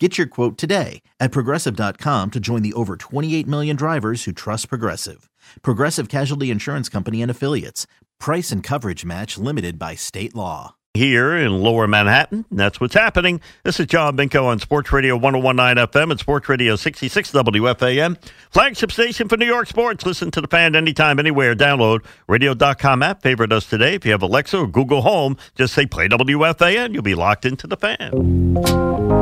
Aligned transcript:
Get 0.00 0.18
your 0.18 0.26
quote 0.26 0.58
today 0.58 1.02
at 1.20 1.30
progressive.com 1.30 2.32
to 2.32 2.40
join 2.40 2.62
the 2.62 2.72
over 2.72 2.96
28 2.96 3.46
million 3.46 3.76
drivers 3.76 4.24
who 4.24 4.32
trust 4.32 4.68
Progressive. 4.68 5.30
Progressive 5.62 6.08
Casualty 6.08 6.50
Insurance 6.50 6.88
Company 6.88 7.22
and 7.22 7.30
Affiliates. 7.30 7.86
Price 8.18 8.50
and 8.50 8.60
coverage 8.60 9.04
match 9.04 9.38
limited 9.38 9.78
by 9.78 9.94
state 9.94 10.34
law. 10.34 10.74
Here 10.94 11.36
in 11.36 11.60
lower 11.60 11.88
Manhattan, 11.88 12.44
that's 12.52 12.80
what's 12.80 12.94
happening. 12.94 13.40
This 13.64 13.80
is 13.80 13.86
John 13.86 14.16
Minko 14.16 14.44
on 14.44 14.60
Sports 14.60 14.92
Radio 14.92 15.16
1019 15.16 15.86
FM 15.88 16.10
and 16.12 16.20
Sports 16.20 16.48
Radio 16.48 16.76
66 16.76 17.32
WFAN. 17.32 18.16
Flagship 18.50 18.92
station 18.92 19.28
for 19.28 19.36
New 19.36 19.46
York 19.46 19.66
sports. 19.68 20.06
Listen 20.06 20.30
to 20.32 20.40
the 20.40 20.46
fan 20.46 20.76
anytime, 20.76 21.18
anywhere. 21.18 21.56
Download 21.56 22.04
radio.com 22.28 23.02
app. 23.02 23.22
Favorite 23.22 23.52
us 23.52 23.68
today. 23.68 23.94
If 23.94 24.04
you 24.04 24.12
have 24.12 24.22
Alexa 24.22 24.56
or 24.56 24.66
Google 24.68 25.02
Home, 25.02 25.36
just 25.56 25.74
say 25.74 25.84
play 25.86 26.08
WFAN. 26.08 26.92
You'll 26.92 27.02
be 27.02 27.16
locked 27.16 27.44
into 27.44 27.66
the 27.66 27.76
fan. 27.76 29.13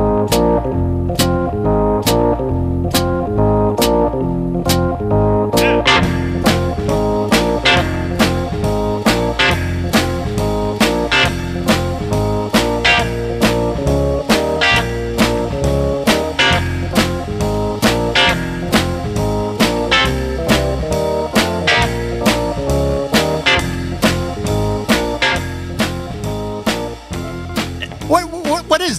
Thank 0.53 0.65
you. 0.75 0.82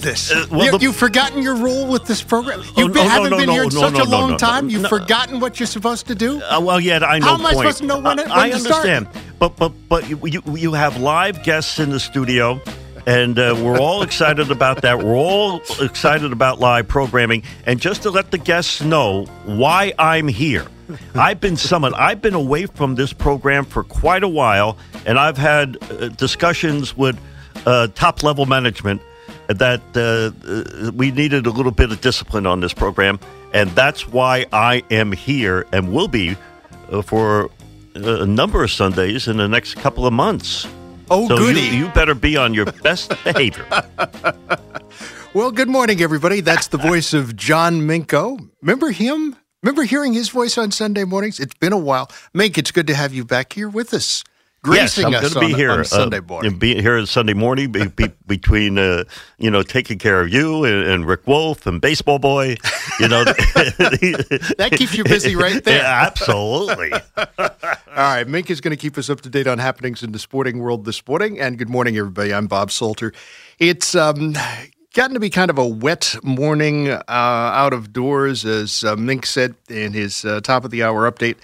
This? 0.05 0.31
Uh, 0.31 0.45
well, 0.49 0.65
you, 0.73 0.77
you've 0.87 0.95
forgotten 0.95 1.41
your 1.41 1.55
role 1.55 1.87
with 1.87 2.05
this 2.05 2.23
program. 2.23 2.61
Oh, 2.63 2.73
You 2.81 2.87
no, 2.87 3.03
haven't 3.03 3.31
no, 3.31 3.37
been 3.37 3.47
no, 3.47 3.53
here 3.53 3.63
in 3.63 3.71
such 3.71 3.99
a 3.99 4.05
long 4.05 4.37
time. 4.37 4.69
You've 4.69 4.83
No. 4.83 4.89
forgotten 4.89 5.39
what 5.41 5.59
you're 5.59 5.67
supposed 5.67 6.07
to 6.07 6.15
do. 6.15 6.41
Uh, 6.41 6.61
well, 6.61 6.79
yeah, 6.79 6.99
I 7.03 7.19
know. 7.19 7.25
How 7.27 7.33
am 7.35 7.45
I 7.45 7.53
supposed 7.53 7.79
to 7.79 7.85
know 7.85 7.99
when 7.99 8.19
I 8.19 8.47
when 8.47 8.51
to 8.51 8.59
start? 8.59 8.85
understand, 8.87 9.07
but 9.39 9.57
but 9.57 9.73
but 9.89 10.07
you, 10.09 10.17
you 10.23 10.41
you 10.55 10.73
have 10.73 10.97
live 11.01 11.43
guests 11.43 11.79
in 11.79 11.89
the 11.89 11.99
studio, 11.99 12.61
and 13.05 13.37
uh, 13.37 13.55
we're 13.61 13.79
all 13.79 14.01
excited 14.09 14.51
about 14.51 14.81
that. 14.83 14.99
We're 15.03 15.17
all 15.17 15.59
excited 15.81 16.31
about 16.31 16.59
live 16.59 16.87
programming, 16.87 17.43
and 17.65 17.79
just 17.81 18.03
to 18.03 18.09
let 18.11 18.31
the 18.31 18.37
guests 18.37 18.81
know 18.81 19.25
why 19.45 19.93
I'm 19.99 20.27
here. 20.29 20.65
I've 21.15 21.41
been 21.41 21.57
summoned. 21.57 21.95
I've 21.95 22.21
been 22.21 22.35
away 22.35 22.67
from 22.67 22.93
this 22.93 23.11
program 23.11 23.65
for 23.65 23.83
quite 23.83 24.23
a 24.23 24.27
while, 24.27 24.77
and 25.07 25.17
I've 25.17 25.37
had 25.37 25.77
uh, 25.81 26.09
discussions 26.09 26.95
with 26.95 27.19
uh, 27.65 27.87
top 27.95 28.21
level 28.21 28.45
management 28.45 29.01
that 29.47 29.81
uh, 29.95 30.87
uh, 30.87 30.91
we 30.91 31.11
needed 31.11 31.45
a 31.45 31.51
little 31.51 31.71
bit 31.71 31.91
of 31.91 32.01
discipline 32.01 32.45
on 32.45 32.59
this 32.59 32.73
program, 32.73 33.19
and 33.53 33.69
that's 33.71 34.07
why 34.07 34.45
I 34.51 34.83
am 34.91 35.11
here 35.11 35.65
and 35.71 35.91
will 35.91 36.07
be 36.07 36.35
uh, 36.91 37.01
for 37.01 37.49
a 37.95 38.25
number 38.25 38.63
of 38.63 38.71
Sundays 38.71 39.27
in 39.27 39.37
the 39.37 39.47
next 39.47 39.75
couple 39.75 40.05
of 40.05 40.13
months. 40.13 40.67
Oh, 41.09 41.27
so 41.27 41.37
goody. 41.37 41.61
You, 41.61 41.85
you 41.85 41.87
better 41.89 42.15
be 42.15 42.35
on 42.37 42.53
your 42.53 42.65
best 42.65 43.09
behavior. 43.23 43.65
Well, 45.33 45.51
good 45.51 45.67
morning, 45.67 46.01
everybody. 46.01 46.41
That's 46.41 46.67
the 46.67 46.77
voice 46.77 47.13
of 47.13 47.35
John 47.35 47.81
Minko. 47.81 48.49
Remember 48.61 48.91
him? 48.91 49.35
Remember 49.61 49.83
hearing 49.83 50.13
his 50.13 50.29
voice 50.29 50.57
on 50.57 50.71
Sunday 50.71 51.03
mornings? 51.03 51.39
It's 51.39 51.55
been 51.55 51.73
a 51.73 51.77
while. 51.77 52.09
Mink, 52.33 52.57
it's 52.57 52.71
good 52.71 52.87
to 52.87 52.95
have 52.95 53.13
you 53.13 53.25
back 53.25 53.53
here 53.53 53.67
with 53.67 53.93
us, 53.93 54.23
yes, 54.73 54.97
I'm 54.97 55.13
us 55.13 55.21
going 55.21 55.33
to 55.33 55.39
be 55.39 55.53
on, 55.53 55.59
here 55.59 55.71
on 55.71 55.79
uh, 55.79 55.83
Sunday 55.83 56.19
morning. 56.19 56.57
Be 56.57 56.81
here 56.81 56.97
on 56.97 57.05
Sunday 57.05 57.33
morning 57.33 57.71
be, 57.71 57.87
be, 57.87 58.07
between 58.27 58.77
uh, 58.77 59.03
you 59.37 59.51
know 59.51 59.63
taking 59.63 59.97
care 59.97 60.21
of 60.21 60.29
you 60.29 60.63
and, 60.63 60.87
and 60.87 61.07
Rick 61.07 61.27
Wolff 61.27 61.65
and 61.65 61.81
Baseball 61.81 62.19
Boy. 62.19 62.57
You 62.99 63.07
know 63.07 63.23
that 63.25 64.73
keeps 64.77 64.95
you 64.95 65.03
busy 65.03 65.35
right 65.35 65.63
there. 65.63 65.79
Yeah, 65.79 66.03
absolutely. 66.07 66.91
All 66.93 67.31
right, 67.95 68.27
Mink 68.27 68.49
is 68.49 68.61
going 68.61 68.75
to 68.75 68.77
keep 68.77 68.97
us 68.97 69.09
up 69.09 69.21
to 69.21 69.29
date 69.29 69.47
on 69.47 69.57
happenings 69.57 70.03
in 70.03 70.11
the 70.11 70.19
sporting 70.19 70.59
world 70.59 70.85
this 70.85 71.05
morning. 71.07 71.39
And 71.39 71.57
good 71.57 71.69
morning, 71.69 71.97
everybody. 71.97 72.33
I'm 72.33 72.47
Bob 72.47 72.71
Salter. 72.71 73.13
It's 73.59 73.95
um, 73.95 74.35
gotten 74.93 75.13
to 75.13 75.19
be 75.19 75.29
kind 75.29 75.49
of 75.49 75.57
a 75.57 75.67
wet 75.67 76.15
morning 76.23 76.89
uh, 76.89 77.01
out 77.07 77.73
of 77.73 77.93
doors, 77.93 78.45
as 78.45 78.83
uh, 78.83 78.95
Mink 78.95 79.25
said 79.25 79.55
in 79.69 79.93
his 79.93 80.25
uh, 80.25 80.41
top 80.41 80.65
of 80.65 80.71
the 80.71 80.83
hour 80.83 81.09
update. 81.09 81.35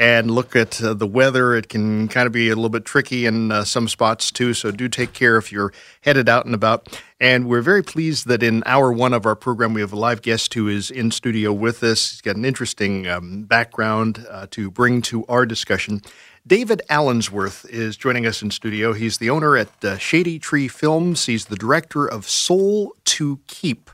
And 0.00 0.30
look 0.30 0.56
at 0.56 0.82
uh, 0.82 0.94
the 0.94 1.06
weather. 1.06 1.54
It 1.54 1.68
can 1.68 2.08
kind 2.08 2.26
of 2.26 2.32
be 2.32 2.48
a 2.48 2.54
little 2.56 2.70
bit 2.70 2.86
tricky 2.86 3.26
in 3.26 3.52
uh, 3.52 3.64
some 3.64 3.86
spots 3.86 4.30
too. 4.30 4.54
So 4.54 4.70
do 4.70 4.88
take 4.88 5.12
care 5.12 5.36
if 5.36 5.52
you're 5.52 5.74
headed 6.00 6.26
out 6.26 6.46
and 6.46 6.54
about. 6.54 6.98
And 7.20 7.46
we're 7.46 7.60
very 7.60 7.82
pleased 7.82 8.26
that 8.28 8.42
in 8.42 8.62
hour 8.64 8.90
one 8.90 9.12
of 9.12 9.26
our 9.26 9.36
program, 9.36 9.74
we 9.74 9.82
have 9.82 9.92
a 9.92 9.98
live 9.98 10.22
guest 10.22 10.54
who 10.54 10.68
is 10.68 10.90
in 10.90 11.10
studio 11.10 11.52
with 11.52 11.82
us. 11.82 12.12
He's 12.12 12.22
got 12.22 12.36
an 12.36 12.46
interesting 12.46 13.06
um, 13.08 13.42
background 13.42 14.26
uh, 14.30 14.46
to 14.52 14.70
bring 14.70 15.02
to 15.02 15.26
our 15.26 15.44
discussion. 15.44 16.00
David 16.46 16.80
Allensworth 16.88 17.68
is 17.68 17.98
joining 17.98 18.24
us 18.26 18.40
in 18.40 18.50
studio. 18.50 18.94
He's 18.94 19.18
the 19.18 19.28
owner 19.28 19.54
at 19.54 19.84
uh, 19.84 19.98
Shady 19.98 20.38
Tree 20.38 20.66
Films. 20.66 21.26
He's 21.26 21.44
the 21.44 21.56
director 21.56 22.06
of 22.06 22.26
Soul 22.26 22.96
to 23.04 23.40
Keep. 23.48 23.90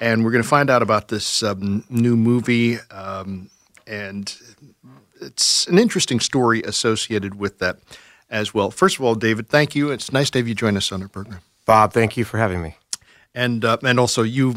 And 0.00 0.24
we're 0.24 0.30
going 0.30 0.44
to 0.44 0.48
find 0.48 0.70
out 0.70 0.82
about 0.82 1.08
this 1.08 1.42
um, 1.42 1.84
new 1.90 2.16
movie. 2.16 2.78
Um, 2.92 3.50
and 3.88 4.32
it's 5.22 5.66
an 5.66 5.78
interesting 5.78 6.20
story 6.20 6.62
associated 6.62 7.34
with 7.34 7.58
that 7.58 7.78
as 8.30 8.52
well. 8.54 8.70
First 8.70 8.98
of 8.98 9.04
all, 9.04 9.14
David, 9.14 9.48
thank 9.48 9.74
you. 9.74 9.90
It's 9.90 10.12
nice 10.12 10.30
to 10.30 10.38
have 10.38 10.48
you 10.48 10.54
join 10.54 10.76
us 10.76 10.92
on 10.92 11.02
our 11.02 11.08
program. 11.08 11.40
Bob, 11.64 11.92
thank 11.92 12.16
you 12.16 12.24
for 12.24 12.38
having 12.38 12.62
me. 12.62 12.76
And 13.34 13.64
uh, 13.64 13.78
and 13.82 13.98
also, 14.00 14.22
you 14.22 14.54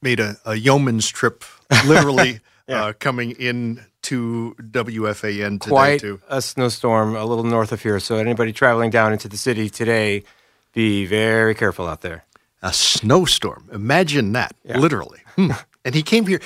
made 0.00 0.20
a, 0.20 0.36
a 0.44 0.54
yeoman's 0.54 1.08
trip, 1.08 1.44
literally 1.86 2.40
uh, 2.68 2.92
coming 2.98 3.32
in 3.32 3.80
to 4.02 4.54
WFAN 4.60 5.60
today 5.60 5.70
Quite 5.70 6.00
too. 6.00 6.20
a 6.28 6.42
snowstorm 6.42 7.14
a 7.16 7.24
little 7.24 7.44
north 7.44 7.70
of 7.72 7.82
here. 7.82 8.00
So 8.00 8.16
anybody 8.16 8.52
traveling 8.52 8.90
down 8.90 9.12
into 9.12 9.28
the 9.28 9.36
city 9.36 9.70
today, 9.70 10.24
be 10.72 11.06
very 11.06 11.54
careful 11.54 11.86
out 11.86 12.00
there. 12.00 12.24
A 12.62 12.72
snowstorm. 12.72 13.68
Imagine 13.72 14.32
that, 14.32 14.54
Yeah. 14.64 14.78
literally. 14.78 15.20
Hmm. 15.36 15.50
And 15.84 15.96
he 15.96 16.02
came 16.04 16.26
here, 16.28 16.40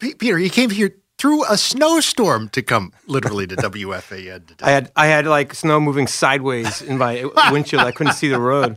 P- 0.00 0.12
Peter. 0.14 0.36
He 0.36 0.50
came 0.50 0.68
here 0.68 0.94
through 1.22 1.44
a 1.44 1.56
snowstorm 1.56 2.48
to 2.48 2.60
come 2.62 2.92
literally 3.06 3.46
to 3.46 3.54
WFAN 3.54 4.44
today. 4.44 4.66
I 4.66 4.70
had 4.72 4.90
I 4.96 5.06
had 5.06 5.24
like 5.24 5.54
snow 5.54 5.78
moving 5.78 6.08
sideways 6.08 6.82
in 6.82 6.98
my 6.98 7.24
windshield. 7.52 7.84
I 7.84 7.92
couldn't 7.92 8.14
see 8.14 8.26
the 8.26 8.40
road. 8.40 8.76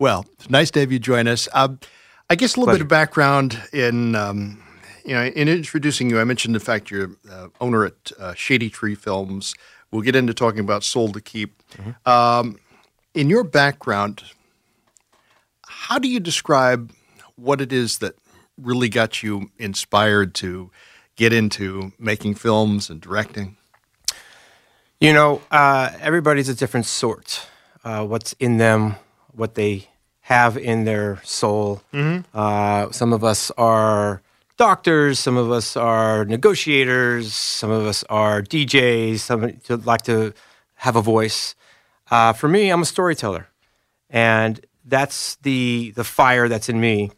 Well, 0.00 0.26
nice 0.50 0.72
to 0.72 0.80
have 0.80 0.90
you 0.90 0.98
join 0.98 1.28
us. 1.28 1.48
Um, 1.52 1.78
I 2.28 2.34
guess 2.34 2.56
a 2.56 2.60
little 2.60 2.74
bit 2.74 2.80
of 2.80 2.88
background 2.88 3.62
in, 3.72 4.16
um, 4.16 4.60
you 5.04 5.14
know, 5.14 5.24
in 5.24 5.48
introducing 5.48 6.10
you. 6.10 6.18
I 6.18 6.24
mentioned 6.24 6.52
the 6.56 6.60
fact 6.60 6.90
you're 6.90 7.12
uh, 7.30 7.46
owner 7.60 7.84
at 7.84 8.10
uh, 8.18 8.34
Shady 8.34 8.68
Tree 8.68 8.96
Films. 8.96 9.54
We'll 9.92 10.02
get 10.02 10.16
into 10.16 10.34
talking 10.34 10.60
about 10.60 10.82
Soul 10.82 11.12
to 11.12 11.20
Keep. 11.20 11.62
Um, 12.04 12.58
in 13.14 13.30
your 13.30 13.44
background, 13.44 14.24
how 15.64 16.00
do 16.00 16.08
you 16.08 16.18
describe 16.18 16.92
what 17.36 17.60
it 17.60 17.72
is 17.72 17.98
that 17.98 18.16
really 18.60 18.88
got 18.88 19.22
you 19.22 19.52
inspired 19.58 20.34
to 20.34 20.72
get 21.16 21.32
into 21.32 21.92
making 21.98 22.34
films 22.34 22.90
and 22.90 23.00
directing? 23.00 23.56
You 25.00 25.12
know, 25.12 25.42
uh, 25.50 25.90
everybody's 26.00 26.48
a 26.48 26.54
different 26.54 26.86
sort. 26.86 27.46
Uh, 27.84 28.04
what's 28.06 28.32
in 28.34 28.56
them, 28.58 28.96
what 29.32 29.54
they 29.54 29.88
have 30.22 30.56
in 30.56 30.84
their 30.84 31.20
soul. 31.24 31.82
Uh, 32.32 32.90
some 32.90 33.12
of 33.12 33.22
us 33.22 33.50
are 33.58 34.22
doctors, 34.56 35.18
some 35.18 35.36
of 35.36 35.50
us 35.50 35.76
are 35.76 36.24
negotiators, 36.24 37.34
some 37.34 37.70
of 37.70 37.84
us 37.84 38.04
are 38.04 38.40
DJs, 38.40 39.18
some 39.18 39.58
to 39.64 39.76
like 39.76 40.02
to 40.02 40.32
have 40.76 40.96
a 40.96 41.02
voice. 41.02 41.54
Uh, 42.10 42.32
for 42.32 42.48
me, 42.48 42.70
I'm 42.70 42.82
a 42.82 42.86
storyteller, 42.86 43.48
and 44.08 44.64
that's 44.84 45.36
the 45.36 45.92
the 45.96 46.04
fire 46.04 46.48
that's 46.48 46.68
in 46.70 46.80
me. 46.80 47.10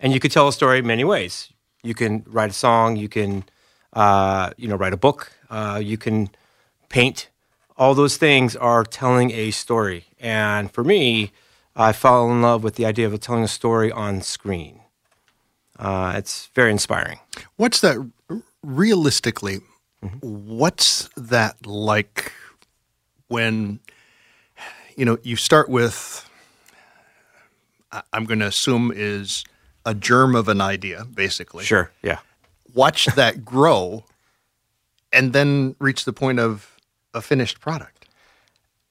And 0.00 0.12
you 0.12 0.20
could 0.20 0.32
tell 0.32 0.48
a 0.48 0.52
story 0.52 0.82
many 0.82 1.04
ways. 1.04 1.50
You 1.82 1.94
can 1.94 2.24
write 2.26 2.50
a 2.50 2.54
song. 2.54 2.96
You 2.96 3.08
can, 3.08 3.44
uh, 3.92 4.50
you 4.56 4.68
know, 4.68 4.76
write 4.76 4.92
a 4.92 4.96
book. 4.96 5.32
Uh, 5.48 5.80
you 5.82 5.96
can 5.96 6.30
paint. 6.88 7.28
All 7.76 7.94
those 7.94 8.16
things 8.16 8.56
are 8.56 8.84
telling 8.84 9.30
a 9.30 9.50
story. 9.50 10.04
And 10.20 10.70
for 10.70 10.84
me, 10.84 11.32
I 11.74 11.92
fell 11.92 12.30
in 12.30 12.42
love 12.42 12.62
with 12.62 12.74
the 12.74 12.84
idea 12.84 13.06
of 13.06 13.18
telling 13.20 13.44
a 13.44 13.48
story 13.48 13.90
on 13.90 14.20
screen. 14.20 14.80
Uh, 15.78 16.12
it's 16.16 16.50
very 16.54 16.70
inspiring. 16.70 17.20
What's 17.56 17.80
that 17.80 17.96
realistically? 18.62 19.60
What's 20.20 21.08
that 21.16 21.66
like 21.66 22.32
when 23.28 23.80
you 24.96 25.04
know 25.04 25.18
you 25.22 25.36
start 25.36 25.68
with 25.68 26.28
I'm 28.12 28.24
going 28.24 28.40
to 28.40 28.46
assume 28.46 28.92
is 28.94 29.44
a 29.84 29.94
germ 29.94 30.34
of 30.34 30.48
an 30.48 30.60
idea, 30.60 31.04
basically. 31.04 31.64
Sure. 31.64 31.90
Yeah. 32.02 32.18
Watch 32.74 33.06
that 33.16 33.44
grow, 33.44 34.04
and 35.12 35.32
then 35.32 35.74
reach 35.78 36.04
the 36.04 36.12
point 36.12 36.38
of 36.38 36.76
a 37.14 37.20
finished 37.20 37.60
product. 37.60 38.06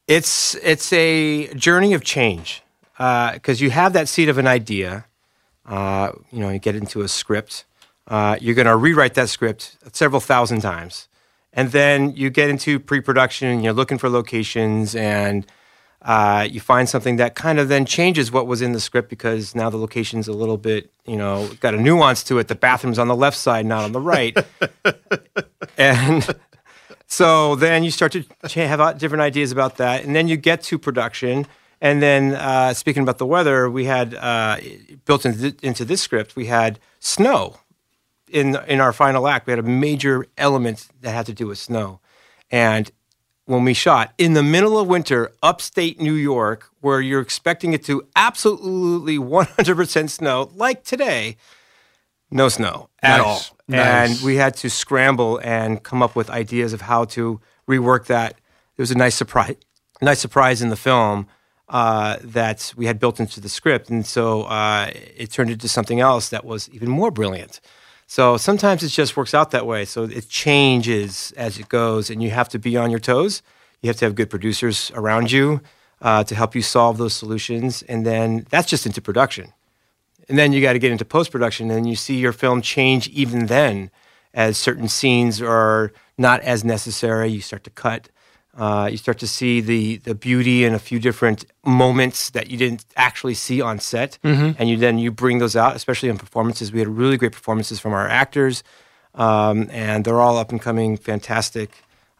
It's 0.07 0.55
it's 0.55 0.91
a 0.91 1.53
journey 1.53 1.93
of 1.93 2.03
change 2.03 2.63
because 2.97 3.61
you 3.61 3.69
have 3.69 3.93
that 3.93 4.09
seed 4.09 4.27
of 4.27 4.37
an 4.37 4.47
idea. 4.47 5.05
Uh, 5.65 6.11
you 6.31 6.39
know, 6.39 6.49
you 6.49 6.59
get 6.59 6.75
into 6.75 7.01
a 7.01 7.07
script. 7.07 7.65
Uh, 8.07 8.35
you're 8.41 8.55
going 8.55 8.65
to 8.65 8.75
rewrite 8.75 9.13
that 9.13 9.29
script 9.29 9.77
several 9.93 10.19
thousand 10.19 10.61
times, 10.61 11.07
and 11.53 11.71
then 11.71 12.15
you 12.15 12.31
get 12.31 12.49
into 12.49 12.79
pre-production. 12.79 13.63
You're 13.63 13.73
looking 13.73 13.99
for 13.99 14.09
locations, 14.09 14.95
and 14.95 15.45
uh, 16.01 16.47
you 16.49 16.59
find 16.59 16.87
something 16.87 17.17
that 17.17 17.35
kind 17.35 17.59
of 17.59 17.67
then 17.67 17.85
changes 17.85 18.31
what 18.31 18.47
was 18.47 18.61
in 18.61 18.71
the 18.71 18.79
script 18.79 19.09
because 19.09 19.53
now 19.53 19.69
the 19.69 19.77
location's 19.77 20.27
a 20.27 20.33
little 20.33 20.57
bit, 20.57 20.91
you 21.05 21.17
know, 21.17 21.49
got 21.59 21.73
a 21.73 21.77
nuance 21.77 22.23
to 22.23 22.39
it. 22.39 22.47
The 22.47 22.55
bathroom's 22.55 22.97
on 22.97 23.07
the 23.07 23.15
left 23.15 23.37
side, 23.37 23.65
not 23.65 23.83
on 23.83 23.91
the 23.91 23.99
right, 23.99 24.37
and 25.77 26.27
so 27.07 27.55
then 27.55 27.83
you 27.83 27.91
start 27.91 28.13
to 28.13 28.23
have 28.53 28.97
different 28.97 29.21
ideas 29.21 29.51
about 29.51 29.77
that, 29.77 30.05
and 30.05 30.15
then 30.15 30.27
you 30.27 30.37
get 30.37 30.63
to 30.63 30.79
production. 30.79 31.45
And 31.81 32.01
then, 32.01 32.35
uh, 32.35 32.73
speaking 32.73 33.03
about 33.03 33.19
the 33.19 33.25
weather, 33.25 33.69
we 33.69 33.85
had 33.85 34.13
uh, 34.13 34.57
built 35.05 35.25
into, 35.25 35.55
into 35.63 35.85
this 35.85 36.01
script, 36.01 36.35
we 36.35 36.47
had 36.47 36.77
snow 36.99 37.57
in 38.29 38.57
in 38.67 38.79
our 38.79 38.93
final 38.93 39.27
act. 39.27 39.47
We 39.47 39.51
had 39.51 39.59
a 39.59 39.63
major 39.63 40.27
element 40.37 40.87
that 41.01 41.11
had 41.11 41.25
to 41.25 41.33
do 41.33 41.47
with 41.47 41.57
snow, 41.57 41.99
and 42.51 42.91
when 43.49 43.63
we 43.65 43.73
shot 43.73 44.13
in 44.19 44.33
the 44.33 44.43
middle 44.43 44.77
of 44.77 44.87
winter, 44.87 45.31
upstate 45.41 45.99
New 45.99 46.13
York, 46.13 46.69
where 46.81 47.01
you're 47.01 47.19
expecting 47.19 47.73
it 47.73 47.83
to 47.85 48.05
absolutely 48.15 49.17
100% 49.17 50.09
snow, 50.11 50.51
like 50.53 50.83
today, 50.83 51.35
no 52.29 52.47
snow 52.47 52.89
at 53.01 53.17
Nice. 53.17 53.25
all. 53.25 53.57
Nice. 53.67 54.11
And 54.11 54.23
we 54.25 54.35
had 54.35 54.55
to 54.57 54.69
scramble 54.69 55.39
and 55.43 55.81
come 55.81 56.03
up 56.03 56.15
with 56.15 56.29
ideas 56.29 56.73
of 56.73 56.81
how 56.81 57.05
to 57.05 57.41
rework 57.67 58.05
that. 58.05 58.33
It 58.77 58.81
was 58.81 58.91
a 58.91 58.95
nice 58.97 59.15
surprise, 59.15 59.55
nice 59.99 60.19
surprise 60.19 60.61
in 60.61 60.69
the 60.69 60.75
film 60.75 61.25
uh, 61.69 62.17
that 62.23 62.71
we 62.77 62.85
had 62.85 62.99
built 62.99 63.19
into 63.19 63.41
the 63.41 63.49
script, 63.49 63.89
and 63.89 64.05
so 64.05 64.43
uh, 64.43 64.91
it 65.17 65.31
turned 65.31 65.49
into 65.49 65.67
something 65.67 65.99
else 65.99 66.29
that 66.29 66.45
was 66.45 66.69
even 66.69 66.87
more 66.89 67.09
brilliant. 67.09 67.61
So 68.11 68.37
sometimes 68.37 68.81
it 68.81 68.87
just 68.87 69.15
works 69.15 69.35
out 69.35 69.51
that 69.51 69.67
way. 69.67 69.85
So 69.85 70.05
it 70.05 70.27
changes 70.27 71.31
as 71.37 71.59
it 71.59 71.69
goes, 71.69 72.09
and 72.09 72.23
you 72.23 72.31
have 72.31 72.49
to 72.49 72.57
be 72.57 72.75
on 72.75 72.89
your 72.89 72.99
toes. 72.99 73.43
You 73.83 73.87
have 73.87 73.97
to 73.97 74.05
have 74.05 74.15
good 74.15 74.31
producers 74.31 74.91
around 74.95 75.31
you 75.31 75.61
uh, 76.01 76.23
to 76.23 76.33
help 76.33 76.55
you 76.55 76.63
solve 76.63 76.97
those 76.97 77.13
solutions, 77.13 77.83
and 77.83 78.07
then 78.07 78.47
that's 78.49 78.67
just 78.67 78.87
into 78.87 78.99
production. 78.99 79.53
And 80.27 80.39
then 80.39 80.53
you 80.53 80.59
got 80.59 80.73
to 80.73 80.79
get 80.79 80.91
into 80.91 81.05
post 81.05 81.31
production, 81.31 81.69
and 81.69 81.87
you 81.87 81.95
see 81.95 82.17
your 82.17 82.33
film 82.33 82.63
change 82.63 83.07
even 83.09 83.45
then 83.45 83.91
as 84.33 84.57
certain 84.57 84.87
scenes 84.87 85.39
are 85.39 85.91
not 86.17 86.41
as 86.41 86.63
necessary. 86.63 87.29
You 87.29 87.41
start 87.41 87.63
to 87.65 87.69
cut. 87.69 88.09
Uh, 88.57 88.89
you 88.91 88.97
start 88.97 89.19
to 89.19 89.27
see 89.27 89.61
the 89.61 89.97
the 89.97 90.15
beauty 90.15 90.65
in 90.65 90.73
a 90.73 90.79
few 90.79 90.99
different 90.99 91.45
moments 91.63 92.31
that 92.31 92.49
you 92.49 92.57
didn't 92.57 92.85
actually 92.95 93.35
see 93.35 93.61
on 93.61 93.79
set, 93.79 94.17
and 94.57 94.69
you 94.69 94.75
then 94.77 94.97
you 94.99 95.11
bring 95.11 95.39
those 95.39 95.55
out, 95.55 95.75
especially 95.75 96.09
in 96.09 96.17
performances. 96.17 96.71
We 96.71 96.79
had 96.79 96.87
really 96.87 97.17
great 97.17 97.31
performances 97.31 97.79
from 97.79 97.93
our 97.93 98.07
actors, 98.07 98.63
um, 99.15 99.67
and 99.71 100.03
they're 100.03 100.19
all 100.19 100.37
up 100.37 100.51
and 100.51 100.61
coming, 100.61 100.97
fantastic 100.97 101.69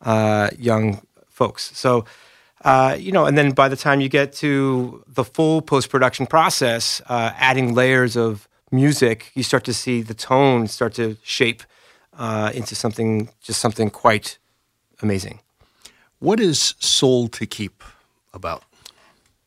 uh, 0.02 0.50
young 0.58 1.02
folks. 1.28 1.72
So, 1.78 2.06
uh, 2.64 2.96
you 3.00 3.12
know, 3.12 3.26
and 3.26 3.38
then 3.38 3.52
by 3.52 3.68
the 3.68 3.76
time 3.76 4.00
you 4.02 4.10
get 4.10 4.32
to 4.34 5.04
the 5.08 5.24
full 5.24 5.62
post 5.62 5.90
production 5.90 6.28
process, 6.28 7.02
uh, 7.08 7.32
adding 7.38 7.74
layers 7.74 8.16
of 8.16 8.48
music, 8.72 9.32
you 9.34 9.44
start 9.44 9.64
to 9.66 9.74
see 9.74 10.02
the 10.04 10.14
tone 10.14 10.68
start 10.68 10.94
to 10.94 11.18
shape 11.24 11.64
uh, 12.18 12.52
into 12.54 12.76
something, 12.76 13.30
just 13.42 13.60
something 13.60 13.90
quite 13.90 14.38
amazing. 15.02 15.40
What 16.22 16.42
is 16.42 16.76
Soul 16.80 17.30
to 17.30 17.46
Keep 17.46 17.82
about? 18.34 18.64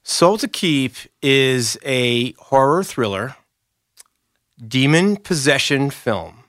Soul 0.04 0.38
to 0.38 0.48
Keep 0.48 0.94
is 1.20 1.76
a 1.84 2.32
horror 2.32 2.82
thriller, 2.82 3.36
demon 4.66 5.16
possession 5.16 5.90
film 5.90 6.44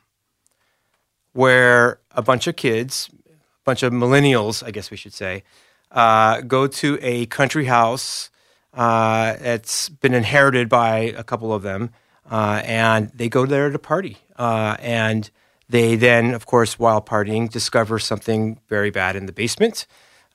where 1.34 2.00
a 2.12 2.22
bunch 2.22 2.48
of 2.48 2.56
kids, 2.56 3.10
a 3.28 3.34
bunch 3.66 3.84
of 3.84 3.92
millennials, 3.92 4.66
I 4.66 4.72
guess 4.72 4.90
we 4.90 4.96
should 4.96 5.14
say, 5.14 5.44
uh, 5.92 6.40
go 6.40 6.68
to 6.68 6.98
a 7.02 7.26
country 7.26 7.66
house. 7.66 8.30
Uh, 8.74 9.36
it's 9.42 9.90
been 9.90 10.14
inherited 10.14 10.70
by 10.70 11.00
a 11.18 11.26
couple 11.26 11.52
of 11.52 11.64
them, 11.64 11.90
uh, 12.32 12.62
and 12.64 13.12
they 13.14 13.28
go 13.28 13.46
there 13.46 13.70
to 13.70 13.78
party. 13.78 14.20
Uh, 14.38 14.78
and 14.80 15.30
they 15.68 15.98
then, 15.98 16.34
of 16.34 16.46
course, 16.46 16.80
while 16.80 17.02
partying, 17.02 17.50
discover 17.50 18.00
something 18.00 18.58
very 18.70 18.90
bad 18.90 19.18
in 19.18 19.26
the 19.26 19.34
basement, 19.34 19.86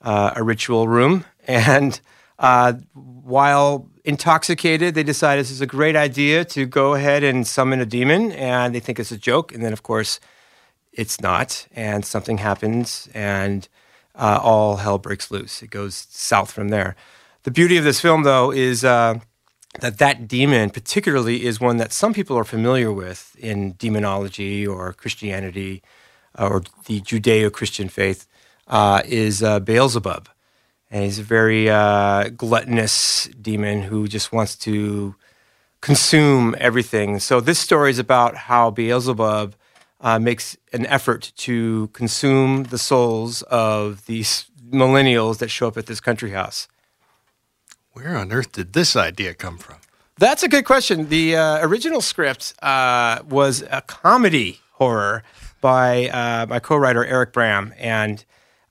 uh, 0.00 0.32
a 0.36 0.42
ritual 0.42 0.88
room. 0.88 1.24
And 1.46 2.00
uh, 2.38 2.74
while 2.94 3.88
intoxicated, 4.04 4.94
they 4.94 5.02
decide 5.02 5.38
this 5.38 5.50
is 5.50 5.60
a 5.60 5.66
great 5.66 5.96
idea 5.96 6.44
to 6.44 6.66
go 6.66 6.94
ahead 6.94 7.22
and 7.22 7.46
summon 7.46 7.80
a 7.80 7.86
demon, 7.86 8.32
and 8.32 8.74
they 8.74 8.80
think 8.80 8.98
it's 8.98 9.12
a 9.12 9.18
joke. 9.18 9.52
And 9.52 9.62
then, 9.62 9.72
of 9.72 9.82
course, 9.82 10.20
it's 10.92 11.20
not, 11.20 11.66
and 11.74 12.04
something 12.04 12.38
happens, 12.38 13.08
and 13.14 13.68
uh, 14.14 14.40
all 14.42 14.76
hell 14.76 14.98
breaks 14.98 15.30
loose. 15.30 15.62
It 15.62 15.70
goes 15.70 16.06
south 16.10 16.50
from 16.50 16.68
there. 16.70 16.96
The 17.44 17.50
beauty 17.50 17.76
of 17.76 17.84
this 17.84 18.00
film, 18.00 18.24
though, 18.24 18.50
is 18.50 18.84
uh, 18.84 19.20
that 19.80 19.98
that 19.98 20.26
demon, 20.26 20.70
particularly, 20.70 21.44
is 21.44 21.60
one 21.60 21.76
that 21.76 21.92
some 21.92 22.12
people 22.12 22.36
are 22.36 22.44
familiar 22.44 22.92
with 22.92 23.36
in 23.38 23.74
demonology 23.78 24.66
or 24.66 24.92
Christianity 24.92 25.82
or 26.36 26.62
the 26.86 27.00
Judeo-Christian 27.00 27.88
faith, 27.88 28.26
uh, 28.68 29.02
is 29.04 29.42
uh, 29.42 29.60
Beelzebub, 29.60 30.28
and 30.90 31.04
he's 31.04 31.18
a 31.18 31.22
very 31.22 31.68
uh, 31.68 32.28
gluttonous 32.28 33.28
demon 33.40 33.82
who 33.82 34.06
just 34.06 34.32
wants 34.32 34.56
to 34.56 35.14
consume 35.80 36.54
everything. 36.58 37.18
So 37.18 37.40
this 37.40 37.58
story 37.58 37.90
is 37.90 37.98
about 37.98 38.36
how 38.36 38.70
Beelzebub 38.70 39.54
uh, 40.00 40.18
makes 40.18 40.56
an 40.72 40.86
effort 40.86 41.32
to 41.36 41.88
consume 41.88 42.64
the 42.64 42.78
souls 42.78 43.42
of 43.42 44.06
these 44.06 44.46
millennials 44.70 45.38
that 45.38 45.48
show 45.48 45.68
up 45.68 45.76
at 45.76 45.86
this 45.86 46.00
country 46.00 46.30
house. 46.30 46.68
Where 47.92 48.16
on 48.16 48.32
earth 48.32 48.52
did 48.52 48.74
this 48.74 48.94
idea 48.94 49.34
come 49.34 49.58
from? 49.58 49.76
That's 50.18 50.42
a 50.42 50.48
good 50.48 50.64
question. 50.64 51.08
The 51.08 51.36
uh, 51.36 51.66
original 51.66 52.00
script 52.00 52.54
uh, 52.62 53.20
was 53.28 53.62
a 53.70 53.82
comedy 53.82 54.60
horror 54.72 55.22
by 55.60 56.08
uh, 56.08 56.46
my 56.48 56.58
co-writer 56.58 57.04
Eric 57.04 57.32
Bram, 57.32 57.72
and 57.78 58.24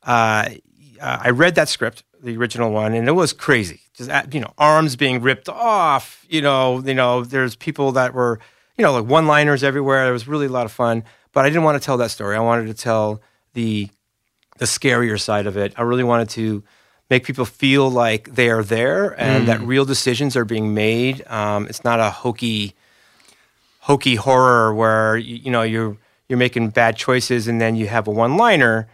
uh, 0.07 0.49
I 1.01 1.29
read 1.29 1.55
that 1.55 1.69
script, 1.69 2.03
the 2.23 2.35
original 2.37 2.71
one, 2.71 2.93
and 2.93 3.07
it 3.07 3.11
was 3.11 3.33
crazy. 3.33 3.81
Just 3.93 4.09
uh, 4.09 4.23
you 4.31 4.39
know, 4.39 4.53
arms 4.57 4.95
being 4.95 5.21
ripped 5.21 5.49
off. 5.49 6.25
You 6.29 6.41
know, 6.41 6.79
you 6.79 6.93
know, 6.93 7.23
there's 7.23 7.55
people 7.55 7.91
that 7.93 8.13
were 8.13 8.39
you 8.77 8.83
know 8.83 8.93
like 8.93 9.05
one-liners 9.05 9.63
everywhere. 9.63 10.07
It 10.07 10.11
was 10.11 10.27
really 10.27 10.47
a 10.47 10.49
lot 10.49 10.65
of 10.65 10.71
fun, 10.71 11.03
but 11.33 11.45
I 11.45 11.49
didn't 11.49 11.63
want 11.63 11.79
to 11.79 11.85
tell 11.85 11.97
that 11.97 12.11
story. 12.11 12.35
I 12.35 12.39
wanted 12.39 12.67
to 12.67 12.73
tell 12.73 13.21
the 13.53 13.89
the 14.57 14.65
scarier 14.65 15.19
side 15.19 15.45
of 15.45 15.57
it. 15.57 15.73
I 15.77 15.83
really 15.83 16.03
wanted 16.03 16.29
to 16.29 16.63
make 17.09 17.25
people 17.25 17.45
feel 17.45 17.89
like 17.89 18.35
they 18.35 18.49
are 18.49 18.63
there 18.63 19.09
and 19.19 19.47
that 19.47 19.61
real 19.61 19.85
decisions 19.85 20.35
are 20.35 20.45
being 20.45 20.73
made. 20.73 21.25
Um, 21.27 21.67
it's 21.67 21.83
not 21.83 21.99
a 21.99 22.09
hokey, 22.09 22.75
hokey 23.79 24.15
horror 24.15 24.73
where 24.73 25.15
you, 25.15 25.35
you 25.37 25.51
know 25.51 25.61
you're 25.61 25.97
you're 26.27 26.39
making 26.39 26.69
bad 26.69 26.97
choices 26.97 27.47
and 27.47 27.61
then 27.61 27.75
you 27.75 27.87
have 27.87 28.07
a 28.07 28.11
one-liner 28.11 28.87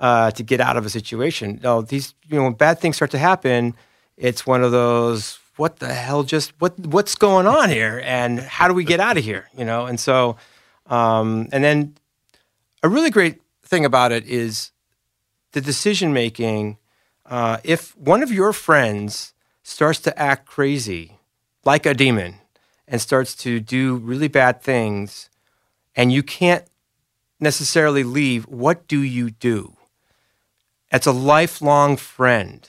uh, 0.00 0.30
to 0.32 0.42
get 0.42 0.60
out 0.60 0.76
of 0.76 0.86
a 0.86 0.90
situation. 0.90 1.60
These 1.86 2.14
you 2.26 2.38
know 2.38 2.44
when 2.44 2.54
bad 2.54 2.80
things 2.80 2.96
start 2.96 3.12
to 3.12 3.18
happen. 3.18 3.74
It's 4.16 4.46
one 4.46 4.64
of 4.64 4.72
those. 4.72 5.38
What 5.56 5.78
the 5.78 5.92
hell? 5.92 6.22
Just 6.22 6.52
what? 6.58 6.78
What's 6.80 7.14
going 7.14 7.46
on 7.46 7.68
here? 7.68 8.00
And 8.04 8.40
how 8.40 8.66
do 8.66 8.74
we 8.74 8.82
get 8.82 8.98
out 8.98 9.18
of 9.18 9.24
here? 9.24 9.48
You 9.56 9.64
know. 9.64 9.86
And 9.86 10.00
so, 10.00 10.36
um, 10.86 11.48
and 11.52 11.62
then 11.62 11.96
a 12.82 12.88
really 12.88 13.10
great 13.10 13.40
thing 13.62 13.84
about 13.84 14.10
it 14.10 14.26
is 14.26 14.72
the 15.52 15.60
decision 15.60 16.12
making. 16.12 16.78
Uh, 17.26 17.58
if 17.62 17.96
one 17.96 18.22
of 18.22 18.32
your 18.32 18.52
friends 18.52 19.34
starts 19.62 20.00
to 20.00 20.18
act 20.18 20.46
crazy, 20.46 21.18
like 21.64 21.86
a 21.86 21.94
demon, 21.94 22.34
and 22.88 23.00
starts 23.00 23.36
to 23.36 23.60
do 23.60 23.96
really 23.96 24.26
bad 24.26 24.62
things, 24.62 25.30
and 25.94 26.10
you 26.12 26.22
can't 26.22 26.64
necessarily 27.38 28.02
leave, 28.02 28.46
what 28.48 28.88
do 28.88 29.00
you 29.00 29.30
do? 29.30 29.76
It's 30.90 31.06
a 31.06 31.12
lifelong 31.12 31.96
friend. 31.96 32.68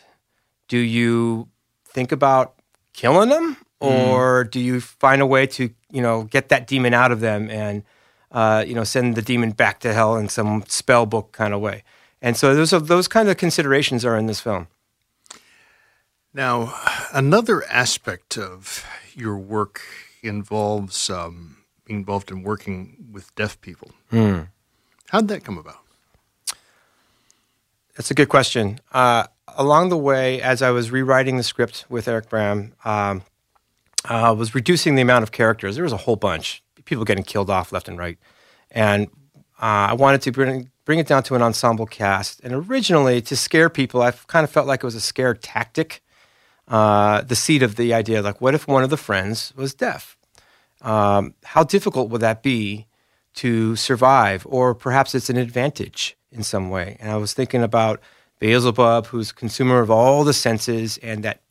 Do 0.67 0.77
you 0.77 1.49
think 1.85 2.11
about 2.11 2.53
killing 2.93 3.29
them, 3.29 3.57
or 3.79 4.43
do 4.43 4.59
you 4.59 4.79
find 4.79 5.21
a 5.21 5.25
way 5.25 5.47
to, 5.47 5.69
you 5.91 6.01
know, 6.01 6.23
get 6.23 6.49
that 6.49 6.67
demon 6.67 6.93
out 6.93 7.11
of 7.11 7.19
them 7.19 7.49
and, 7.49 7.83
uh, 8.31 8.63
you 8.65 8.75
know, 8.75 8.83
send 8.83 9.15
the 9.15 9.21
demon 9.21 9.51
back 9.51 9.79
to 9.79 9.93
hell 9.93 10.15
in 10.15 10.29
some 10.29 10.63
spell 10.67 11.05
book 11.05 11.31
kind 11.31 11.53
of 11.53 11.61
way? 11.61 11.83
And 12.21 12.37
so 12.37 12.53
those 12.53 12.71
are, 12.73 12.79
those 12.79 13.07
kind 13.07 13.27
of 13.27 13.37
considerations 13.37 14.05
are 14.05 14.17
in 14.17 14.27
this 14.27 14.39
film. 14.39 14.67
Now, 16.33 16.73
another 17.11 17.63
aspect 17.65 18.37
of 18.37 18.85
your 19.15 19.37
work 19.37 19.81
involves 20.21 21.09
um, 21.09 21.57
being 21.83 21.99
involved 22.01 22.31
in 22.31 22.43
working 22.43 23.09
with 23.11 23.33
deaf 23.35 23.59
people. 23.59 23.91
Hmm. 24.11 24.41
How'd 25.09 25.27
that 25.27 25.43
come 25.43 25.57
about? 25.57 25.79
That's 27.95 28.11
a 28.11 28.13
good 28.13 28.29
question. 28.29 28.79
Uh, 28.91 29.25
along 29.57 29.89
the 29.89 29.97
way, 29.97 30.41
as 30.41 30.61
I 30.61 30.71
was 30.71 30.91
rewriting 30.91 31.37
the 31.37 31.43
script 31.43 31.85
with 31.89 32.07
Eric 32.07 32.29
Bram, 32.29 32.73
um, 32.85 33.23
uh, 34.05 34.33
was 34.37 34.55
reducing 34.55 34.95
the 34.95 35.01
amount 35.01 35.23
of 35.23 35.31
characters. 35.31 35.75
There 35.75 35.83
was 35.83 35.93
a 35.93 35.97
whole 35.97 36.15
bunch, 36.15 36.63
people 36.85 37.05
getting 37.05 37.23
killed 37.23 37.49
off 37.49 37.71
left 37.71 37.87
and 37.87 37.97
right, 37.97 38.17
and 38.71 39.07
uh, 39.61 39.91
I 39.91 39.93
wanted 39.93 40.21
to 40.23 40.31
bring 40.31 40.69
bring 40.85 40.99
it 40.99 41.07
down 41.07 41.23
to 41.23 41.35
an 41.35 41.41
ensemble 41.41 41.85
cast. 41.85 42.41
And 42.43 42.53
originally, 42.53 43.21
to 43.21 43.35
scare 43.35 43.69
people, 43.69 44.01
I 44.01 44.11
kind 44.11 44.43
of 44.43 44.49
felt 44.49 44.67
like 44.67 44.83
it 44.83 44.85
was 44.85 44.95
a 44.95 45.01
scare 45.01 45.33
tactic. 45.33 46.01
Uh, 46.67 47.21
the 47.21 47.35
seed 47.35 47.63
of 47.63 47.75
the 47.75 47.93
idea, 47.93 48.21
like, 48.21 48.39
what 48.39 48.55
if 48.55 48.67
one 48.67 48.83
of 48.83 48.89
the 48.89 48.97
friends 48.97 49.53
was 49.55 49.73
deaf? 49.73 50.17
Um, 50.81 51.33
how 51.43 51.63
difficult 51.63 52.09
would 52.09 52.21
that 52.21 52.41
be 52.41 52.87
to 53.35 53.75
survive? 53.75 54.47
Or 54.49 54.73
perhaps 54.73 55.13
it's 55.13 55.29
an 55.29 55.37
advantage 55.37 56.17
in 56.31 56.43
some 56.43 56.69
way. 56.69 56.97
And 56.99 57.11
I 57.11 57.17
was 57.17 57.33
thinking 57.33 57.63
about 57.63 58.01
Beelzebub, 58.39 59.07
who's 59.07 59.31
consumer 59.31 59.79
of 59.79 59.91
all 59.91 60.23
the 60.23 60.33
senses, 60.33 60.97
and 60.97 61.23
that 61.23 61.41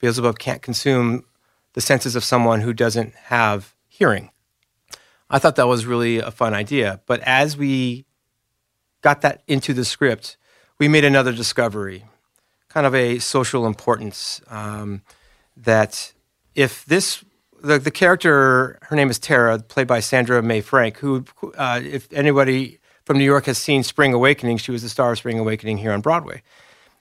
Beelzebub 0.00 0.38
can't 0.38 0.62
consume 0.62 1.24
the 1.72 1.80
senses 1.80 2.16
of 2.16 2.24
someone 2.24 2.60
who 2.60 2.72
doesn't 2.72 3.14
have 3.14 3.74
hearing. 3.88 4.30
I 5.30 5.38
thought 5.38 5.56
that 5.56 5.66
was 5.66 5.86
really 5.86 6.18
a 6.18 6.30
fun 6.30 6.54
idea. 6.54 7.00
But 7.06 7.20
as 7.20 7.56
we 7.56 8.04
got 9.00 9.22
that 9.22 9.42
into 9.46 9.72
the 9.72 9.84
script, 9.84 10.36
we 10.78 10.88
made 10.88 11.04
another 11.04 11.32
discovery, 11.32 12.04
kind 12.68 12.86
of 12.86 12.94
a 12.94 13.18
social 13.18 13.66
importance 13.66 14.40
um, 14.48 15.02
that 15.56 16.12
if 16.54 16.84
this 16.84 17.24
the, 17.62 17.78
the 17.78 17.90
character 17.90 18.78
her 18.82 18.96
name 18.96 19.10
is 19.10 19.18
Tara, 19.18 19.58
played 19.58 19.86
by 19.86 20.00
Sandra 20.00 20.42
Mae 20.42 20.60
Frank, 20.60 20.98
who 20.98 21.24
uh, 21.56 21.80
if 21.82 22.12
anybody 22.12 22.78
from 23.04 23.18
New 23.18 23.24
York 23.24 23.46
has 23.46 23.58
seen 23.58 23.82
Spring 23.82 24.12
Awakening, 24.12 24.58
she 24.58 24.72
was 24.72 24.82
the 24.82 24.88
star 24.88 25.12
of 25.12 25.18
Spring 25.18 25.38
Awakening 25.38 25.78
here 25.78 25.92
on 25.92 26.00
Broadway, 26.00 26.42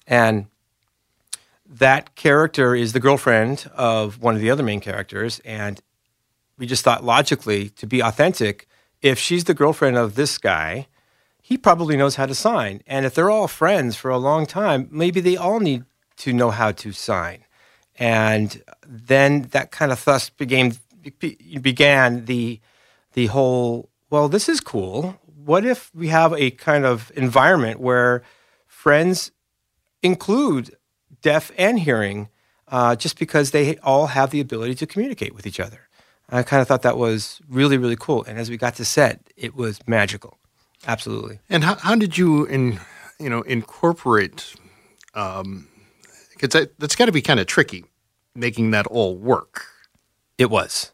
and 0.07 0.47
that 1.65 2.15
character 2.15 2.75
is 2.75 2.93
the 2.93 2.99
girlfriend 2.99 3.69
of 3.73 4.21
one 4.21 4.35
of 4.35 4.41
the 4.41 4.51
other 4.51 4.63
main 4.63 4.79
characters, 4.79 5.39
and 5.45 5.81
we 6.57 6.67
just 6.67 6.83
thought 6.83 7.03
logically 7.03 7.69
to 7.69 7.87
be 7.87 8.01
authentic, 8.01 8.67
if 9.01 9.17
she's 9.19 9.45
the 9.45 9.53
girlfriend 9.53 9.97
of 9.97 10.15
this 10.15 10.37
guy, 10.37 10.87
he 11.41 11.57
probably 11.57 11.97
knows 11.97 12.15
how 12.15 12.25
to 12.25 12.33
sign. 12.33 12.81
And 12.87 13.05
if 13.05 13.13
they're 13.13 13.29
all 13.29 13.49
friends 13.49 13.97
for 13.97 14.09
a 14.09 14.17
long 14.17 14.45
time, 14.45 14.87
maybe 14.91 15.19
they 15.19 15.35
all 15.35 15.59
need 15.59 15.83
to 16.17 16.31
know 16.31 16.51
how 16.51 16.71
to 16.71 16.93
sign. 16.93 17.43
And 17.97 18.63
then 18.87 19.43
that 19.51 19.71
kind 19.71 19.91
of 19.91 20.03
thus 20.03 20.29
began 20.29 20.77
began 21.61 22.25
the 22.25 22.59
the 23.13 23.27
whole. 23.27 23.89
Well, 24.09 24.29
this 24.29 24.47
is 24.47 24.61
cool. 24.61 25.19
What 25.45 25.65
if 25.65 25.93
we 25.93 26.07
have 26.07 26.33
a 26.33 26.51
kind 26.51 26.85
of 26.85 27.11
environment 27.15 27.79
where 27.79 28.23
friends 28.67 29.31
include 30.01 30.75
deaf 31.21 31.51
and 31.57 31.79
hearing, 31.79 32.29
uh, 32.67 32.95
just 32.95 33.19
because 33.19 33.51
they 33.51 33.77
all 33.77 34.07
have 34.07 34.31
the 34.31 34.39
ability 34.39 34.75
to 34.75 34.85
communicate 34.85 35.35
with 35.35 35.45
each 35.45 35.59
other? 35.59 35.87
I 36.29 36.43
kind 36.43 36.61
of 36.61 36.67
thought 36.67 36.81
that 36.83 36.97
was 36.97 37.41
really 37.49 37.77
really 37.77 37.97
cool. 37.97 38.23
And 38.23 38.39
as 38.39 38.49
we 38.49 38.57
got 38.57 38.75
to 38.75 38.85
set, 38.85 39.19
it 39.35 39.55
was 39.55 39.79
magical. 39.87 40.37
Absolutely. 40.87 41.39
And 41.49 41.63
how, 41.63 41.75
how 41.75 41.95
did 41.95 42.17
you 42.17 42.45
in 42.45 42.79
you 43.19 43.29
know 43.29 43.41
incorporate? 43.41 44.55
Um, 45.13 45.67
because 46.31 46.59
that, 46.59 46.79
that's 46.79 46.95
got 46.95 47.05
to 47.05 47.11
be 47.11 47.21
kind 47.21 47.39
of 47.39 47.47
tricky, 47.47 47.85
making 48.35 48.71
that 48.71 48.87
all 48.87 49.15
work. 49.15 49.67
It 50.37 50.49
was. 50.49 50.92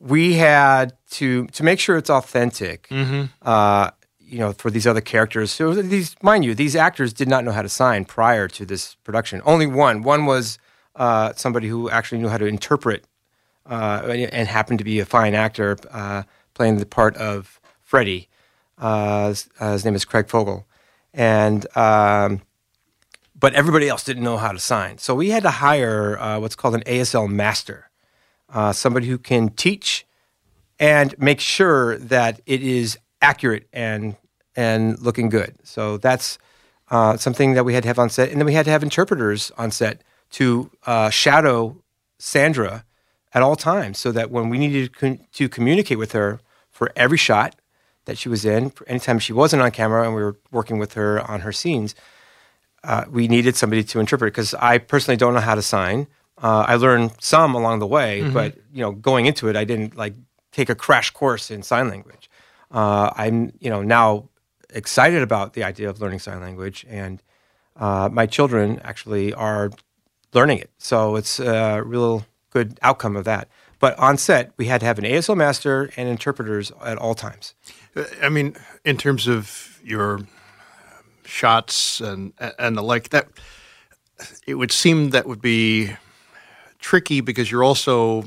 We 0.00 0.34
had 0.34 0.92
to 1.12 1.46
to 1.48 1.62
make 1.62 1.80
sure 1.80 1.96
it's 1.96 2.10
authentic. 2.10 2.88
Uh, 3.42 3.90
you 4.20 4.38
know, 4.38 4.52
for 4.52 4.70
these 4.70 4.86
other 4.86 5.00
characters. 5.00 5.50
So 5.50 5.72
these, 5.74 6.14
mind 6.22 6.44
you, 6.44 6.54
these 6.54 6.76
actors 6.76 7.14
did 7.14 7.28
not 7.28 7.44
know 7.44 7.52
how 7.52 7.62
to 7.62 7.68
sign 7.68 8.04
prior 8.04 8.46
to 8.48 8.66
this 8.66 8.94
production. 8.96 9.40
Only 9.46 9.66
one. 9.66 10.02
One 10.02 10.26
was 10.26 10.58
uh, 10.96 11.32
somebody 11.34 11.68
who 11.68 11.88
actually 11.88 12.18
knew 12.20 12.28
how 12.28 12.36
to 12.36 12.44
interpret 12.44 13.06
uh, 13.64 14.02
and 14.32 14.46
happened 14.48 14.78
to 14.80 14.84
be 14.84 15.00
a 15.00 15.06
fine 15.06 15.34
actor 15.34 15.78
uh, 15.90 16.24
playing 16.52 16.76
the 16.76 16.84
part 16.84 17.16
of 17.16 17.58
Freddie. 17.80 18.28
Uh, 18.76 19.28
his, 19.28 19.48
uh, 19.60 19.72
his 19.72 19.84
name 19.84 19.94
is 19.94 20.04
Craig 20.04 20.28
Fogel, 20.28 20.66
and 21.14 21.66
um, 21.76 22.42
but 23.34 23.54
everybody 23.54 23.88
else 23.88 24.04
didn't 24.04 24.22
know 24.22 24.36
how 24.36 24.52
to 24.52 24.58
sign. 24.58 24.98
So 24.98 25.14
we 25.14 25.30
had 25.30 25.42
to 25.42 25.50
hire 25.50 26.18
uh, 26.18 26.38
what's 26.38 26.54
called 26.54 26.74
an 26.74 26.82
ASL 26.82 27.28
master, 27.28 27.87
uh, 28.52 28.72
somebody 28.72 29.06
who 29.06 29.18
can 29.18 29.50
teach 29.50 30.06
and 30.78 31.18
make 31.18 31.40
sure 31.40 31.98
that 31.98 32.40
it 32.46 32.62
is 32.62 32.98
accurate 33.20 33.68
and 33.72 34.16
and 34.56 34.98
looking 34.98 35.28
good. 35.28 35.54
So 35.62 35.98
that's 35.98 36.38
uh, 36.90 37.16
something 37.16 37.54
that 37.54 37.64
we 37.64 37.74
had 37.74 37.84
to 37.84 37.88
have 37.88 37.98
on 37.98 38.10
set, 38.10 38.30
and 38.30 38.40
then 38.40 38.46
we 38.46 38.54
had 38.54 38.64
to 38.64 38.70
have 38.70 38.82
interpreters 38.82 39.52
on 39.56 39.70
set 39.70 40.02
to 40.30 40.70
uh, 40.86 41.10
shadow 41.10 41.82
Sandra 42.18 42.84
at 43.34 43.42
all 43.42 43.56
times, 43.56 43.98
so 43.98 44.10
that 44.12 44.30
when 44.30 44.48
we 44.48 44.58
needed 44.58 44.92
to, 44.92 44.98
con- 44.98 45.20
to 45.32 45.48
communicate 45.48 45.98
with 45.98 46.12
her 46.12 46.40
for 46.70 46.90
every 46.96 47.18
shot 47.18 47.54
that 48.06 48.18
she 48.18 48.28
was 48.28 48.44
in, 48.44 48.72
anytime 48.86 49.18
she 49.18 49.32
wasn't 49.32 49.62
on 49.62 49.70
camera 49.70 50.04
and 50.04 50.14
we 50.14 50.22
were 50.22 50.36
working 50.50 50.78
with 50.78 50.94
her 50.94 51.20
on 51.30 51.40
her 51.40 51.52
scenes, 51.52 51.94
uh, 52.82 53.04
we 53.10 53.28
needed 53.28 53.54
somebody 53.54 53.84
to 53.84 54.00
interpret 54.00 54.32
because 54.32 54.54
I 54.54 54.78
personally 54.78 55.16
don't 55.16 55.34
know 55.34 55.40
how 55.40 55.54
to 55.54 55.62
sign. 55.62 56.06
Uh, 56.42 56.64
I 56.68 56.76
learned 56.76 57.12
some 57.20 57.54
along 57.54 57.80
the 57.80 57.86
way, 57.86 58.22
but 58.32 58.56
you 58.72 58.80
know, 58.80 58.92
going 58.92 59.26
into 59.26 59.48
it, 59.48 59.56
I 59.56 59.64
didn't 59.64 59.96
like 59.96 60.14
take 60.52 60.68
a 60.68 60.74
crash 60.74 61.10
course 61.10 61.50
in 61.50 61.62
sign 61.62 61.88
language. 61.88 62.30
Uh, 62.70 63.10
I'm 63.16 63.52
you 63.58 63.70
know 63.70 63.82
now 63.82 64.28
excited 64.70 65.22
about 65.22 65.54
the 65.54 65.64
idea 65.64 65.88
of 65.88 66.00
learning 66.00 66.20
sign 66.20 66.40
language, 66.40 66.86
and 66.88 67.22
uh, 67.76 68.08
my 68.12 68.26
children 68.26 68.80
actually 68.84 69.32
are 69.34 69.70
learning 70.32 70.58
it. 70.58 70.70
So 70.78 71.16
it's 71.16 71.40
a 71.40 71.82
real 71.84 72.24
good 72.50 72.78
outcome 72.82 73.16
of 73.16 73.24
that. 73.24 73.48
But 73.80 73.98
on 73.98 74.16
set, 74.16 74.52
we 74.56 74.66
had 74.66 74.80
to 74.80 74.86
have 74.86 74.98
an 74.98 75.04
ASL 75.04 75.36
master 75.36 75.90
and 75.96 76.08
interpreters 76.08 76.72
at 76.84 76.98
all 76.98 77.14
times. 77.14 77.54
Uh, 77.94 78.04
I 78.22 78.28
mean, 78.28 78.56
in 78.84 78.96
terms 78.96 79.28
of 79.28 79.80
your 79.84 80.20
shots 81.24 82.00
and 82.00 82.32
and 82.58 82.76
the 82.76 82.82
like, 82.82 83.10
that 83.10 83.28
it 84.46 84.54
would 84.54 84.72
seem 84.72 85.10
that 85.10 85.26
would 85.26 85.40
be 85.40 85.96
tricky 86.78 87.20
because 87.20 87.50
you're 87.50 87.64
also 87.64 88.24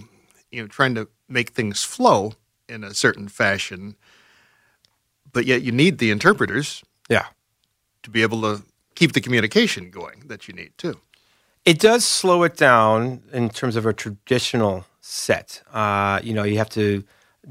you 0.51 0.62
know 0.62 0.67
trying 0.67 0.96
to 0.96 1.08
make 1.27 1.50
things 1.51 1.84
flow 1.84 2.34
in 2.67 2.84
a 2.84 2.93
certain 2.93 3.27
fashion, 3.27 3.96
but 5.31 5.46
yet 5.46 5.62
you 5.62 5.72
need 5.72 5.98
the 5.98 6.12
interpreters 6.12 6.84
Yeah. 7.10 7.25
to 8.03 8.10
be 8.10 8.22
able 8.22 8.41
to 8.41 8.63
keep 8.96 9.13
the 9.13 9.22
communication 9.22 9.89
going 9.89 10.24
that 10.27 10.48
you 10.48 10.53
need 10.53 10.72
too. 10.77 11.00
It 11.65 11.79
does 11.79 12.03
slow 12.05 12.43
it 12.43 12.58
down 12.58 13.22
in 13.31 13.50
terms 13.50 13.75
of 13.75 13.86
a 13.86 13.93
traditional 13.93 14.86
set. 15.00 15.62
Uh, 15.72 16.20
you 16.24 16.34
know, 16.34 16.43
you 16.43 16.58
have 16.58 16.70
to 16.72 17.03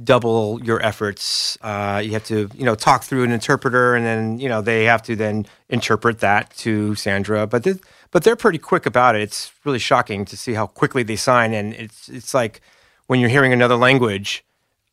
double 0.04 0.60
your 0.64 0.82
efforts. 0.84 1.56
Uh, 1.62 2.00
you 2.04 2.12
have 2.12 2.24
to, 2.24 2.48
you 2.54 2.64
know, 2.64 2.74
talk 2.74 3.04
through 3.04 3.22
an 3.24 3.30
interpreter, 3.32 3.94
and 3.94 4.04
then 4.04 4.38
you 4.40 4.48
know 4.48 4.60
they 4.60 4.84
have 4.84 5.02
to 5.02 5.14
then 5.16 5.46
interpret 5.68 6.18
that 6.20 6.50
to 6.58 6.94
Sandra. 6.96 7.46
But 7.46 7.62
they, 7.64 7.74
but 8.10 8.24
they're 8.24 8.36
pretty 8.36 8.58
quick 8.58 8.86
about 8.86 9.14
it. 9.14 9.22
It's 9.22 9.52
really 9.64 9.78
shocking 9.78 10.24
to 10.26 10.36
see 10.36 10.54
how 10.54 10.66
quickly 10.66 11.02
they 11.02 11.16
sign, 11.16 11.52
and 11.52 11.74
it's 11.74 12.08
it's 12.08 12.34
like 12.34 12.60
when 13.06 13.20
you're 13.20 13.30
hearing 13.30 13.52
another 13.52 13.76
language, 13.76 14.44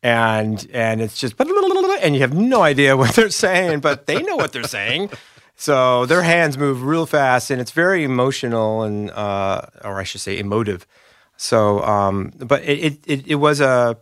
and 0.02 0.66
and 0.72 1.00
it's 1.00 1.18
just 1.18 1.34
and 1.38 2.14
you 2.14 2.20
have 2.20 2.34
no 2.34 2.62
idea 2.62 2.96
what 2.96 3.14
they're 3.14 3.30
saying, 3.30 3.80
but 3.80 4.06
they 4.06 4.22
know 4.22 4.36
what 4.36 4.52
they're 4.52 4.64
saying. 4.64 5.10
So 5.60 6.06
their 6.06 6.22
hands 6.22 6.56
move 6.56 6.84
real 6.84 7.04
fast, 7.04 7.50
and 7.50 7.60
it's 7.60 7.72
very 7.72 8.04
emotional 8.04 8.82
and, 8.82 9.10
uh, 9.10 9.62
or 9.82 9.98
I 9.98 10.04
should 10.04 10.20
say, 10.20 10.38
emotive. 10.38 10.86
So, 11.36 11.82
um, 11.82 12.32
but 12.38 12.62
it, 12.62 13.00
it, 13.06 13.26
it, 13.26 13.34
was 13.34 13.60
a 13.60 13.98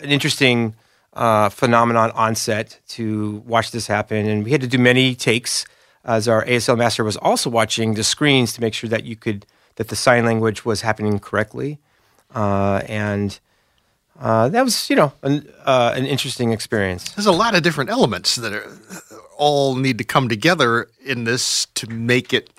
an 0.00 0.10
interesting 0.10 0.74
uh, 1.12 1.50
phenomenon 1.50 2.10
on 2.12 2.34
set 2.34 2.80
to 2.88 3.42
watch 3.46 3.70
this 3.70 3.86
happen, 3.86 4.26
and 4.26 4.44
we 4.44 4.50
had 4.50 4.62
to 4.62 4.66
do 4.66 4.78
many 4.78 5.14
takes. 5.14 5.66
As 6.04 6.26
our 6.28 6.44
ASL 6.46 6.76
master 6.76 7.04
was 7.04 7.16
also 7.16 7.48
watching 7.48 7.94
the 7.94 8.02
screens 8.04 8.52
to 8.54 8.60
make 8.60 8.74
sure 8.74 8.90
that 8.90 9.04
you 9.04 9.14
could 9.16 9.46
that 9.76 9.88
the 9.88 9.96
sign 9.96 10.24
language 10.24 10.64
was 10.64 10.82
happening 10.82 11.18
correctly, 11.18 11.78
uh, 12.34 12.82
and 12.88 13.38
uh, 14.20 14.48
that 14.48 14.64
was 14.64 14.90
you 14.90 14.96
know 14.96 15.12
an, 15.22 15.48
uh, 15.64 15.92
an 15.94 16.04
interesting 16.04 16.50
experience. 16.52 17.12
There's 17.12 17.26
a 17.26 17.32
lot 17.32 17.54
of 17.54 17.62
different 17.62 17.88
elements 17.90 18.34
that 18.36 18.52
are, 18.52 18.66
all 19.38 19.76
need 19.76 19.98
to 19.98 20.04
come 20.04 20.28
together 20.28 20.88
in 21.04 21.24
this 21.24 21.66
to 21.74 21.86
make 21.88 22.32
it, 22.32 22.50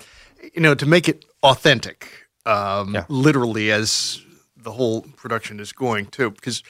you 0.54 0.60
know, 0.62 0.74
to 0.74 0.86
make 0.86 1.08
it 1.08 1.24
authentic. 1.42 2.08
Um, 2.46 2.94
Yeah. 2.94 3.04
Literally, 3.08 3.70
as 3.70 4.20
the 4.56 4.72
whole 4.72 5.02
production 5.16 5.60
is 5.60 5.72
going 5.72 6.06
too, 6.06 6.30
because 6.30 6.62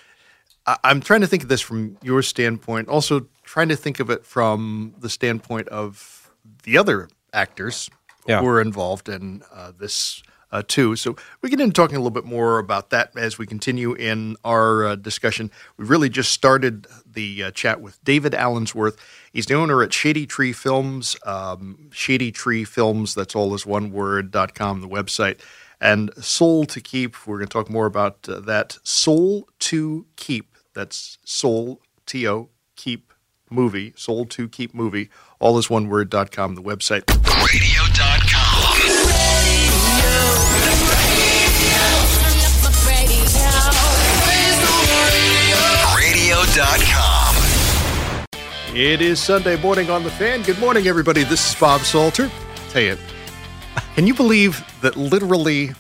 I- 0.66 0.78
I'm 0.84 1.00
trying 1.00 1.20
to 1.20 1.26
think 1.28 1.42
of 1.44 1.48
this 1.48 1.60
from 1.60 1.96
your 2.02 2.22
standpoint. 2.22 2.88
Also, 2.88 3.26
trying 3.44 3.68
to 3.68 3.76
think 3.76 4.00
of 4.00 4.10
it 4.10 4.24
from 4.26 4.94
the 4.98 5.08
standpoint 5.08 5.68
of 5.68 6.23
the 6.64 6.76
other 6.78 7.08
actors 7.32 7.88
Yeah. 8.26 8.40
who 8.40 8.46
are 8.48 8.60
involved 8.60 9.08
in 9.08 9.42
uh, 9.52 9.72
this 9.78 10.22
uh, 10.50 10.62
too. 10.66 10.94
So 10.96 11.16
we 11.42 11.50
get 11.50 11.60
into 11.60 11.72
talking 11.72 11.96
a 11.96 11.98
little 11.98 12.10
bit 12.10 12.24
more 12.24 12.58
about 12.58 12.90
that 12.90 13.10
as 13.16 13.38
we 13.38 13.46
continue 13.46 13.92
in 13.92 14.36
our 14.44 14.86
uh, 14.86 14.94
discussion. 14.96 15.50
We 15.76 15.84
really 15.84 16.08
just 16.08 16.30
started 16.30 16.86
the 17.04 17.44
uh, 17.44 17.50
chat 17.50 17.80
with 17.80 17.98
David 18.04 18.32
Allensworth. 18.34 18.96
He's 19.32 19.46
the 19.46 19.54
owner 19.54 19.82
at 19.82 19.92
Shady 19.92 20.26
Tree 20.26 20.52
Films, 20.52 21.16
um, 21.26 21.90
Shady 21.92 22.30
Tree 22.30 22.64
Films. 22.64 23.14
That's 23.14 23.34
all 23.34 23.52
is 23.54 23.66
one 23.66 23.90
word. 23.90 24.30
dot 24.30 24.54
com, 24.54 24.80
the 24.80 24.88
website, 24.88 25.40
and 25.80 26.12
Soul 26.22 26.66
to 26.66 26.80
Keep. 26.80 27.26
We're 27.26 27.38
going 27.38 27.48
to 27.48 27.52
talk 27.52 27.68
more 27.68 27.86
about 27.86 28.28
uh, 28.28 28.38
that. 28.40 28.78
Soul 28.84 29.48
to 29.58 30.06
Keep. 30.14 30.54
That's 30.72 31.18
Soul 31.24 31.80
T 32.06 32.28
O 32.28 32.48
Keep 32.76 33.12
movie. 33.50 33.92
Soul 33.96 34.24
to 34.26 34.48
Keep 34.48 34.72
movie. 34.72 35.10
All 35.44 35.58
is 35.58 35.68
one 35.68 35.90
word. 35.90 36.08
dot 36.08 36.30
com, 36.32 36.54
the 36.54 36.62
website. 36.62 37.04
Radio.com. 37.44 38.64
Radio.com. 45.98 47.36
It 48.74 49.02
is 49.02 49.20
Sunday 49.20 49.60
morning 49.60 49.90
on 49.90 50.02
the 50.02 50.10
fan. 50.10 50.40
Good 50.42 50.58
morning, 50.58 50.86
everybody. 50.86 51.24
This 51.24 51.50
is 51.52 51.60
Bob 51.60 51.82
Salter. 51.82 52.30
Tell 52.70 52.80
you, 52.80 52.96
can 53.94 54.06
you 54.06 54.14
believe 54.14 54.64
that 54.80 54.96
literally 54.96 55.72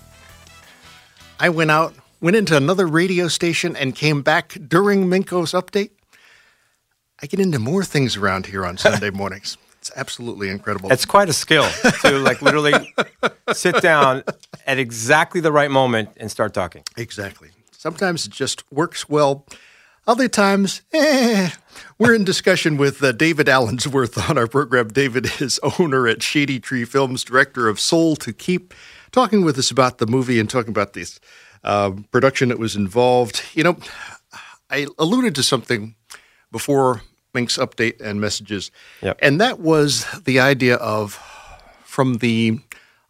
I 1.40 1.48
went 1.48 1.70
out, 1.70 1.94
went 2.20 2.36
into 2.36 2.54
another 2.54 2.86
radio 2.86 3.28
station, 3.28 3.76
and 3.76 3.94
came 3.94 4.20
back 4.20 4.58
during 4.68 5.06
Minko's 5.06 5.52
update? 5.52 5.90
I 7.22 7.26
get 7.26 7.40
into 7.40 7.58
more 7.58 7.84
things 7.84 8.16
around 8.16 8.46
here 8.46 8.64
on 8.66 8.76
Sunday 8.76 9.10
mornings. 9.14 9.56
It's 9.78 9.90
absolutely 9.96 10.48
incredible. 10.48 10.90
It's 10.90 11.04
quite 11.04 11.28
a 11.28 11.34
skill 11.34 11.68
to 12.02 12.18
like 12.18 12.40
literally 12.40 12.94
sit 13.52 13.82
down 13.82 14.24
at 14.66 14.78
exactly 14.78 15.40
the 15.40 15.52
right 15.52 15.70
moment 15.70 16.10
and 16.16 16.30
start 16.30 16.54
talking. 16.54 16.82
Exactly. 16.96 17.50
Sometimes 17.70 18.24
it 18.24 18.32
just 18.32 18.64
works 18.72 19.08
well. 19.08 19.46
Other 20.06 20.28
times, 20.28 20.82
eh. 20.92 21.50
We're 21.98 22.14
in 22.14 22.24
discussion 22.24 22.76
with 22.76 23.02
uh, 23.02 23.12
David 23.12 23.46
Allensworth 23.46 24.30
on 24.30 24.38
our 24.38 24.46
program. 24.46 24.88
David 24.88 25.40
is 25.40 25.60
owner 25.78 26.08
at 26.08 26.22
Shady 26.22 26.60
Tree 26.60 26.84
Films, 26.84 27.24
director 27.24 27.68
of 27.68 27.78
Soul 27.78 28.16
to 28.16 28.32
Keep, 28.32 28.74
talking 29.12 29.44
with 29.44 29.58
us 29.58 29.70
about 29.70 29.98
the 29.98 30.06
movie 30.06 30.40
and 30.40 30.48
talking 30.48 30.70
about 30.70 30.94
this 30.94 31.20
uh, 31.62 31.92
production 32.10 32.48
that 32.48 32.58
was 32.58 32.74
involved. 32.76 33.42
You 33.54 33.64
know, 33.64 33.76
I 34.70 34.86
alluded 34.98 35.34
to 35.36 35.42
something 35.42 35.94
before 36.54 37.02
Mink's 37.34 37.58
update 37.58 38.00
and 38.00 38.20
messages, 38.20 38.70
Yep. 39.02 39.18
and 39.20 39.40
that 39.40 39.58
was 39.58 40.06
the 40.24 40.38
idea 40.38 40.76
of 40.76 41.18
from 41.84 42.18
the 42.18 42.60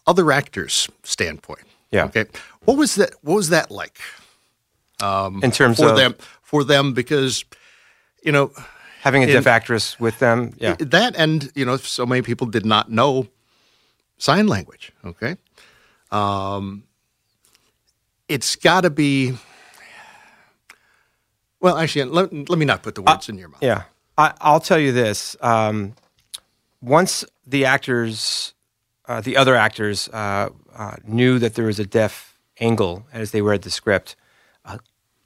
other 0.06 0.32
actors' 0.32 0.88
standpoint. 1.02 1.66
Yeah. 1.90 2.06
Okay. 2.06 2.24
What 2.64 2.76
was 2.78 2.94
that? 2.96 3.10
What 3.22 3.34
was 3.36 3.48
that 3.50 3.70
like? 3.70 3.98
In 5.42 5.50
terms 5.50 5.76
for 5.76 5.90
of 5.90 5.96
them 5.96 6.14
for 6.42 6.64
them 6.64 6.94
because 6.94 7.44
you 8.26 8.32
know 8.32 8.50
having 9.02 9.22
a 9.22 9.26
in- 9.26 9.32
deaf 9.34 9.46
actress 9.46 10.00
with 10.00 10.18
them. 10.18 10.52
Yeah. 10.56 10.76
that 10.78 11.14
and 11.16 11.50
you 11.54 11.66
know 11.66 11.76
so 11.76 12.06
many 12.06 12.22
people 12.22 12.46
did 12.46 12.64
not 12.64 12.88
know 12.88 13.26
sign 14.16 14.46
language 14.46 14.92
okay 15.04 15.36
um 16.10 16.84
it's 18.28 18.56
got 18.56 18.82
to 18.82 18.90
be 18.90 19.36
well 21.64 21.78
actually 21.78 22.04
let, 22.04 22.30
let 22.50 22.58
me 22.58 22.66
not 22.66 22.82
put 22.82 22.94
the 22.94 23.02
words 23.02 23.28
in 23.28 23.38
your 23.38 23.48
mouth 23.48 23.62
Yeah, 23.62 23.84
I, 24.18 24.34
I'll 24.40 24.60
tell 24.60 24.78
you 24.78 24.92
this. 24.92 25.36
Um, 25.40 25.94
once 26.82 27.24
the 27.46 27.64
actors, 27.64 28.52
uh, 29.08 29.22
the 29.22 29.38
other 29.38 29.56
actors, 29.56 30.08
uh, 30.10 30.50
uh, 30.76 30.96
knew 31.06 31.38
that 31.38 31.54
there 31.54 31.64
was 31.64 31.80
a 31.80 31.86
deaf 31.86 32.38
angle 32.60 33.06
as 33.12 33.30
they 33.30 33.40
read 33.40 33.62
the 33.62 33.70
script, 33.70 34.14
uh, 34.66 34.76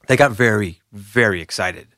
they 0.07 0.15
got 0.15 0.31
very, 0.31 0.79
very 0.93 1.41
excited. 1.41 1.89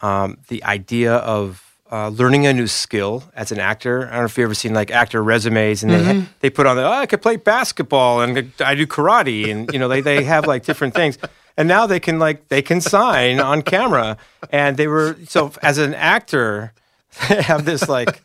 Um, 0.00 0.38
the 0.48 0.64
idea 0.64 1.16
of 1.16 1.78
uh, 1.92 2.08
learning 2.08 2.46
a 2.46 2.52
new 2.52 2.68
skill 2.68 3.24
as 3.34 3.52
an 3.52 3.58
actor. 3.58 4.06
I 4.06 4.12
don't 4.12 4.20
know 4.20 4.24
if 4.26 4.38
you've 4.38 4.44
ever 4.44 4.54
seen 4.54 4.72
like 4.72 4.90
actor 4.90 5.22
resumes, 5.22 5.82
and 5.82 5.92
they 5.92 6.26
they 6.38 6.50
put 6.50 6.66
on 6.66 6.76
the 6.76 6.86
oh, 6.86 6.90
I 6.90 7.06
could 7.06 7.20
play 7.20 7.36
basketball 7.36 8.22
and 8.22 8.52
I 8.60 8.74
do 8.74 8.86
karate, 8.86 9.50
and 9.50 9.70
you 9.72 9.78
know 9.78 9.88
they 9.88 10.00
they 10.00 10.22
have 10.24 10.46
like 10.46 10.64
different 10.64 10.94
things. 10.94 11.18
And 11.60 11.68
now 11.68 11.86
they 11.86 12.00
can 12.00 12.18
like 12.18 12.48
they 12.48 12.62
can 12.62 12.80
sign 12.80 13.38
on 13.38 13.60
camera, 13.60 14.16
and 14.50 14.78
they 14.78 14.86
were 14.86 15.18
so 15.28 15.52
as 15.60 15.76
an 15.76 15.92
actor, 15.92 16.72
they 17.28 17.42
have 17.42 17.66
this 17.66 17.86
like 17.86 18.22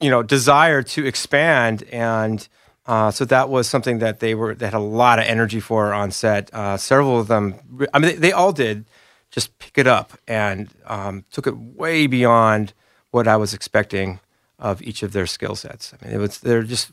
you 0.00 0.08
know 0.08 0.22
desire 0.22 0.82
to 0.82 1.04
expand. 1.04 1.82
And 1.92 2.48
uh, 2.86 3.10
so 3.10 3.26
that 3.26 3.50
was 3.50 3.68
something 3.68 3.98
that 3.98 4.20
they 4.20 4.34
were 4.34 4.54
they 4.54 4.64
had 4.64 4.72
a 4.72 4.78
lot 4.78 5.18
of 5.18 5.26
energy 5.26 5.60
for 5.60 5.92
on 5.92 6.10
set. 6.10 6.48
Uh, 6.54 6.78
several 6.78 7.20
of 7.20 7.26
them 7.28 7.56
i 7.92 7.98
mean 7.98 8.12
they, 8.12 8.16
they 8.16 8.32
all 8.32 8.52
did 8.52 8.86
just 9.30 9.58
pick 9.58 9.76
it 9.76 9.86
up 9.86 10.18
and 10.26 10.70
um, 10.86 11.26
took 11.30 11.46
it 11.46 11.58
way 11.58 12.06
beyond 12.06 12.72
what 13.10 13.28
i 13.28 13.36
was 13.36 13.52
expecting 13.52 14.20
of 14.58 14.80
each 14.80 15.02
of 15.02 15.12
their 15.12 15.26
skill 15.26 15.54
sets. 15.54 15.92
I 15.92 16.02
mean 16.02 16.14
it 16.14 16.18
was 16.18 16.38
they're 16.38 16.62
just 16.62 16.92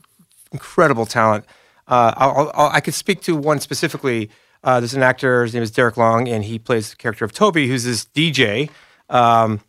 incredible 0.52 1.06
talent. 1.06 1.46
Uh, 1.88 2.12
I'll, 2.14 2.52
I'll, 2.54 2.70
i 2.72 2.80
could 2.80 2.92
speak 2.92 3.22
to 3.22 3.34
one 3.34 3.58
specifically 3.58 4.28
uh, 4.64 4.80
there's 4.80 4.94
an 4.94 5.02
actor 5.02 5.42
his 5.42 5.54
name 5.54 5.62
is 5.62 5.70
derek 5.70 5.96
long 5.96 6.28
and 6.28 6.44
he 6.44 6.58
plays 6.58 6.90
the 6.90 6.96
character 6.96 7.24
of 7.24 7.32
toby 7.32 7.68
who's 7.68 7.84
this 7.84 8.04
dj 8.04 8.70
um, 9.08 9.60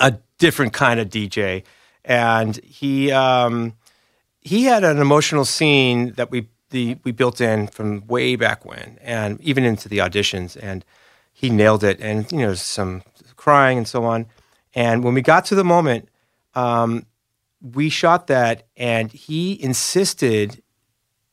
a 0.00 0.18
different 0.38 0.72
kind 0.72 1.00
of 1.00 1.08
DJ, 1.08 1.64
and 2.04 2.56
he 2.64 3.10
um, 3.12 3.74
he 4.40 4.64
had 4.64 4.84
an 4.84 4.98
emotional 4.98 5.44
scene 5.44 6.12
that 6.12 6.30
we 6.30 6.48
the 6.70 6.98
we 7.04 7.12
built 7.12 7.40
in 7.40 7.66
from 7.66 8.06
way 8.06 8.36
back 8.36 8.64
when, 8.64 8.98
and 9.02 9.40
even 9.40 9.64
into 9.64 9.88
the 9.88 9.98
auditions, 9.98 10.56
and 10.60 10.84
he 11.32 11.50
nailed 11.50 11.84
it. 11.84 12.00
And 12.00 12.30
you 12.30 12.38
know, 12.38 12.54
some 12.54 13.02
crying 13.36 13.78
and 13.78 13.88
so 13.88 14.04
on. 14.04 14.26
And 14.74 15.02
when 15.02 15.14
we 15.14 15.22
got 15.22 15.46
to 15.46 15.54
the 15.54 15.64
moment, 15.64 16.08
um, 16.54 17.06
we 17.60 17.88
shot 17.88 18.26
that, 18.28 18.66
and 18.76 19.10
he 19.10 19.60
insisted. 19.62 20.62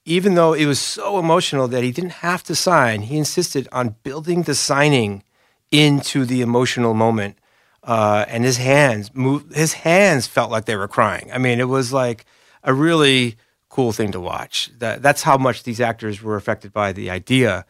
Even 0.06 0.36
though 0.36 0.54
it 0.54 0.66
was 0.66 0.80
so 0.80 1.18
emotional 1.18 1.68
that 1.70 1.84
he 1.84 1.92
didn't 1.92 2.22
have 2.28 2.44
to 2.44 2.56
sign, 2.56 3.04
he 3.04 3.18
insisted 3.18 3.68
on 3.72 3.96
building 4.04 4.44
the 4.44 4.56
signing 4.56 5.24
into 5.72 6.26
the 6.26 6.42
emotional 6.42 6.94
moment 6.94 7.38
uh, 7.84 8.26
and 8.28 8.44
his 8.44 8.58
hands 8.58 9.14
moved. 9.14 9.56
His 9.56 9.74
hands 9.74 10.28
felt 10.28 10.52
like 10.52 10.66
they 10.66 10.76
were 10.76 10.88
crying. 10.88 11.30
I 11.34 11.38
mean, 11.38 11.60
it 11.60 11.68
was 11.68 11.92
like 11.92 12.26
a 12.64 12.74
really 12.74 13.38
cool 13.70 13.92
thing 13.92 14.12
to 14.12 14.20
watch. 14.20 14.72
That 14.80 15.02
that's 15.02 15.24
how 15.24 15.38
much 15.38 15.64
these 15.64 15.82
actors 15.82 16.22
were 16.22 16.36
affected 16.36 16.72
by 16.72 16.94
the 16.94 17.10
idea 17.10 17.66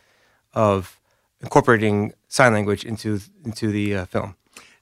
of 0.54 1.00
incorporating 1.41 2.13
sign 2.28 2.54
language 2.54 2.86
into 2.86 3.19
into 3.46 3.72
the 3.72 3.96
uh, 3.96 4.06
film. 4.06 4.36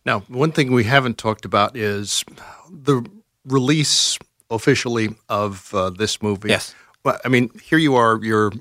now 0.06 0.22
one 0.28 0.52
thing 0.52 0.72
we 0.72 0.84
haven't 0.84 1.18
talked 1.18 1.46
about 1.46 1.76
is 1.78 2.24
the 2.70 3.06
release 3.46 4.18
officially 4.50 5.16
of 5.30 5.74
uh, 5.74 5.90
this 5.90 6.22
movie 6.22 6.50
Yes. 6.50 6.76
Well 7.04 7.18
i 7.26 7.28
mean 7.30 7.50
here 7.64 7.78
you 7.78 7.96
are 7.96 8.20
you're 8.24 8.52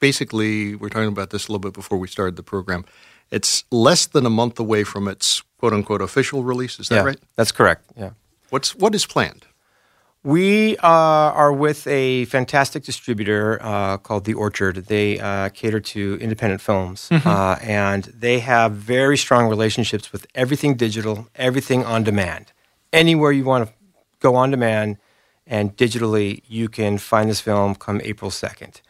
basically 0.00 0.74
we're 0.76 0.88
talking 0.88 1.08
about 1.08 1.30
this 1.30 1.48
a 1.48 1.52
little 1.52 1.60
bit 1.60 1.72
before 1.74 1.98
we 1.98 2.08
started 2.08 2.36
the 2.36 2.42
program 2.42 2.84
it's 3.30 3.64
less 3.70 4.06
than 4.06 4.24
a 4.24 4.30
month 4.30 4.58
away 4.58 4.84
from 4.84 5.06
its 5.08 5.42
quote 5.58 5.72
unquote 5.72 6.00
official 6.02 6.42
release 6.44 6.78
is 6.80 6.88
that 6.88 6.96
yeah, 6.96 7.02
right 7.02 7.18
That's 7.36 7.52
correct. 7.52 7.84
Yeah. 7.96 8.10
what's 8.50 8.74
what 8.76 8.94
is 8.94 9.06
planned 9.06 9.44
We 10.24 10.76
uh, 10.78 11.42
are 11.42 11.52
with 11.52 11.86
a 11.86 12.24
fantastic 12.26 12.82
distributor 12.84 13.58
uh, 13.62 13.96
called 13.98 14.24
The 14.24 14.34
Orchard. 14.34 14.76
They 14.86 15.18
uh, 15.20 15.48
cater 15.50 15.80
to 15.94 16.18
independent 16.20 16.60
films, 16.60 17.08
uh, 17.10 17.56
and 17.62 18.02
they 18.04 18.40
have 18.40 18.72
very 18.72 19.16
strong 19.16 19.48
relationships 19.48 20.12
with 20.12 20.26
everything 20.34 20.76
digital, 20.76 21.28
everything 21.36 21.84
on 21.84 22.02
demand. 22.04 22.44
Anywhere 22.92 23.32
you 23.32 23.44
want 23.44 23.68
to 23.68 23.72
go 24.20 24.34
on 24.34 24.50
demand 24.50 24.96
and 25.48 25.76
digitally, 25.76 26.42
you 26.46 26.68
can 26.68 26.98
find 26.98 27.28
this 27.28 27.40
film 27.40 27.74
come 27.74 28.00
April 28.04 28.30
2nd. 28.30 28.82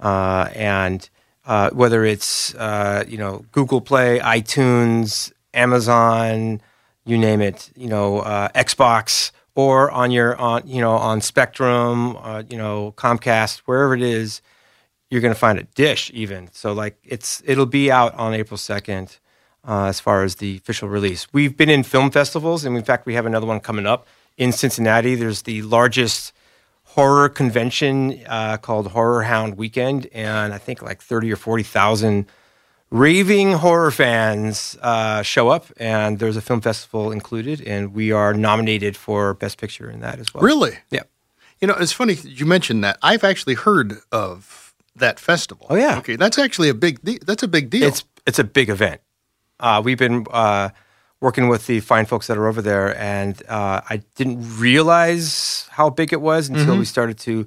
Uh, 0.00 0.50
and 0.54 1.08
uh, 1.46 1.70
whether 1.70 2.04
it's 2.04 2.54
uh, 2.56 3.04
you 3.06 3.16
know 3.16 3.44
Google 3.52 3.80
Play, 3.80 4.18
iTunes, 4.18 5.32
Amazon, 5.54 6.60
you 7.04 7.16
name 7.16 7.40
it, 7.40 7.70
you 7.76 7.88
know 7.88 8.18
uh, 8.20 8.48
Xbox, 8.48 9.30
or 9.54 9.90
on 9.90 10.10
your 10.10 10.36
on 10.36 10.66
you 10.66 10.80
know 10.80 10.92
on 10.92 11.20
Spectrum, 11.20 12.16
uh, 12.16 12.42
you 12.48 12.56
know 12.56 12.92
Comcast, 12.96 13.58
wherever 13.60 13.94
it 13.94 14.02
is, 14.02 14.42
you're 15.10 15.20
going 15.20 15.34
to 15.34 15.38
find 15.38 15.58
it. 15.58 15.74
Dish 15.74 16.10
even 16.14 16.48
so, 16.52 16.72
like 16.72 16.96
it's 17.04 17.42
it'll 17.46 17.66
be 17.66 17.90
out 17.90 18.14
on 18.14 18.34
April 18.34 18.58
second. 18.58 19.18
Uh, 19.62 19.84
as 19.84 20.00
far 20.00 20.24
as 20.24 20.36
the 20.36 20.56
official 20.56 20.88
release, 20.88 21.26
we've 21.34 21.54
been 21.54 21.68
in 21.68 21.82
film 21.82 22.10
festivals, 22.10 22.64
and 22.64 22.78
in 22.78 22.82
fact, 22.82 23.04
we 23.04 23.12
have 23.12 23.26
another 23.26 23.46
one 23.46 23.60
coming 23.60 23.84
up 23.84 24.06
in 24.36 24.52
Cincinnati. 24.52 25.14
There's 25.14 25.42
the 25.42 25.62
largest 25.62 26.32
horror 26.84 27.28
convention 27.28 28.20
uh, 28.26 28.56
called 28.56 28.88
Horror 28.88 29.22
Hound 29.24 29.56
Weekend, 29.56 30.06
and 30.12 30.52
I 30.52 30.58
think 30.58 30.82
like 30.82 31.00
thirty 31.02 31.32
or 31.32 31.36
forty 31.36 31.62
thousand 31.62 32.26
raving 32.90 33.52
horror 33.52 33.90
fans 33.90 34.76
uh, 34.82 35.22
show 35.22 35.48
up, 35.48 35.66
and 35.76 36.18
there's 36.18 36.36
a 36.36 36.40
film 36.40 36.60
festival 36.60 37.12
included, 37.12 37.60
and 37.66 37.94
we 37.94 38.10
are 38.12 38.34
nominated 38.34 38.96
for 38.96 39.34
Best 39.34 39.58
Picture 39.58 39.88
in 39.90 40.00
that 40.00 40.18
as 40.18 40.34
well. 40.34 40.42
really 40.42 40.78
Yeah. 40.90 41.02
you 41.60 41.68
know 41.68 41.74
it's 41.78 41.92
funny 41.92 42.14
you 42.14 42.46
mentioned 42.46 42.82
that 42.84 42.98
i've 43.02 43.22
actually 43.22 43.54
heard 43.54 43.98
of 44.10 44.74
that 44.96 45.20
festival. 45.20 45.66
Oh, 45.70 45.76
yeah. 45.76 45.98
Okay, 45.98 46.16
that's 46.16 46.36
actually 46.36 46.68
a 46.68 46.74
big. 46.74 47.00
De- 47.02 47.20
that's 47.24 47.42
a 47.44 47.48
big 47.48 47.70
deal. 47.70 47.86
It's 47.88 48.04
it's 48.26 48.38
a 48.40 48.44
big 48.44 48.68
event. 48.68 49.00
Uh, 49.60 49.80
we've 49.82 49.96
been 49.98 50.26
uh, 50.30 50.70
working 51.20 51.48
with 51.48 51.66
the 51.66 51.80
fine 51.80 52.06
folks 52.06 52.26
that 52.28 52.38
are 52.38 52.46
over 52.46 52.62
there, 52.62 52.96
and 52.98 53.42
uh, 53.48 53.80
I 53.88 54.02
didn't 54.16 54.58
realize 54.58 55.68
how 55.72 55.90
big 55.90 56.12
it 56.12 56.20
was 56.20 56.48
until 56.48 56.76
we 56.78 56.84
started 56.84 57.18
to 57.20 57.46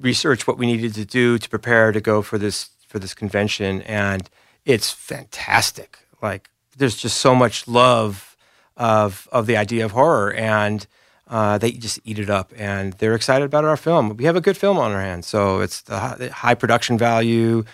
research 0.00 0.46
what 0.46 0.58
we 0.58 0.66
needed 0.66 0.94
to 0.94 1.04
do 1.04 1.38
to 1.38 1.48
prepare 1.48 1.92
to 1.92 2.00
go 2.00 2.22
for 2.22 2.38
this 2.38 2.70
for 2.88 2.98
this 2.98 3.14
convention, 3.14 3.82
and 3.82 4.28
it's 4.64 4.90
fantastic. 4.90 5.98
Like 6.22 6.50
there's 6.76 6.96
just 6.96 7.18
so 7.18 7.34
much 7.34 7.68
love 7.68 8.36
of 8.76 9.28
of 9.30 9.46
the 9.46 9.56
idea 9.56 9.84
of 9.84 9.92
horror, 9.92 10.32
and 10.32 10.86
uh, 11.28 11.58
they 11.58 11.70
just 11.72 12.00
eat 12.04 12.18
it 12.18 12.30
up, 12.30 12.52
and 12.56 12.94
they're 12.94 13.14
excited 13.14 13.44
about 13.44 13.64
our 13.64 13.76
film. 13.76 14.16
We 14.16 14.24
have 14.24 14.36
a 14.36 14.40
good 14.40 14.56
film 14.56 14.78
on 14.78 14.90
our 14.92 15.00
hands, 15.00 15.26
so 15.26 15.60
it's 15.60 15.82
the 15.82 15.98
high, 15.98 16.14
the 16.16 16.32
high 16.32 16.54
production 16.54 16.98
value. 16.98 17.64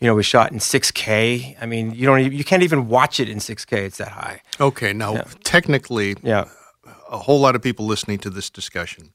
You 0.00 0.06
know, 0.06 0.14
we 0.14 0.22
shot 0.22 0.52
in 0.52 0.58
6K. 0.58 1.56
I 1.60 1.66
mean, 1.66 1.92
you 1.92 2.06
don't, 2.06 2.32
you 2.32 2.44
can't 2.44 2.62
even 2.62 2.88
watch 2.88 3.18
it 3.20 3.28
in 3.28 3.38
6K. 3.38 3.72
It's 3.78 3.98
that 3.98 4.08
high. 4.08 4.42
okay. 4.60 4.92
Now, 4.92 5.22
technically, 5.44 6.16
Yeah. 6.22 6.44
a 7.10 7.18
whole 7.18 7.40
lot 7.40 7.56
of 7.56 7.62
people 7.62 7.84
listening 7.86 8.18
to 8.18 8.30
this 8.30 8.48
discussion 8.50 9.10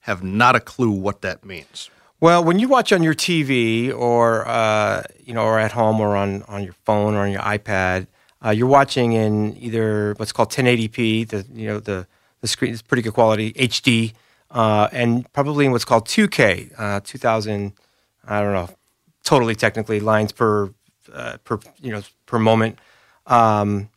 have 0.00 0.22
not 0.24 0.56
a 0.56 0.60
clue 0.60 0.90
what 0.90 1.20
that 1.22 1.44
means. 1.44 1.90
Well, 2.20 2.42
when 2.42 2.58
you 2.58 2.66
watch 2.68 2.92
on 2.92 3.02
your 3.02 3.14
TV 3.14 3.92
or 3.94 4.46
uh, 4.48 5.02
you 5.24 5.34
know, 5.34 5.44
or 5.44 5.58
at 5.58 5.72
home 5.72 6.00
or 6.00 6.16
on 6.16 6.42
on 6.48 6.64
your 6.64 6.74
phone 6.86 7.14
or 7.14 7.20
on 7.20 7.30
your 7.30 7.42
iPad, 7.42 8.06
uh, 8.44 8.50
you're 8.50 8.66
watching 8.68 9.12
in 9.12 9.54
either 9.58 10.14
what's 10.16 10.32
called 10.32 10.50
1080p, 10.50 11.28
the 11.28 11.44
you 11.52 11.68
know 11.68 11.78
the 11.78 12.06
the 12.40 12.48
screen 12.48 12.72
is 12.72 12.80
pretty 12.80 13.02
good 13.02 13.12
quality, 13.12 13.52
HD, 13.52 14.14
uh, 14.50 14.88
and 14.92 15.30
probably 15.34 15.66
in 15.66 15.72
what's 15.72 15.84
called 15.84 16.06
2K, 16.08 16.72
uh, 16.78 17.00
2000. 17.04 17.72
I 18.26 18.40
don't 18.40 18.54
know, 18.54 18.70
totally 19.26 19.54
technically 19.54 20.00
lines 20.00 20.32
per 20.32 20.72
uh, 21.12 21.36
per 21.44 21.58
you 21.82 21.92
know 21.92 22.02
per 22.24 22.38
moment. 22.38 22.78
Um, 23.26 23.90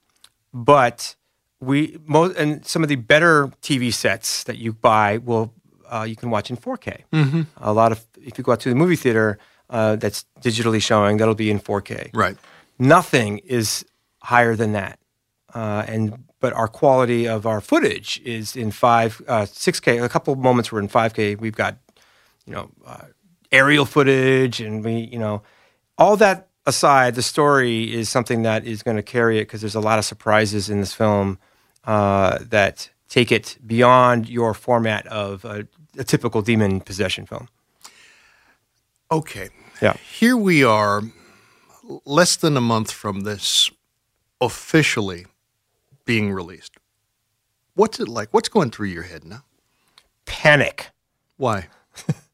but 0.53 1.15
we 1.61 1.97
most 2.05 2.35
and 2.35 2.65
some 2.65 2.83
of 2.83 2.89
the 2.89 2.95
better 2.95 3.47
TV 3.61 3.93
sets 3.93 4.43
that 4.43 4.57
you 4.57 4.73
buy 4.73 5.19
will 5.19 5.53
uh, 5.87 6.05
you 6.07 6.15
can 6.15 6.29
watch 6.29 6.49
in 6.49 6.57
4K. 6.57 7.03
Mm-hmm. 7.13 7.41
A 7.57 7.71
lot 7.71 7.91
of 7.93 8.05
if 8.21 8.37
you 8.37 8.43
go 8.43 8.51
out 8.51 8.59
to 8.61 8.69
the 8.69 8.75
movie 8.75 8.97
theater 8.97 9.37
uh, 9.69 9.95
that's 9.95 10.25
digitally 10.41 10.81
showing, 10.81 11.17
that'll 11.17 11.35
be 11.35 11.51
in 11.51 11.59
4K. 11.59 12.09
Right. 12.13 12.37
Nothing 12.79 13.37
is 13.39 13.85
higher 14.23 14.55
than 14.55 14.73
that, 14.73 14.99
uh, 15.53 15.85
and 15.87 16.25
but 16.39 16.53
our 16.53 16.67
quality 16.67 17.27
of 17.27 17.45
our 17.45 17.59
footage 17.59 18.21
is 18.23 18.55
in 18.55 18.71
five, 18.71 19.21
uh, 19.27 19.41
6K. 19.41 20.01
A 20.01 20.07
couple 20.07 20.31
of 20.33 20.39
moments 20.39 20.71
were 20.71 20.79
in 20.79 20.87
5K. 20.87 21.37
We've 21.37 21.55
got 21.55 21.77
you 22.45 22.53
know 22.53 22.71
uh, 22.85 23.05
aerial 23.51 23.85
footage, 23.85 24.61
and 24.61 24.83
we 24.83 25.09
you 25.11 25.19
know 25.19 25.41
all 25.97 26.15
that 26.17 26.49
aside, 26.65 27.15
the 27.15 27.21
story 27.21 27.93
is 27.93 28.07
something 28.09 28.43
that 28.43 28.65
is 28.65 28.83
going 28.83 28.97
to 28.97 29.03
carry 29.03 29.39
it 29.39 29.43
because 29.43 29.61
there's 29.61 29.75
a 29.75 29.81
lot 29.81 29.99
of 29.99 30.05
surprises 30.05 30.69
in 30.69 30.79
this 30.79 30.93
film 30.93 31.37
uh, 31.83 32.39
that 32.41 32.89
take 33.09 33.31
it 33.31 33.57
beyond 33.65 34.29
your 34.29 34.53
format 34.53 35.05
of 35.07 35.43
a, 35.43 35.67
a 35.97 36.03
typical 36.03 36.41
demon 36.41 36.79
possession 36.79 37.25
film. 37.25 37.49
Okay. 39.11 39.49
Yeah. 39.81 39.93
Here 39.93 40.37
we 40.37 40.63
are, 40.63 41.01
less 42.05 42.35
than 42.35 42.55
a 42.55 42.61
month 42.61 42.91
from 42.91 43.21
this 43.21 43.71
officially 44.39 45.25
being 46.05 46.31
released. 46.31 46.77
What's 47.73 47.99
it 47.99 48.07
like? 48.07 48.29
What's 48.31 48.49
going 48.49 48.71
through 48.71 48.87
your 48.87 49.03
head 49.03 49.25
now? 49.25 49.43
Panic. 50.25 50.89
Why? 51.37 51.67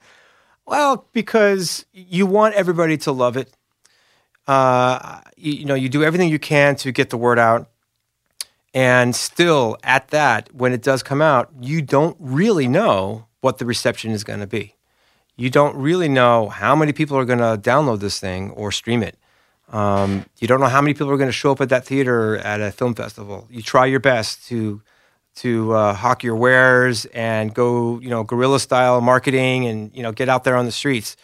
Well, 0.66 1.08
because 1.14 1.86
you 1.94 2.26
want 2.26 2.56
everybody 2.56 2.98
to 3.00 3.12
love 3.12 3.38
it. 3.38 3.54
Uh, 4.48 5.22
you, 5.38 5.54
you 5.54 5.66
know, 5.66 5.76
you 5.76 5.90
do 5.90 6.04
everything 6.04 6.30
you 6.30 6.40
can 6.40 6.76
to 6.78 6.92
get 6.92 7.10
the 7.10 7.18
word 7.18 7.40
out. 7.40 7.70
And 8.74 9.16
still, 9.16 9.78
at 9.84 10.10
that, 10.10 10.54
when 10.54 10.74
it 10.74 10.82
does 10.82 11.02
come 11.02 11.22
out, 11.22 11.50
you 11.62 11.82
don't 11.82 12.18
really 12.20 12.68
know 12.68 13.28
what 13.40 13.58
the 13.58 13.66
reception 13.66 14.12
is 14.12 14.24
going 14.24 14.42
to 14.42 14.48
be. 14.48 14.76
You 15.38 15.50
don't 15.50 15.76
really 15.76 16.10
know 16.10 16.50
how 16.50 16.76
many 16.76 16.92
people 16.92 17.18
are 17.18 17.26
going 17.26 17.40
to 17.40 17.58
download 17.62 18.00
this 18.00 18.20
thing 18.20 18.52
or 18.52 18.72
stream 18.72 19.04
it. 19.04 19.18
Um, 19.72 20.26
you 20.40 20.48
don't 20.48 20.60
know 20.60 20.68
how 20.68 20.82
many 20.82 20.94
people 20.94 21.12
are 21.12 21.18
going 21.18 21.30
to 21.30 21.34
show 21.34 21.52
up 21.52 21.62
at 21.62 21.70
that 21.70 21.86
theater 21.86 22.38
at 22.38 22.62
a 22.62 22.72
film 22.72 22.96
festival. 22.96 23.48
You 23.50 23.62
try 23.62 23.86
your 23.86 24.00
best 24.00 24.46
to 24.48 24.82
to 25.36 25.74
uh, 25.74 25.94
hawk 25.94 26.24
your 26.24 26.36
wares 26.36 27.06
and 27.06 27.54
go, 27.54 28.00
you 28.00 28.10
know, 28.10 28.24
guerrilla 28.24 28.60
style 28.60 29.02
marketing 29.02 29.66
and 29.68 29.96
you 29.96 30.02
know 30.02 30.12
get 30.12 30.30
out 30.30 30.44
there 30.44 30.56
on 30.56 30.66
the 30.66 30.72
streets 30.72 31.16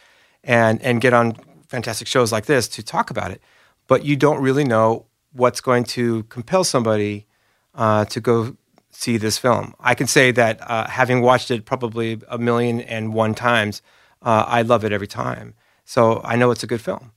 and 0.43 0.82
and 0.82 1.02
get 1.02 1.13
on 1.13 1.36
fantastic 1.67 2.08
shows 2.08 2.32
like 2.32 2.45
this 2.45 2.67
to 2.67 2.84
talk 2.84 3.10
about 3.10 3.32
it. 3.32 3.41
But 3.88 4.06
you 4.06 4.15
don't 4.15 4.41
really 4.41 4.63
know 4.63 5.06
what's 5.34 5.62
going 5.62 5.86
to 5.86 6.24
compel 6.24 6.63
somebody 6.63 7.26
uh, 7.74 8.06
to 8.06 8.19
go 8.19 8.58
see 8.89 9.17
this 9.17 9.38
film. 9.38 9.74
I 9.80 9.95
can 9.95 10.08
say 10.08 10.32
that 10.32 10.60
uh, 10.69 10.88
having 10.88 11.21
watched 11.21 11.50
it 11.50 11.65
probably 11.65 12.21
a 12.28 12.38
million 12.38 12.82
and 12.82 13.13
one 13.13 13.34
times, 13.34 13.82
uh, 14.21 14.43
I 14.47 14.62
love 14.62 14.84
it 14.84 14.91
every 14.91 15.08
time. 15.08 15.54
So 15.86 16.21
I 16.24 16.36
know 16.36 16.52
it's 16.52 16.63
a 16.63 16.67
good 16.67 16.82
film. 16.82 17.12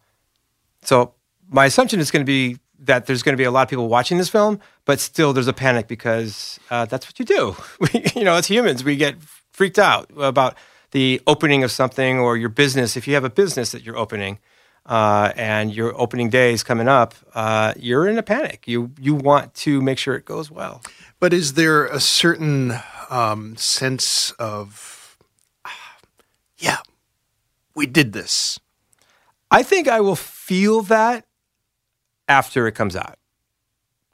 So 0.83 1.15
my 1.49 1.67
assumption 1.67 2.01
is 2.01 2.11
going 2.11 2.25
to 2.25 2.27
be 2.27 2.59
that 2.87 3.07
there's 3.07 3.23
going 3.23 3.33
to 3.35 3.37
be 3.37 3.45
a 3.45 3.51
lot 3.51 3.63
of 3.63 3.69
people 3.69 3.89
watching 3.89 4.19
this 4.19 4.29
film, 4.29 4.61
but 4.85 5.01
still 5.01 5.33
there's 5.33 5.49
a 5.49 5.53
panic 5.53 5.89
because 5.89 6.59
uh, 6.71 6.85
that's 6.85 7.07
what 7.07 7.19
you 7.19 7.25
do. 7.25 7.57
We, 7.81 8.05
you 8.15 8.25
know, 8.25 8.35
as 8.35 8.47
humans, 8.47 8.85
we 8.85 8.97
get 8.97 9.17
freaked 9.53 9.79
out 9.79 10.11
about 10.17 10.57
the 10.93 11.21
opening 11.27 11.65
of 11.65 11.71
something 11.71 12.19
or 12.19 12.37
your 12.37 12.49
business. 12.49 12.97
If 12.97 13.07
you 13.09 13.15
have 13.15 13.25
a 13.25 13.31
business 13.31 13.73
that 13.73 13.83
you're 13.85 13.97
opening 13.97 14.39
uh, 14.87 15.33
and 15.37 15.75
your 15.75 15.99
opening 16.01 16.31
day 16.31 16.53
is 16.53 16.63
coming 16.63 16.89
up, 16.89 17.15
uh, 17.35 17.75
you're 17.77 18.07
in 18.07 18.17
a 18.17 18.23
panic. 18.23 18.67
You 18.67 18.93
you 19.01 19.15
want 19.15 19.55
to 19.55 19.83
make 19.83 19.99
sure 19.99 20.15
it 20.15 20.25
goes 20.25 20.51
well. 20.51 20.83
But 21.21 21.33
is 21.33 21.55
there 21.55 21.87
a 21.87 22.01
certain 22.01 22.75
um, 23.11 23.57
sense 23.57 24.33
of, 24.33 25.19
yeah, 26.59 26.79
we 27.75 27.87
did 27.87 28.13
this? 28.13 28.61
I 29.51 29.63
think 29.63 29.89
I 29.89 30.01
will 30.01 30.17
feel 30.17 30.83
that 30.83 31.27
after 32.29 32.67
it 32.67 32.73
comes 32.73 32.97
out. 32.97 33.19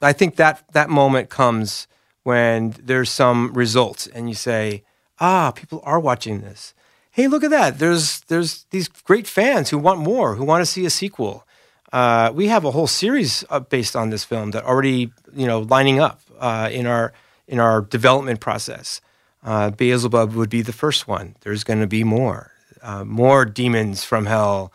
I 0.01 0.13
think 0.13 0.35
that 0.37 0.63
that 0.73 0.89
moment 0.89 1.29
comes 1.29 1.87
when 2.23 2.75
there's 2.81 3.09
some 3.09 3.53
results 3.53 4.07
and 4.07 4.27
you 4.29 4.35
say, 4.35 4.83
"Ah, 5.19 5.51
people 5.51 5.81
are 5.83 5.99
watching 5.99 6.41
this. 6.41 6.73
Hey, 7.11 7.27
look 7.27 7.43
at 7.43 7.51
that. 7.51 7.77
There's 7.77 8.21
there's 8.21 8.65
these 8.71 8.87
great 8.87 9.27
fans 9.27 9.69
who 9.69 9.77
want 9.77 9.99
more, 9.99 10.35
who 10.35 10.45
want 10.45 10.61
to 10.61 10.71
see 10.71 10.85
a 10.85 10.89
sequel. 10.89 11.45
Uh, 11.91 12.31
we 12.33 12.47
have 12.47 12.63
a 12.63 12.71
whole 12.71 12.87
series 12.87 13.43
uh, 13.49 13.59
based 13.59 13.95
on 13.95 14.09
this 14.09 14.23
film 14.23 14.51
that 14.51 14.63
already 14.63 15.11
you 15.33 15.45
know 15.45 15.59
lining 15.59 15.99
up 15.99 16.21
uh, 16.39 16.69
in 16.71 16.87
our 16.87 17.13
in 17.47 17.59
our 17.59 17.81
development 17.81 18.39
process. 18.39 19.01
Uh, 19.43 19.71
Beelzebub 19.71 20.33
would 20.33 20.49
be 20.49 20.61
the 20.61 20.73
first 20.73 21.07
one. 21.07 21.35
There's 21.41 21.63
going 21.63 21.81
to 21.81 21.87
be 21.87 22.03
more, 22.03 22.51
uh, 22.81 23.03
more 23.03 23.43
demons 23.43 24.03
from 24.03 24.27
hell 24.27 24.71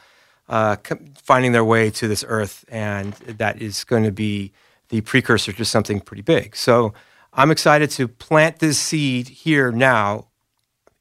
uh, 0.48 0.76
finding 1.22 1.52
their 1.52 1.64
way 1.64 1.90
to 1.90 2.08
this 2.08 2.24
earth, 2.28 2.64
and 2.68 3.12
that 3.14 3.60
is 3.60 3.84
going 3.84 4.04
to 4.04 4.12
be 4.12 4.52
the 4.88 5.00
precursor 5.00 5.52
to 5.52 5.64
something 5.64 6.00
pretty 6.00 6.22
big. 6.22 6.54
So 6.54 6.94
I'm 7.32 7.50
excited 7.50 7.90
to 7.92 8.08
plant 8.08 8.60
this 8.60 8.78
seed 8.78 9.28
here 9.28 9.72
now 9.72 10.28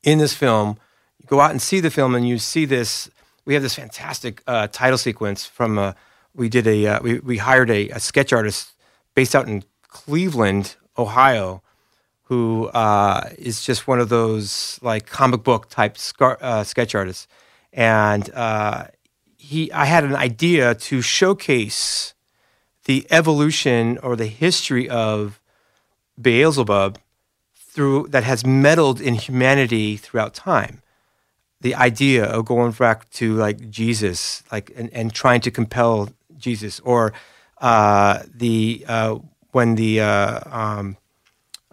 in 0.03 0.17
this 0.17 0.33
film. 0.33 0.77
You 1.21 1.27
go 1.27 1.39
out 1.39 1.51
and 1.51 1.61
see 1.61 1.79
the 1.79 1.91
film, 1.91 2.15
and 2.15 2.27
you 2.27 2.37
see 2.37 2.65
this. 2.65 3.09
We 3.45 3.53
have 3.53 3.63
this 3.63 3.75
fantastic 3.75 4.41
uh, 4.47 4.67
title 4.67 4.97
sequence 4.97 5.45
from. 5.45 5.77
Uh, 5.77 5.93
we 6.33 6.49
did 6.49 6.67
a. 6.67 6.87
Uh, 6.87 6.99
we 7.01 7.19
we 7.19 7.37
hired 7.37 7.69
a, 7.69 7.89
a 7.89 7.99
sketch 7.99 8.33
artist 8.33 8.73
based 9.13 9.35
out 9.35 9.47
in 9.47 9.63
Cleveland, 9.87 10.75
Ohio, 10.97 11.61
who 12.23 12.67
uh, 12.67 13.29
is 13.37 13.63
just 13.63 13.87
one 13.87 13.99
of 13.99 14.09
those 14.09 14.79
like 14.81 15.05
comic 15.05 15.43
book 15.43 15.69
type 15.69 15.97
scar- 15.97 16.39
uh, 16.41 16.63
sketch 16.63 16.95
artists, 16.95 17.27
and 17.71 18.29
he. 19.45 19.71
I 19.71 19.85
had 19.85 20.03
an 20.03 20.15
idea 20.15 20.75
to 20.89 21.01
showcase 21.01 22.13
the 22.85 23.05
evolution 23.09 23.97
or 23.99 24.15
the 24.15 24.27
history 24.27 24.89
of 24.89 25.39
Beelzebub 26.19 26.97
through 27.53 28.07
that 28.09 28.23
has 28.23 28.45
meddled 28.45 29.01
in 29.01 29.15
humanity 29.15 29.97
throughout 29.97 30.33
time. 30.33 30.81
The 31.61 31.75
idea 31.75 32.25
of 32.25 32.45
going 32.45 32.71
back 32.71 33.09
to 33.11 33.35
like 33.35 33.69
Jesus, 33.69 34.43
like 34.51 34.71
and, 34.75 34.89
and 34.93 35.13
trying 35.13 35.41
to 35.41 35.51
compel 35.51 36.09
Jesus, 36.37 36.79
or 36.81 37.13
uh, 37.59 38.23
the 38.33 38.85
uh, 38.87 39.19
when 39.51 39.75
the 39.75 40.01
uh, 40.01 40.39
um, 40.51 40.97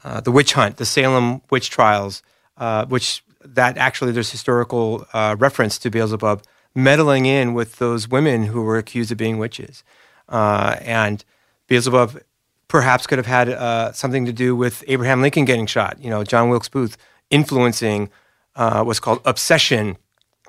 uh, 0.04 0.20
the 0.20 0.32
witch 0.32 0.52
hunt, 0.54 0.76
the 0.76 0.86
Salem 0.86 1.42
witch 1.50 1.70
trials, 1.70 2.22
uh, 2.56 2.86
which 2.86 3.22
that 3.44 3.76
actually 3.76 4.12
there's 4.12 4.30
historical 4.30 5.06
uh, 5.12 5.36
reference 5.38 5.78
to 5.78 5.90
Beelzebub 5.90 6.42
meddling 6.74 7.26
in 7.26 7.54
with 7.54 7.76
those 7.76 8.08
women 8.08 8.44
who 8.44 8.62
were 8.62 8.78
accused 8.78 9.12
of 9.12 9.18
being 9.18 9.38
witches, 9.38 9.84
uh, 10.28 10.76
and 10.80 11.24
Beelzebub 11.68 12.20
perhaps 12.68 13.06
could 13.06 13.18
have 13.18 13.26
had 13.26 13.48
uh, 13.48 13.92
something 13.92 14.24
to 14.24 14.32
do 14.32 14.56
with 14.56 14.82
Abraham 14.88 15.20
Lincoln 15.20 15.44
getting 15.44 15.66
shot. 15.66 16.02
You 16.02 16.10
know, 16.10 16.24
John 16.24 16.48
Wilkes 16.48 16.68
Booth 16.68 16.96
influencing 17.30 18.10
uh, 18.56 18.82
what's 18.84 19.00
called 19.00 19.20
obsession 19.24 19.96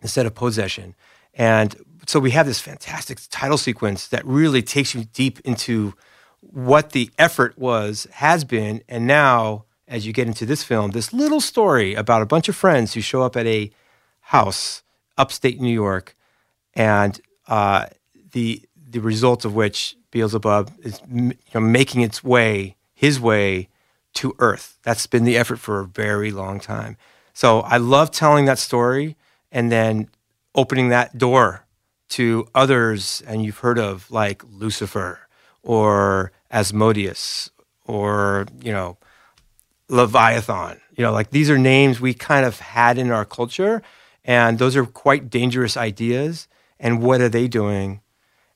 instead 0.01 0.25
of 0.25 0.35
possession, 0.35 0.95
and 1.33 1.75
so 2.05 2.19
we 2.19 2.31
have 2.31 2.45
this 2.45 2.59
fantastic 2.59 3.19
title 3.29 3.57
sequence 3.57 4.07
that 4.07 4.25
really 4.25 4.61
takes 4.61 4.93
you 4.93 5.05
deep 5.13 5.39
into 5.41 5.93
what 6.41 6.91
the 6.91 7.09
effort 7.17 7.57
was, 7.57 8.07
has 8.11 8.43
been, 8.43 8.81
and 8.89 9.07
now 9.07 9.65
as 9.87 10.07
you 10.07 10.13
get 10.13 10.27
into 10.27 10.45
this 10.45 10.63
film, 10.63 10.91
this 10.91 11.13
little 11.13 11.39
story 11.41 11.93
about 11.93 12.21
a 12.21 12.25
bunch 12.25 12.49
of 12.49 12.55
friends 12.55 12.93
who 12.93 13.01
show 13.01 13.21
up 13.21 13.35
at 13.35 13.45
a 13.45 13.69
house 14.21 14.81
upstate 15.17 15.59
New 15.61 15.73
York, 15.73 16.15
and 16.73 17.19
uh, 17.47 17.87
the 18.31 18.61
the 18.89 18.99
result 18.99 19.45
of 19.45 19.55
which 19.55 19.95
Beelzebub 20.11 20.71
is 20.83 21.01
you 21.11 21.33
know, 21.53 21.59
making 21.59 22.01
its 22.01 22.23
way, 22.23 22.75
his 22.93 23.19
way 23.19 23.69
to 24.13 24.35
Earth. 24.39 24.77
That's 24.83 25.07
been 25.07 25.23
the 25.23 25.37
effort 25.37 25.57
for 25.57 25.79
a 25.79 25.85
very 25.85 26.31
long 26.31 26.59
time. 26.59 26.97
So 27.33 27.61
I 27.61 27.77
love 27.77 28.11
telling 28.11 28.45
that 28.45 28.59
story 28.59 29.15
and 29.51 29.71
then 29.71 30.09
opening 30.53 30.89
that 30.89 31.17
door 31.17 31.65
to 32.09 32.47
others, 32.53 33.23
and 33.25 33.43
you've 33.43 33.59
heard 33.59 33.79
of 33.79 34.09
like 34.11 34.43
Lucifer 34.51 35.19
or 35.63 36.31
Asmodeus 36.51 37.49
or 37.85 38.45
you 38.61 38.71
know 38.71 38.97
Leviathan. 39.89 40.79
You 40.95 41.03
know, 41.05 41.11
like 41.11 41.31
these 41.31 41.49
are 41.49 41.57
names 41.57 41.99
we 41.99 42.13
kind 42.13 42.45
of 42.45 42.59
had 42.59 42.97
in 42.99 43.09
our 43.09 43.25
culture, 43.25 43.81
and 44.25 44.59
those 44.59 44.75
are 44.75 44.85
quite 44.85 45.29
dangerous 45.29 45.75
ideas. 45.77 46.47
And 46.79 47.01
what 47.01 47.21
are 47.21 47.29
they 47.29 47.47
doing? 47.47 48.01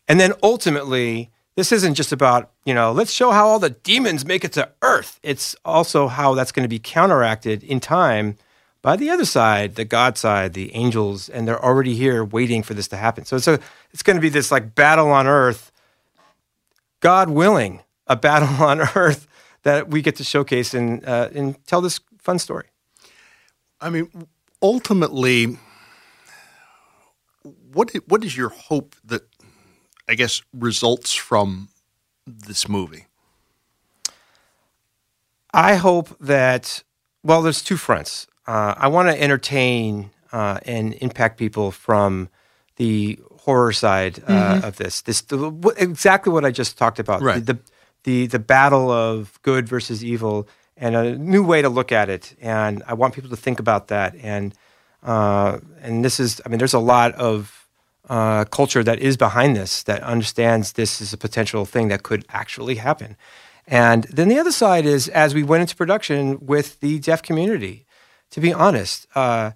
And 0.08 0.19
then 0.19 0.34
ultimately, 0.41 1.32
this 1.56 1.71
isn't 1.71 1.95
just 1.95 2.12
about, 2.12 2.51
you 2.65 2.73
know, 2.73 2.91
let's 2.91 3.12
show 3.12 3.32
how 3.32 3.47
all 3.47 3.60
the 3.60 3.71
demons 3.71 4.25
make 4.25 4.43
it 4.43 4.53
to 4.53 4.69
Earth. 4.82 5.19
It's 5.23 5.56
also 5.65 6.08
how 6.08 6.34
that's 6.34 6.51
going 6.51 6.63
to 6.63 6.69
be 6.69 6.80
counteracted 6.80 7.63
in 7.63 7.80
time 7.80 8.36
by 8.82 8.95
the 8.95 9.10
other 9.10 9.25
side, 9.25 9.75
the 9.75 9.84
God 9.84 10.17
side, 10.17 10.53
the 10.53 10.73
angels, 10.75 11.30
and 11.30 11.47
they're 11.47 11.63
already 11.63 11.95
here 11.95 12.23
waiting 12.23 12.63
for 12.63 12.73
this 12.73 12.88
to 12.89 12.97
happen. 12.97 13.25
So 13.25 13.36
it's, 13.36 13.47
a, 13.47 13.60
it's 13.91 14.03
going 14.03 14.15
to 14.15 14.21
be 14.21 14.30
this 14.30 14.51
like 14.51 14.75
battle 14.75 15.12
on 15.12 15.27
Earth, 15.27 15.71
God 16.99 17.30
willing, 17.30 17.82
a 18.06 18.15
battle 18.15 18.47
on 18.63 18.82
Earth 18.95 19.27
that 19.63 19.89
we 19.89 20.01
get 20.01 20.15
to 20.17 20.23
showcase 20.23 20.73
and, 20.73 21.03
uh, 21.06 21.30
and 21.34 21.58
tell 21.65 21.82
this 21.82 21.99
fun 22.19 22.39
story. 22.39 22.67
I 23.82 23.89
mean, 23.89 24.10
ultimately, 24.61 25.57
what 27.73 27.91
what 28.07 28.23
is 28.23 28.35
your 28.35 28.49
hope 28.49 28.95
that 29.05 29.23
I 30.07 30.15
guess 30.15 30.41
results 30.53 31.13
from 31.13 31.69
this 32.25 32.67
movie? 32.67 33.05
I 35.53 35.75
hope 35.75 36.15
that, 36.19 36.83
well, 37.23 37.41
there's 37.41 37.63
two 37.63 37.77
fronts. 37.77 38.27
Uh, 38.45 38.75
I 38.77 38.87
want 38.89 39.09
to 39.09 39.19
entertain 39.19 40.11
uh, 40.31 40.59
and 40.65 40.93
impact 40.95 41.37
people 41.37 41.71
from 41.71 42.29
the 42.75 43.19
horror 43.39 43.71
side 43.71 44.21
uh, 44.27 44.61
of 44.63 44.77
this. 44.77 45.01
This 45.01 45.21
the, 45.21 45.73
exactly 45.77 46.31
what 46.31 46.45
I 46.45 46.51
just 46.51 46.77
talked 46.77 46.99
about. 46.99 47.21
Right. 47.21 47.45
The, 47.45 47.59
the 48.03 48.27
the 48.27 48.39
battle 48.39 48.91
of 48.91 49.39
good 49.41 49.67
versus 49.67 50.03
evil, 50.03 50.47
and 50.77 50.95
a 50.95 51.17
new 51.17 51.43
way 51.43 51.61
to 51.61 51.69
look 51.69 51.91
at 51.91 52.09
it. 52.09 52.35
And 52.41 52.83
I 52.87 52.93
want 52.93 53.13
people 53.13 53.29
to 53.29 53.35
think 53.35 53.59
about 53.59 53.87
that. 53.87 54.15
And 54.21 54.53
uh, 55.03 55.59
and 55.81 56.03
this 56.03 56.19
is, 56.19 56.41
I 56.45 56.49
mean, 56.49 56.57
there's 56.57 56.73
a 56.73 56.79
lot 56.79 57.13
of 57.15 57.67
uh, 58.09 58.45
culture 58.45 58.83
that 58.83 58.99
is 58.99 59.17
behind 59.17 59.55
this 59.55 59.83
that 59.83 60.01
understands 60.03 60.73
this 60.73 61.01
is 61.01 61.13
a 61.13 61.17
potential 61.17 61.65
thing 61.65 61.87
that 61.89 62.03
could 62.03 62.25
actually 62.29 62.75
happen. 62.75 63.15
And 63.67 64.05
then 64.05 64.29
the 64.29 64.39
other 64.39 64.51
side 64.51 64.85
is 64.85 65.09
as 65.09 65.33
we 65.33 65.43
went 65.43 65.61
into 65.61 65.75
production 65.75 66.45
with 66.45 66.79
the 66.79 66.99
deaf 66.99 67.21
community. 67.21 67.85
To 68.31 68.41
be 68.41 68.53
honest, 68.53 69.07
uh, 69.15 69.51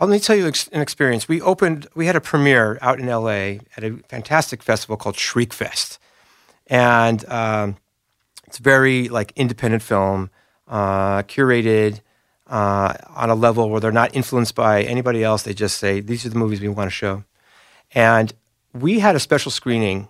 let 0.00 0.10
me 0.10 0.18
tell 0.18 0.36
you 0.36 0.46
an 0.46 0.80
experience. 0.80 1.28
We 1.28 1.40
opened, 1.40 1.86
we 1.94 2.06
had 2.06 2.16
a 2.16 2.20
premiere 2.20 2.78
out 2.80 2.98
in 2.98 3.06
LA 3.06 3.60
at 3.76 3.84
a 3.84 3.98
fantastic 4.08 4.62
festival 4.62 4.96
called 4.96 5.16
Shriek 5.16 5.52
Fest. 5.52 5.98
And 6.66 7.28
um, 7.30 7.76
it's 8.46 8.58
very 8.58 9.08
like 9.08 9.32
independent 9.36 9.82
film, 9.82 10.30
uh, 10.68 11.22
curated 11.22 12.00
uh, 12.46 12.94
on 13.08 13.30
a 13.30 13.34
level 13.34 13.70
where 13.70 13.80
they're 13.80 13.92
not 13.92 14.14
influenced 14.14 14.54
by 14.54 14.82
anybody 14.82 15.22
else. 15.22 15.42
They 15.42 15.54
just 15.54 15.78
say, 15.78 16.00
these 16.00 16.26
are 16.26 16.28
the 16.28 16.38
movies 16.38 16.60
we 16.60 16.68
want 16.68 16.88
to 16.88 16.94
show. 16.94 17.24
And 17.94 18.32
we 18.72 18.98
had 18.98 19.14
a 19.14 19.20
special 19.20 19.50
screening 19.50 20.08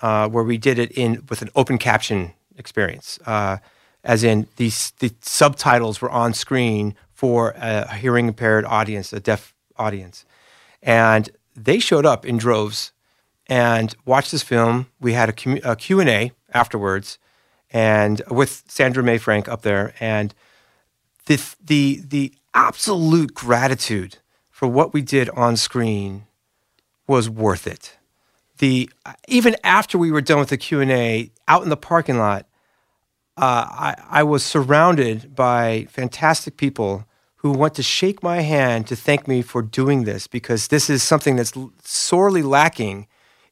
uh, 0.00 0.28
where 0.28 0.44
we 0.44 0.58
did 0.58 0.78
it 0.78 0.92
in 0.92 1.24
with 1.28 1.42
an 1.42 1.50
open 1.54 1.78
caption 1.78 2.32
experience, 2.56 3.18
uh, 3.26 3.58
as 4.04 4.22
in 4.22 4.46
these 4.56 4.92
the 4.98 5.12
subtitles 5.20 6.00
were 6.00 6.10
on 6.10 6.32
screen 6.34 6.94
for 7.12 7.54
a 7.56 7.94
hearing 7.96 8.28
impaired 8.28 8.64
audience, 8.64 9.12
a 9.12 9.20
deaf 9.20 9.54
audience, 9.76 10.24
and 10.82 11.30
they 11.54 11.78
showed 11.78 12.06
up 12.06 12.24
in 12.26 12.36
droves 12.36 12.92
and 13.46 13.94
watched 14.04 14.32
this 14.32 14.42
film. 14.42 14.86
We 15.00 15.14
had 15.14 15.30
a, 15.30 15.70
a 15.70 15.76
Q 15.76 16.00
and 16.00 16.08
A 16.08 16.32
afterwards, 16.52 17.18
and 17.70 18.22
with 18.30 18.64
Sandra 18.68 19.02
Mae 19.02 19.18
Frank 19.18 19.48
up 19.48 19.62
there, 19.62 19.94
and 20.00 20.34
the 21.26 21.40
the 21.64 22.00
the 22.06 22.32
absolute 22.54 23.34
gratitude 23.34 24.18
for 24.50 24.68
what 24.68 24.94
we 24.94 25.02
did 25.02 25.28
on 25.30 25.56
screen 25.56 26.26
was 27.06 27.28
worth 27.28 27.66
it. 27.66 27.96
The 28.58 28.90
even 29.28 29.56
after 29.62 29.98
we 29.98 30.10
were 30.10 30.20
done 30.22 30.38
with 30.38 30.48
the 30.48 30.56
Q 30.56 30.80
and 30.80 30.90
A 30.90 31.30
out 31.46 31.62
in 31.62 31.68
the 31.68 31.76
parking 31.76 32.18
lot, 32.18 32.46
uh, 33.36 33.66
I, 33.68 33.94
I 34.08 34.22
was 34.22 34.44
surrounded 34.44 35.34
by 35.34 35.86
fantastic 35.90 36.56
people 36.56 37.04
who 37.36 37.50
want 37.52 37.74
to 37.74 37.82
shake 37.82 38.22
my 38.22 38.40
hand 38.40 38.86
to 38.86 38.96
thank 38.96 39.28
me 39.28 39.42
for 39.42 39.60
doing 39.60 40.04
this 40.04 40.26
because 40.26 40.68
this 40.68 40.88
is 40.88 41.02
something 41.02 41.36
that's 41.36 41.52
sorely 41.84 42.42
lacking 42.42 43.06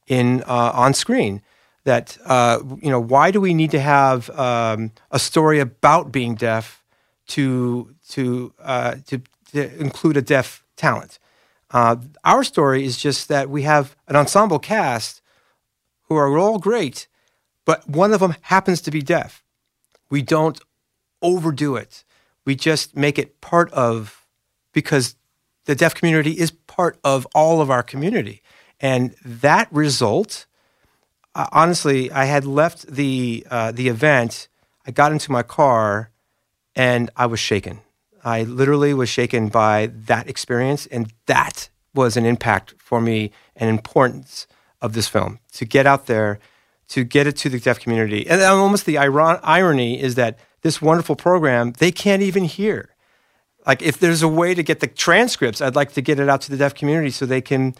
in 0.06 0.42
uh, 0.46 0.72
on 0.74 0.94
screen. 0.94 1.42
That 1.84 2.16
uh, 2.24 2.60
you 2.80 2.90
know, 2.90 3.00
why 3.00 3.30
do 3.30 3.40
we 3.40 3.54
need 3.54 3.70
to 3.72 3.80
have 3.80 4.30
um, 4.30 4.92
a 5.10 5.18
story 5.18 5.60
about 5.60 6.12
being 6.12 6.34
deaf 6.34 6.82
to 7.28 7.94
to 8.10 8.52
uh, 8.62 8.96
to, 9.06 9.20
to 9.52 9.80
include 9.80 10.16
a 10.16 10.22
deaf 10.22 10.64
talent? 10.76 11.18
Uh, 11.70 11.96
our 12.24 12.44
story 12.44 12.84
is 12.84 12.96
just 12.96 13.28
that 13.28 13.50
we 13.50 13.62
have 13.62 13.96
an 14.08 14.16
ensemble 14.16 14.58
cast 14.58 15.20
who 16.08 16.16
are 16.16 16.38
all 16.38 16.58
great, 16.58 17.08
but 17.64 17.88
one 17.88 18.12
of 18.12 18.20
them 18.20 18.34
happens 18.42 18.80
to 18.82 18.90
be 18.90 19.02
deaf. 19.02 19.42
We 20.08 20.22
don't 20.22 20.60
overdo 21.20 21.76
it. 21.76 22.04
We 22.44 22.54
just 22.54 22.96
make 22.96 23.18
it 23.18 23.40
part 23.40 23.72
of 23.72 24.24
because 24.72 25.16
the 25.64 25.74
deaf 25.74 25.94
community 25.94 26.32
is 26.32 26.50
part 26.50 26.98
of 27.02 27.26
all 27.34 27.60
of 27.60 27.70
our 27.70 27.82
community. 27.82 28.42
And 28.80 29.14
that 29.24 29.68
result, 29.72 30.46
uh, 31.34 31.46
honestly, 31.52 32.10
I 32.10 32.24
had 32.24 32.44
left 32.44 32.86
the 32.86 33.46
uh, 33.50 33.72
the 33.72 33.88
event. 33.88 34.48
I 34.86 34.90
got 34.90 35.12
into 35.12 35.32
my 35.32 35.42
car, 35.42 36.10
and 36.74 37.10
I 37.16 37.26
was 37.26 37.40
shaken. 37.40 37.80
I 38.24 38.42
literally 38.42 38.94
was 38.94 39.08
shaken 39.08 39.48
by 39.48 39.90
that 40.06 40.28
experience, 40.28 40.86
and 40.86 41.12
that 41.26 41.68
was 41.94 42.16
an 42.16 42.24
impact 42.24 42.74
for 42.78 43.00
me 43.00 43.30
and 43.54 43.70
importance 43.70 44.46
of 44.80 44.92
this 44.92 45.08
film 45.08 45.38
to 45.52 45.64
get 45.64 45.86
out 45.86 46.06
there, 46.06 46.38
to 46.88 47.04
get 47.04 47.26
it 47.26 47.36
to 47.38 47.48
the 47.48 47.60
deaf 47.60 47.80
community. 47.80 48.26
And 48.26 48.42
almost 48.42 48.86
the 48.86 48.98
iron- 48.98 49.40
irony 49.42 50.00
is 50.00 50.14
that 50.16 50.38
this 50.62 50.82
wonderful 50.82 51.16
program 51.16 51.72
they 51.78 51.92
can't 51.92 52.22
even 52.22 52.44
hear. 52.44 52.90
Like 53.66 53.82
if 53.82 53.98
there's 53.98 54.22
a 54.22 54.28
way 54.28 54.54
to 54.54 54.62
get 54.62 54.80
the 54.80 54.86
transcripts, 54.86 55.60
I'd 55.60 55.76
like 55.76 55.92
to 55.92 56.02
get 56.02 56.18
it 56.18 56.28
out 56.28 56.42
to 56.42 56.50
the 56.50 56.56
deaf 56.56 56.74
community 56.74 57.10
so 57.10 57.24
they 57.24 57.40
can, 57.40 57.74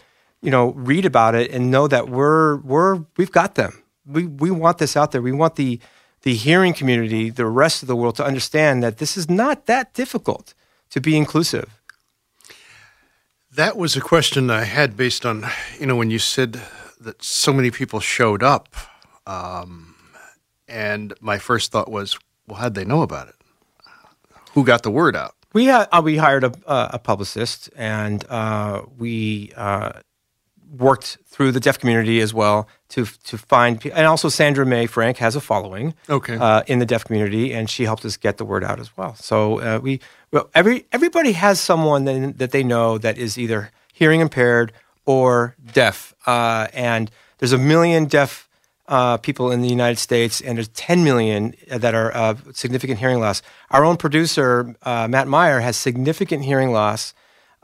you 0.45 0.51
know, 0.51 0.73
read 0.73 1.05
about 1.05 1.33
it 1.33 1.49
and 1.51 1.71
know 1.71 1.87
that 1.87 2.07
we're 2.07 2.57
we're 2.57 3.03
we've 3.17 3.31
got 3.31 3.55
them. 3.55 3.81
We 4.05 4.27
we 4.27 4.51
want 4.51 4.77
this 4.77 4.95
out 4.95 5.11
there. 5.11 5.21
We 5.21 5.31
want 5.31 5.55
the 5.55 5.79
the 6.21 6.35
hearing 6.35 6.73
community, 6.73 7.31
the 7.31 7.47
rest 7.47 7.81
of 7.81 7.87
the 7.87 7.95
world 7.95 8.15
to 8.17 8.25
understand 8.25 8.83
that 8.83 8.97
this 8.97 9.17
is 9.17 9.27
not 9.27 9.65
that 9.65 9.93
difficult 9.95 10.53
to 10.91 11.01
be 11.01 11.17
inclusive. 11.17 11.81
That 13.51 13.75
was 13.75 13.95
a 13.95 14.01
question 14.01 14.51
I 14.51 14.65
had 14.65 14.95
based 14.95 15.25
on, 15.25 15.45
you 15.79 15.87
know, 15.87 15.95
when 15.95 16.11
you 16.11 16.19
said 16.19 16.61
that 16.99 17.23
so 17.23 17.51
many 17.53 17.71
people 17.71 17.99
showed 17.99 18.43
up. 18.43 18.75
Um, 19.25 19.95
and 20.67 21.13
my 21.21 21.37
first 21.39 21.71
thought 21.71 21.89
was, 21.89 22.17
well, 22.47 22.59
how'd 22.59 22.75
they 22.75 22.85
know 22.85 23.01
about 23.01 23.29
it? 23.29 23.35
Who 24.53 24.63
got 24.63 24.83
the 24.83 24.91
word 24.91 25.15
out? 25.15 25.35
We 25.53 25.65
had 25.65 25.87
uh, 25.91 26.01
we 26.03 26.17
hired 26.17 26.43
a, 26.43 26.53
uh, 26.67 26.89
a 26.93 26.99
publicist, 26.99 27.69
and 27.75 28.25
uh, 28.29 28.81
we 28.97 29.51
uh, 29.55 30.01
worked 30.71 31.17
through 31.25 31.51
the 31.51 31.59
deaf 31.59 31.79
community 31.79 32.19
as 32.21 32.33
well 32.33 32.67
to 32.89 33.05
to 33.25 33.37
find. 33.37 33.83
And 33.85 34.05
also, 34.07 34.29
Sandra 34.29 34.65
Mae 34.65 34.85
Frank 34.87 35.17
has 35.17 35.35
a 35.35 35.41
following 35.41 35.93
Okay. 36.09 36.37
uh, 36.37 36.63
in 36.67 36.79
the 36.79 36.85
deaf 36.85 37.03
community, 37.05 37.53
and 37.53 37.69
she 37.69 37.83
helped 37.83 38.05
us 38.05 38.17
get 38.17 38.37
the 38.37 38.45
word 38.45 38.63
out 38.63 38.79
as 38.79 38.95
well. 38.97 39.15
So 39.15 39.59
uh, 39.59 39.79
we 39.81 39.99
well, 40.31 40.49
every 40.53 40.85
everybody 40.91 41.33
has 41.33 41.59
someone 41.59 42.05
that, 42.05 42.37
that 42.37 42.51
they 42.51 42.63
know 42.63 42.97
that 42.97 43.17
is 43.17 43.37
either 43.37 43.71
hearing 43.93 44.21
impaired 44.21 44.71
or 45.05 45.55
deaf, 45.73 46.13
uh, 46.25 46.67
and 46.73 47.11
there's 47.37 47.53
a 47.53 47.57
million 47.57 48.05
deaf 48.05 48.47
uh, 48.87 49.17
people 49.17 49.51
in 49.51 49.61
the 49.61 49.67
United 49.67 49.97
States, 49.99 50.41
and 50.41 50.57
there's 50.57 50.67
10 50.69 51.03
million 51.03 51.53
that 51.67 51.95
are 51.95 52.15
uh, 52.15 52.35
significant 52.53 52.99
hearing 52.99 53.19
loss. 53.19 53.41
Our 53.71 53.83
own 53.83 53.97
producer, 53.97 54.75
uh, 54.83 55.07
Matt 55.07 55.27
Meyer, 55.27 55.59
has 55.59 55.75
significant 55.75 56.43
hearing 56.43 56.71
loss 56.71 57.13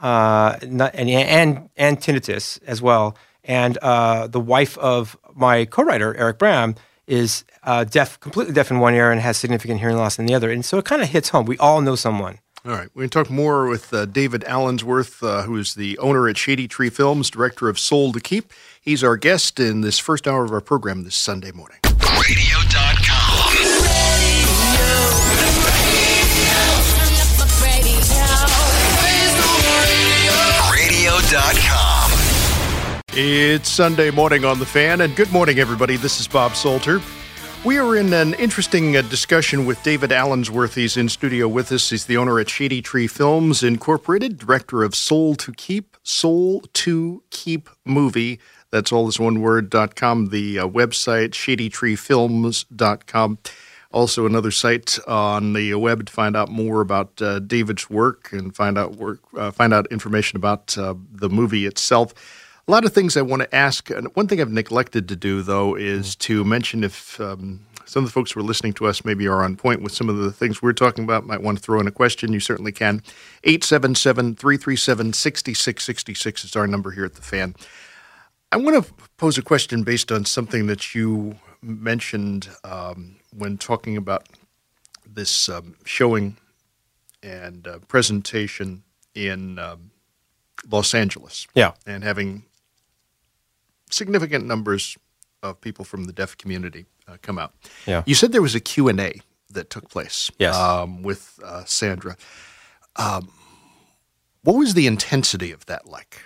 uh, 0.02 0.58
not, 0.68 0.94
and, 0.96 1.10
and, 1.10 1.70
and 1.78 2.00
tinnitus 2.00 2.60
as 2.66 2.82
well. 2.82 3.16
And 3.44 3.78
uh, 3.78 4.28
the 4.28 4.40
wife 4.40 4.78
of 4.78 5.18
my 5.34 5.66
co-writer 5.66 6.16
Eric 6.16 6.38
Bram 6.38 6.76
is 7.08 7.44
uh, 7.64 7.84
deaf, 7.84 8.20
completely 8.20 8.54
deaf 8.54 8.72
in 8.72 8.80
one 8.80 8.94
ear, 8.94 9.12
and 9.12 9.20
has 9.22 9.38
significant 9.38 9.80
hearing 9.80 9.98
loss 9.98 10.20
in 10.20 10.26
the 10.26 10.34
other. 10.34 10.52
And 10.52 10.64
so 10.64 10.78
it 10.78 10.86
kind 10.86 11.02
of 11.02 11.10
hits 11.10 11.30
home. 11.30 11.46
We 11.46 11.58
all 11.58 11.82
know 11.82 11.96
someone. 11.96 12.40
All 12.64 12.74
right, 12.74 12.90
we're 12.94 13.02
going 13.02 13.10
to 13.10 13.24
talk 13.24 13.30
more 13.32 13.68
with 13.68 13.92
uh, 13.92 14.06
David 14.06 14.44
Allensworth, 14.44 15.24
uh, 15.24 15.44
who 15.44 15.58
is 15.58 15.74
the 15.74 15.98
owner 15.98 16.30
at 16.30 16.38
Shady 16.38 16.68
Tree 16.68 16.92
Films, 16.92 17.32
director 17.32 17.70
of 17.70 17.80
Soul 17.80 18.12
to 18.12 18.20
Keep. 18.20 18.54
He's 18.80 19.04
our 19.04 19.18
guest 19.18 19.60
in 19.60 19.82
this 19.82 19.98
first 19.98 20.28
hour 20.28 20.46
of 20.46 20.52
our 20.52 20.62
program 20.62 21.04
this 21.04 21.16
Sunday 21.16 21.52
morning. 21.52 21.80
Radio.com. 21.84 22.91
Radio.com. 31.32 32.12
It's 33.14 33.70
Sunday 33.70 34.12
morning 34.12 34.44
on 34.44 34.60
the 34.60 34.66
fan, 34.66 35.02
and 35.02 35.16
good 35.16 35.32
morning, 35.32 35.60
everybody. 35.60 35.96
This 35.96 36.20
is 36.20 36.28
Bob 36.28 36.56
Salter. 36.56 37.00
We 37.64 37.78
are 37.78 37.96
in 37.96 38.12
an 38.12 38.34
interesting 38.34 38.98
uh, 38.98 39.02
discussion 39.04 39.66
with 39.66 39.82
David 39.82 40.10
Allensworth. 40.10 40.74
He's 40.74 40.98
in 40.98 41.08
studio 41.08 41.48
with 41.48 41.72
us. 41.72 41.90
He's 41.90 42.06
the 42.06 42.18
owner 42.18 42.38
at 42.40 42.50
Shady 42.50 42.82
Tree 42.82 43.08
Films 43.08 43.64
Incorporated, 43.64 44.40
director 44.40 44.84
of 44.84 44.94
Soul 44.94 45.36
to 45.36 45.54
Keep, 45.54 45.96
Soul 46.04 46.64
to 46.74 47.24
Keep 47.30 47.70
Movie. 47.86 48.40
That's 48.72 48.92
all 48.92 49.06
this 49.06 49.20
one 49.20 49.40
word, 49.40 49.70
dot 49.70 49.96
com, 49.96 50.28
the 50.28 50.60
uh, 50.60 50.68
website, 50.68 51.30
shadytreefilms.com. 51.30 53.38
Also, 53.94 54.26
another 54.26 54.52
site 54.52 54.98
on 55.08 55.54
the 55.54 55.74
web 55.76 56.06
to 56.06 56.14
find 56.14 56.36
out 56.36 56.50
more 56.50 56.82
about 56.82 57.22
uh, 57.22 57.40
David's 57.40 57.90
work 57.90 58.32
and 58.32 58.56
find 58.56 58.78
out 58.78 58.96
work, 58.96 59.20
uh, 59.38 59.52
find 59.52 59.74
out 59.74 59.88
information 59.92 60.38
about 60.38 60.78
uh, 60.78 60.94
the 61.12 61.30
movie 61.30 61.66
itself. 61.66 62.14
A 62.68 62.72
lot 62.72 62.86
of 62.86 62.94
things 62.94 63.18
I 63.18 63.22
want 63.22 63.42
to 63.42 63.54
ask. 63.56 63.90
One 64.14 64.28
thing 64.28 64.40
I've 64.40 64.52
neglected 64.52 65.10
to 65.10 65.16
do, 65.16 65.42
though, 65.42 65.76
is 65.76 66.16
to 66.18 66.46
mention 66.46 66.84
if 66.84 67.20
um, 67.20 67.66
some 67.86 68.04
of 68.04 68.10
the 68.10 68.14
folks 68.14 68.32
who 68.32 68.40
are 68.40 68.44
listening 68.44 68.72
to 68.74 68.88
us 68.88 69.04
maybe 69.04 69.28
are 69.28 69.44
on 69.44 69.58
point 69.58 69.82
with 69.82 69.92
some 69.92 70.08
of 70.08 70.16
the 70.16 70.32
things 70.32 70.62
we're 70.62 70.72
talking 70.72 71.04
about, 71.04 71.26
might 71.26 71.42
want 71.42 71.58
to 71.58 71.64
throw 71.64 71.80
in 71.82 71.88
a 71.88 71.92
question, 71.92 72.32
you 72.32 72.40
certainly 72.40 72.72
can. 72.72 73.04
877 73.44 74.36
337 74.36 75.12
6666 75.12 76.46
is 76.46 76.56
our 76.56 76.68
number 76.68 76.92
here 76.92 77.04
at 77.04 77.16
the 77.16 77.22
fan. 77.22 77.56
I 78.54 78.58
want 78.58 78.86
to 78.86 78.94
pose 79.18 79.38
a 79.38 79.42
question 79.42 79.84
based 79.84 80.12
on 80.12 80.24
something 80.24 80.68
that 80.68 80.96
you 80.96 81.36
mentioned 81.62 82.50
um, 82.64 83.18
when 83.36 83.58
talking 83.58 83.98
about 83.98 84.28
this 85.06 85.50
um, 85.50 85.76
showing 85.86 86.38
and 87.24 87.68
uh, 87.68 87.80
presentation 87.88 88.84
in 89.14 89.60
um, 89.60 89.92
Los 90.70 90.94
Angeles 90.94 91.48
Yeah. 91.54 91.72
and 91.86 92.04
having 92.04 92.46
significant 93.90 94.46
numbers 94.46 94.98
of 95.44 95.60
people 95.62 95.86
from 95.86 96.06
the 96.06 96.14
deaf 96.14 96.38
community 96.38 96.86
uh, 97.08 97.18
come 97.22 97.38
out. 97.40 97.54
Yeah. 97.86 98.04
You 98.06 98.16
said 98.16 98.32
there 98.32 98.42
was 98.42 98.56
a 98.56 98.60
Q&A 98.60 99.22
that 99.50 99.70
took 99.70 99.90
place 99.90 100.32
Yes. 100.40 100.56
um, 100.56 101.04
with 101.04 101.40
uh, 101.44 101.64
Sandra. 101.66 102.16
Um, 102.96 103.32
what 104.44 104.54
was 104.56 104.74
the 104.74 104.88
intensity 104.88 105.52
of 105.52 105.66
that 105.66 105.86
like? 105.88 106.22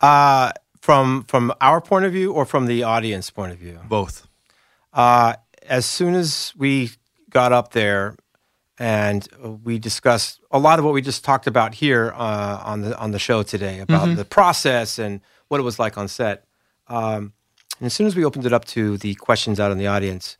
Uh, 0.00 0.52
from 0.80 1.24
from 1.24 1.52
our 1.60 1.80
point 1.80 2.04
of 2.04 2.12
view, 2.12 2.32
or 2.32 2.44
from 2.44 2.66
the 2.66 2.82
audience 2.84 3.30
point 3.30 3.50
of 3.52 3.58
view. 3.58 3.80
Both. 3.88 4.26
Uh, 4.92 5.34
as 5.68 5.86
soon 5.86 6.14
as 6.14 6.52
we 6.56 6.90
got 7.30 7.52
up 7.52 7.72
there 7.72 8.16
and 8.78 9.26
we 9.64 9.78
discussed 9.78 10.40
a 10.50 10.58
lot 10.58 10.78
of 10.78 10.84
what 10.84 10.94
we 10.94 11.00
just 11.00 11.24
talked 11.24 11.46
about 11.46 11.74
here 11.74 12.12
uh, 12.14 12.62
on 12.64 12.82
the 12.82 12.98
on 12.98 13.10
the 13.10 13.18
show 13.18 13.42
today 13.42 13.80
about 13.80 14.16
the 14.16 14.24
process 14.24 14.98
and 14.98 15.20
what 15.48 15.60
it 15.60 15.62
was 15.62 15.78
like 15.78 15.96
on 15.96 16.08
set. 16.08 16.44
Um, 16.88 17.32
and 17.78 17.86
as 17.86 17.94
soon 17.94 18.06
as 18.06 18.14
we 18.14 18.24
opened 18.24 18.46
it 18.46 18.52
up 18.52 18.64
to 18.66 18.96
the 18.98 19.14
questions 19.14 19.60
out 19.60 19.72
in 19.72 19.78
the 19.78 19.86
audience, 19.86 20.36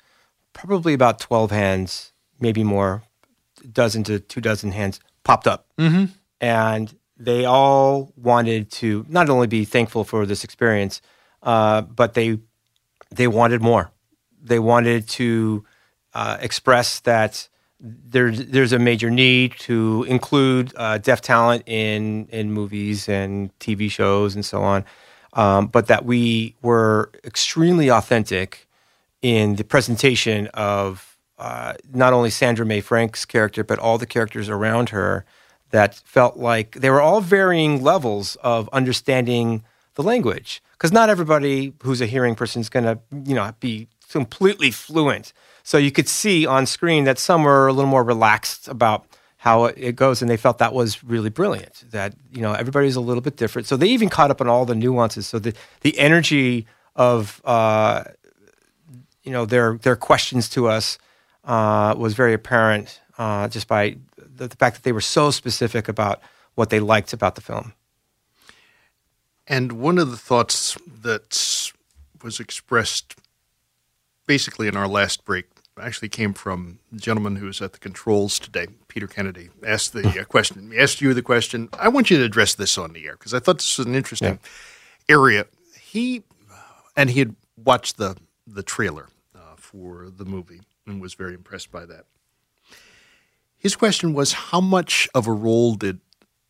probably 0.52 0.92
about 0.94 1.18
twelve 1.18 1.50
hands, 1.50 2.12
maybe 2.40 2.62
more, 2.62 3.02
dozen 3.72 4.04
to 4.04 4.20
two 4.20 4.40
dozen 4.40 4.72
hands 4.72 5.00
popped 5.24 5.46
up, 5.46 5.66
mm-hmm. 5.78 6.06
and 6.40 6.94
they 7.16 7.46
all 7.46 8.12
wanted 8.16 8.70
to 8.70 9.06
not 9.08 9.30
only 9.30 9.46
be 9.46 9.64
thankful 9.64 10.04
for 10.04 10.26
this 10.26 10.44
experience, 10.44 11.00
uh, 11.42 11.80
but 11.80 12.14
they 12.14 12.38
they 13.10 13.28
wanted 13.28 13.62
more. 13.62 13.90
They 14.46 14.58
wanted 14.58 15.08
to 15.08 15.64
uh, 16.14 16.38
express 16.40 17.00
that 17.00 17.48
there's 17.78 18.46
there's 18.46 18.72
a 18.72 18.78
major 18.78 19.10
need 19.10 19.52
to 19.58 20.04
include 20.08 20.72
uh, 20.76 20.98
deaf 20.98 21.20
talent 21.20 21.64
in 21.66 22.26
in 22.30 22.52
movies 22.52 23.08
and 23.08 23.56
TV 23.58 23.90
shows 23.90 24.34
and 24.34 24.44
so 24.44 24.62
on, 24.62 24.84
um, 25.34 25.66
but 25.66 25.86
that 25.88 26.04
we 26.04 26.54
were 26.62 27.10
extremely 27.24 27.90
authentic 27.90 28.66
in 29.20 29.56
the 29.56 29.64
presentation 29.64 30.46
of 30.54 31.18
uh, 31.38 31.74
not 31.92 32.12
only 32.12 32.30
Sandra 32.30 32.64
Mae 32.64 32.80
Frank's 32.80 33.24
character 33.24 33.62
but 33.62 33.78
all 33.78 33.98
the 33.98 34.06
characters 34.06 34.48
around 34.48 34.90
her 34.90 35.26
that 35.70 35.94
felt 35.96 36.36
like 36.36 36.76
they 36.76 36.88
were 36.90 37.00
all 37.00 37.20
varying 37.20 37.82
levels 37.82 38.36
of 38.36 38.68
understanding 38.72 39.64
the 39.94 40.02
language. 40.02 40.62
Because 40.72 40.92
not 40.92 41.08
everybody 41.08 41.72
who's 41.82 42.00
a 42.00 42.06
hearing 42.06 42.34
person 42.34 42.60
is 42.60 42.68
going 42.68 42.84
to 42.84 42.98
you 43.24 43.34
know 43.34 43.52
be 43.60 43.88
completely 44.10 44.70
fluent. 44.70 45.32
So 45.62 45.78
you 45.78 45.90
could 45.90 46.08
see 46.08 46.46
on 46.46 46.66
screen 46.66 47.04
that 47.04 47.18
some 47.18 47.42
were 47.44 47.66
a 47.66 47.72
little 47.72 47.90
more 47.90 48.04
relaxed 48.04 48.68
about 48.68 49.06
how 49.38 49.64
it- 49.66 49.96
goes 49.96 50.22
and 50.22 50.30
they 50.30 50.36
felt 50.36 50.58
that 50.58 50.72
was 50.72 51.04
really 51.04 51.30
brilliant 51.30 51.84
that 51.90 52.14
you 52.32 52.40
know 52.40 52.52
everybody's 52.52 52.96
a 52.96 53.00
little 53.00 53.20
bit 53.20 53.36
different. 53.36 53.66
So 53.68 53.76
they 53.76 53.88
even 53.88 54.08
caught 54.08 54.30
up 54.30 54.40
on 54.40 54.48
all 54.48 54.64
the 54.64 54.74
nuances. 54.74 55.26
So 55.26 55.38
the 55.38 55.54
the 55.82 55.98
energy 55.98 56.66
of 56.94 57.40
uh, 57.44 58.04
you 59.22 59.32
know 59.32 59.44
their 59.46 59.78
their 59.78 59.96
questions 59.96 60.48
to 60.50 60.68
us 60.68 60.98
uh, 61.44 61.94
was 61.96 62.14
very 62.14 62.32
apparent 62.32 63.00
uh, 63.18 63.48
just 63.48 63.68
by 63.68 63.96
the, 64.16 64.48
the 64.48 64.56
fact 64.56 64.76
that 64.76 64.82
they 64.82 64.92
were 64.92 65.00
so 65.00 65.30
specific 65.30 65.88
about 65.88 66.20
what 66.54 66.70
they 66.70 66.80
liked 66.80 67.12
about 67.12 67.34
the 67.34 67.40
film. 67.40 67.72
And 69.46 69.72
one 69.72 69.98
of 69.98 70.10
the 70.10 70.16
thoughts 70.16 70.76
that 71.02 71.72
was 72.22 72.40
expressed 72.40 73.14
basically 74.26 74.68
in 74.68 74.76
our 74.76 74.88
last 74.88 75.24
break 75.24 75.46
actually 75.80 76.08
came 76.08 76.32
from 76.32 76.78
the 76.90 76.98
gentleman 76.98 77.36
who 77.36 77.46
was 77.46 77.60
at 77.60 77.72
the 77.74 77.78
controls 77.78 78.38
today, 78.38 78.66
Peter 78.88 79.06
Kennedy. 79.06 79.50
Asked 79.66 79.92
the 79.92 80.08
uh, 80.20 80.24
question, 80.24 80.72
asked 80.76 81.02
you 81.02 81.12
the 81.12 81.20
question. 81.22 81.68
I 81.78 81.88
want 81.88 82.10
you 82.10 82.16
to 82.16 82.24
address 82.24 82.54
this 82.54 82.78
on 82.78 82.94
the 82.94 83.04
air 83.06 83.12
because 83.12 83.34
I 83.34 83.40
thought 83.40 83.58
this 83.58 83.76
was 83.76 83.86
an 83.86 83.94
interesting 83.94 84.38
area. 85.08 85.46
He 85.78 86.22
and 86.96 87.10
he 87.10 87.18
had 87.20 87.36
watched 87.62 87.98
the 87.98 88.16
the 88.46 88.62
trailer 88.62 89.08
uh, 89.34 89.38
for 89.56 90.08
the 90.08 90.24
movie 90.24 90.62
and 90.86 91.00
was 91.00 91.12
very 91.14 91.34
impressed 91.34 91.70
by 91.70 91.84
that. 91.84 92.04
His 93.58 93.74
question 93.76 94.14
was, 94.14 94.32
how 94.32 94.60
much 94.60 95.08
of 95.14 95.26
a 95.26 95.32
role 95.32 95.74
did 95.74 96.00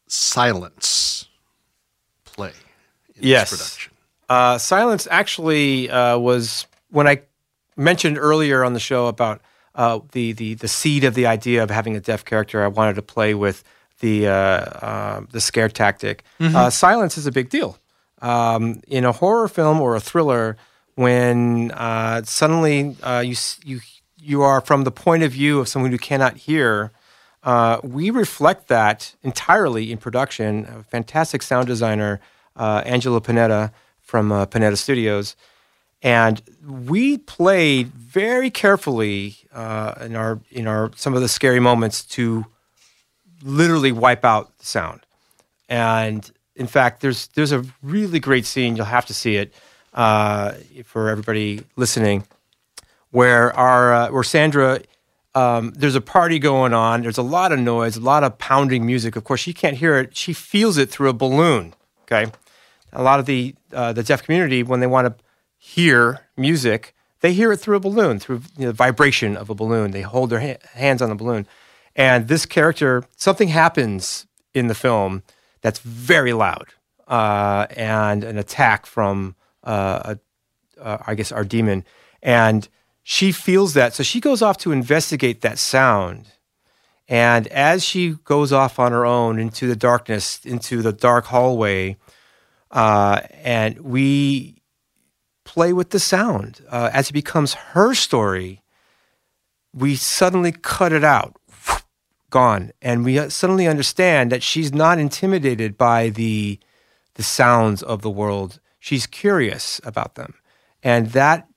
silence 0.06 1.26
play 2.24 2.52
in 3.14 3.22
Yes. 3.24 3.50
this 3.50 3.58
production? 3.58 3.92
Uh, 4.28 4.58
silence 4.58 5.08
actually 5.10 5.88
uh, 5.90 6.18
was 6.18 6.66
when 6.90 7.06
I 7.08 7.22
mentioned 7.76 8.18
earlier 8.18 8.64
on 8.64 8.72
the 8.72 8.80
show 8.80 9.06
about 9.06 9.40
uh, 9.74 10.00
the, 10.12 10.32
the 10.32 10.54
the 10.54 10.68
seed 10.68 11.04
of 11.04 11.14
the 11.14 11.26
idea 11.26 11.62
of 11.62 11.70
having 11.70 11.96
a 11.96 12.00
deaf 12.00 12.24
character. 12.24 12.62
I 12.62 12.68
wanted 12.68 12.94
to 12.94 13.02
play 13.02 13.34
with 13.34 13.62
the 14.00 14.28
uh, 14.28 14.32
uh, 14.32 15.20
the 15.30 15.40
scare 15.40 15.68
tactic. 15.68 16.24
Uh, 16.40 16.70
silence 16.70 17.18
is 17.18 17.26
a 17.26 17.32
big 17.32 17.50
deal 17.50 17.78
um, 18.22 18.80
in 18.86 19.04
a 19.04 19.12
horror 19.12 19.48
film 19.48 19.80
or 19.80 19.94
a 19.96 20.00
thriller 20.00 20.56
when 20.94 21.70
uh, 21.72 22.22
suddenly 22.24 22.96
uh, 23.02 23.20
you 23.20 23.36
you 23.64 23.80
you 24.20 24.42
are 24.42 24.60
from 24.60 24.84
the 24.84 24.90
point 24.90 25.22
of 25.22 25.32
view 25.32 25.60
of 25.60 25.68
someone 25.68 25.90
who 25.90 25.98
cannot 25.98 26.36
hear. 26.36 26.90
Uh, 27.42 27.78
we 27.84 28.10
reflect 28.10 28.66
that 28.66 29.14
entirely 29.22 29.92
in 29.92 29.98
production. 29.98 30.64
A 30.66 30.82
fantastic 30.82 31.42
sound 31.42 31.68
designer, 31.68 32.18
uh, 32.56 32.82
Angela 32.84 33.20
Panetta 33.20 33.72
from 34.00 34.32
uh, 34.32 34.46
Panetta 34.46 34.76
Studios, 34.76 35.36
and 36.02 36.42
we 36.66 37.18
played 37.18 37.88
very 37.88 38.50
carefully 38.50 39.36
uh, 39.52 39.94
in 40.02 40.16
our 40.16 40.40
in 40.50 40.66
our 40.66 40.90
some 40.96 41.14
of 41.14 41.22
the 41.22 41.28
scary 41.28 41.60
moments 41.60 42.04
to 42.04 42.46
literally 43.42 43.92
wipe 43.92 44.24
out 44.24 44.56
the 44.58 44.66
sound. 44.66 45.00
And 45.68 46.30
in 46.54 46.66
fact, 46.66 47.00
there's 47.00 47.28
there's 47.28 47.52
a 47.52 47.64
really 47.82 48.20
great 48.20 48.46
scene. 48.46 48.76
You'll 48.76 48.86
have 48.86 49.06
to 49.06 49.14
see 49.14 49.36
it 49.36 49.54
uh, 49.94 50.52
for 50.84 51.08
everybody 51.08 51.62
listening, 51.76 52.24
where 53.10 53.54
our 53.56 53.92
uh, 53.92 54.10
where 54.10 54.22
Sandra. 54.22 54.80
Um, 55.34 55.74
there's 55.76 55.94
a 55.94 56.00
party 56.00 56.38
going 56.38 56.72
on. 56.72 57.02
There's 57.02 57.18
a 57.18 57.22
lot 57.22 57.52
of 57.52 57.58
noise, 57.58 57.98
a 57.98 58.00
lot 58.00 58.24
of 58.24 58.38
pounding 58.38 58.86
music. 58.86 59.16
Of 59.16 59.24
course, 59.24 59.38
she 59.38 59.52
can't 59.52 59.76
hear 59.76 59.98
it. 59.98 60.16
She 60.16 60.32
feels 60.32 60.78
it 60.78 60.88
through 60.88 61.10
a 61.10 61.12
balloon. 61.12 61.74
Okay, 62.04 62.32
a 62.90 63.02
lot 63.02 63.20
of 63.20 63.26
the 63.26 63.54
uh, 63.70 63.92
the 63.92 64.02
deaf 64.02 64.22
community, 64.22 64.62
when 64.62 64.80
they 64.80 64.86
want 64.86 65.08
to 65.08 65.24
hear 65.74 66.20
music, 66.36 66.94
they 67.20 67.32
hear 67.32 67.50
it 67.52 67.60
through 67.60 67.76
a 67.76 67.80
balloon, 67.88 68.18
through 68.20 68.40
you 68.56 68.66
know, 68.66 68.72
the 68.72 68.82
vibration 68.86 69.36
of 69.36 69.50
a 69.50 69.54
balloon. 69.54 69.90
They 69.90 70.02
hold 70.02 70.30
their 70.30 70.40
ha- 70.40 70.62
hands 70.74 71.00
on 71.02 71.08
the 71.08 71.14
balloon, 71.22 71.46
and 71.94 72.28
this 72.28 72.46
character, 72.46 73.04
something 73.16 73.48
happens 73.48 74.26
in 74.52 74.68
the 74.68 74.74
film 74.74 75.22
that's 75.62 75.80
very 75.80 76.32
loud. 76.32 76.68
uh, 77.08 77.66
and 77.76 78.24
an 78.24 78.36
attack 78.38 78.86
from, 78.86 79.34
uh, 79.62 80.14
a, 80.14 80.82
uh, 80.82 80.98
I 81.06 81.14
guess, 81.14 81.32
our 81.32 81.44
demon. 81.44 81.84
And 82.22 82.68
she 83.02 83.32
feels 83.32 83.74
that. 83.74 83.94
So 83.94 84.02
she 84.02 84.20
goes 84.20 84.42
off 84.42 84.58
to 84.58 84.72
investigate 84.72 85.40
that 85.42 85.58
sound. 85.58 86.32
And 87.08 87.46
as 87.48 87.84
she 87.84 88.16
goes 88.24 88.52
off 88.52 88.78
on 88.80 88.90
her 88.90 89.06
own 89.06 89.38
into 89.38 89.68
the 89.68 89.76
darkness, 89.76 90.40
into 90.44 90.82
the 90.82 90.92
dark 90.92 91.26
hallway, 91.26 91.96
uh, 92.72 93.20
and 93.44 93.78
we 93.80 94.56
play 95.56 95.72
with 95.72 95.88
the 95.88 95.98
sound 95.98 96.60
uh, 96.68 96.90
as 96.92 97.08
it 97.08 97.14
becomes 97.14 97.54
her 97.72 97.94
story, 97.94 98.60
we 99.72 99.96
suddenly 99.96 100.52
cut 100.52 100.92
it 100.92 101.02
out, 101.02 101.34
gone, 102.30 102.72
and 102.82 103.06
we 103.06 103.18
uh, 103.18 103.30
suddenly 103.30 103.66
understand 103.66 104.30
that 104.30 104.42
she's 104.42 104.74
not 104.74 104.98
intimidated 104.98 105.78
by 105.78 106.10
the 106.10 106.58
the 107.14 107.22
sounds 107.22 107.82
of 107.82 108.02
the 108.02 108.10
world. 108.10 108.60
She's 108.78 109.06
curious 109.06 109.80
about 109.82 110.14
them, 110.14 110.34
and 110.82 111.12
that 111.12 111.48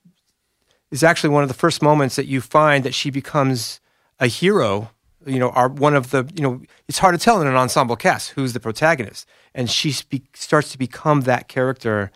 is 0.90 1.04
actually 1.04 1.34
one 1.34 1.42
of 1.42 1.50
the 1.50 1.62
first 1.62 1.82
moments 1.82 2.16
that 2.16 2.26
you 2.26 2.40
find 2.40 2.84
that 2.84 2.94
she 2.94 3.10
becomes 3.10 3.80
a 4.18 4.28
hero. 4.28 4.92
You 5.26 5.38
know, 5.38 5.50
are 5.50 5.68
one 5.68 5.94
of 5.94 6.08
the 6.08 6.26
you 6.34 6.42
know 6.42 6.62
it's 6.88 7.00
hard 7.00 7.14
to 7.18 7.22
tell 7.22 7.38
in 7.42 7.46
an 7.46 7.54
ensemble 7.54 7.96
cast 7.96 8.30
who's 8.30 8.54
the 8.54 8.60
protagonist, 8.60 9.28
and 9.54 9.68
she 9.68 9.92
spe- 9.92 10.34
starts 10.34 10.72
to 10.72 10.78
become 10.78 11.20
that 11.22 11.48
character 11.48 12.10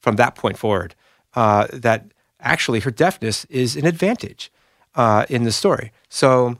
from 0.00 0.16
that 0.16 0.34
point 0.34 0.58
forward. 0.58 0.96
Uh, 1.34 1.66
that 1.72 2.06
actually 2.40 2.80
her 2.80 2.90
deafness 2.90 3.44
is 3.46 3.76
an 3.76 3.86
advantage 3.86 4.50
uh, 4.94 5.26
in 5.28 5.44
the 5.44 5.52
story. 5.52 5.92
So, 6.08 6.58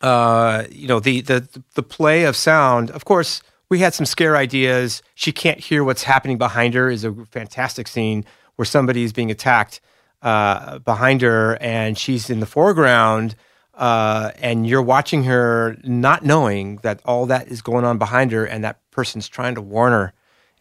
uh, 0.00 0.64
you 0.70 0.88
know, 0.88 1.00
the 1.00 1.20
the 1.22 1.48
the 1.74 1.82
play 1.82 2.24
of 2.24 2.36
sound. 2.36 2.90
Of 2.90 3.04
course, 3.04 3.42
we 3.68 3.78
had 3.78 3.94
some 3.94 4.06
scare 4.06 4.36
ideas. 4.36 5.02
She 5.14 5.32
can't 5.32 5.60
hear 5.60 5.84
what's 5.84 6.02
happening 6.02 6.38
behind 6.38 6.74
her. 6.74 6.90
Is 6.90 7.04
a 7.04 7.12
fantastic 7.30 7.88
scene 7.88 8.24
where 8.56 8.66
somebody 8.66 9.02
is 9.02 9.12
being 9.12 9.30
attacked 9.30 9.80
uh, 10.22 10.78
behind 10.80 11.22
her, 11.22 11.56
and 11.60 11.96
she's 11.96 12.30
in 12.30 12.40
the 12.40 12.46
foreground. 12.46 13.34
Uh, 13.74 14.30
and 14.38 14.68
you're 14.68 14.82
watching 14.82 15.24
her, 15.24 15.76
not 15.82 16.24
knowing 16.24 16.76
that 16.82 17.00
all 17.04 17.26
that 17.26 17.48
is 17.48 17.60
going 17.60 17.84
on 17.84 17.98
behind 17.98 18.30
her, 18.30 18.44
and 18.44 18.62
that 18.62 18.78
person's 18.92 19.28
trying 19.28 19.56
to 19.56 19.60
warn 19.60 19.92
her 19.92 20.12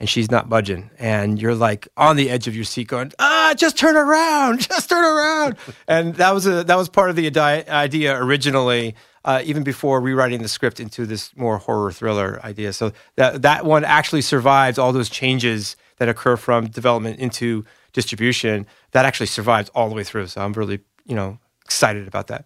and 0.04 0.10
she's 0.10 0.30
not 0.30 0.50
budging. 0.50 0.92
And 1.00 1.42
you're 1.42 1.56
like 1.56 1.88
on 1.96 2.18
the 2.18 2.30
edge 2.30 2.50
of 2.50 2.56
your 2.58 2.66
seat 2.66 2.90
going, 2.90 3.14
ah, 3.20 3.54
just 3.56 3.78
turn 3.78 3.96
around, 3.96 4.60
just 4.68 4.90
turn 4.90 5.06
around. 5.06 5.56
and 5.88 6.16
that 6.16 6.34
was 6.34 6.46
a, 6.46 6.66
that 6.66 6.76
was 6.76 6.90
part 6.90 7.10
of 7.10 7.16
the 7.16 7.26
idea 7.70 8.22
originally, 8.22 8.96
uh, 9.24 9.42
even 9.46 9.64
before 9.64 10.02
rewriting 10.02 10.42
the 10.42 10.50
script 10.50 10.82
into 10.82 11.06
this 11.06 11.34
more 11.38 11.58
horror 11.58 11.90
thriller 11.90 12.42
idea. 12.44 12.74
So 12.74 12.92
that, 13.16 13.44
that 13.44 13.66
one 13.66 13.86
actually 13.86 14.24
survives 14.24 14.78
all 14.78 14.92
those 14.92 15.08
changes 15.10 15.78
that 16.00 16.10
occur 16.10 16.36
from 16.36 16.68
development 16.68 17.18
into 17.20 17.64
distribution. 17.94 18.68
That 18.92 19.06
actually 19.06 19.28
survives 19.28 19.70
all 19.70 19.88
the 19.88 19.96
way 19.96 20.04
through. 20.04 20.28
So 20.28 20.42
I'm 20.42 20.52
really, 20.52 20.82
you 21.06 21.16
know, 21.16 21.40
excited 21.64 22.10
about 22.10 22.28
that. 22.28 22.44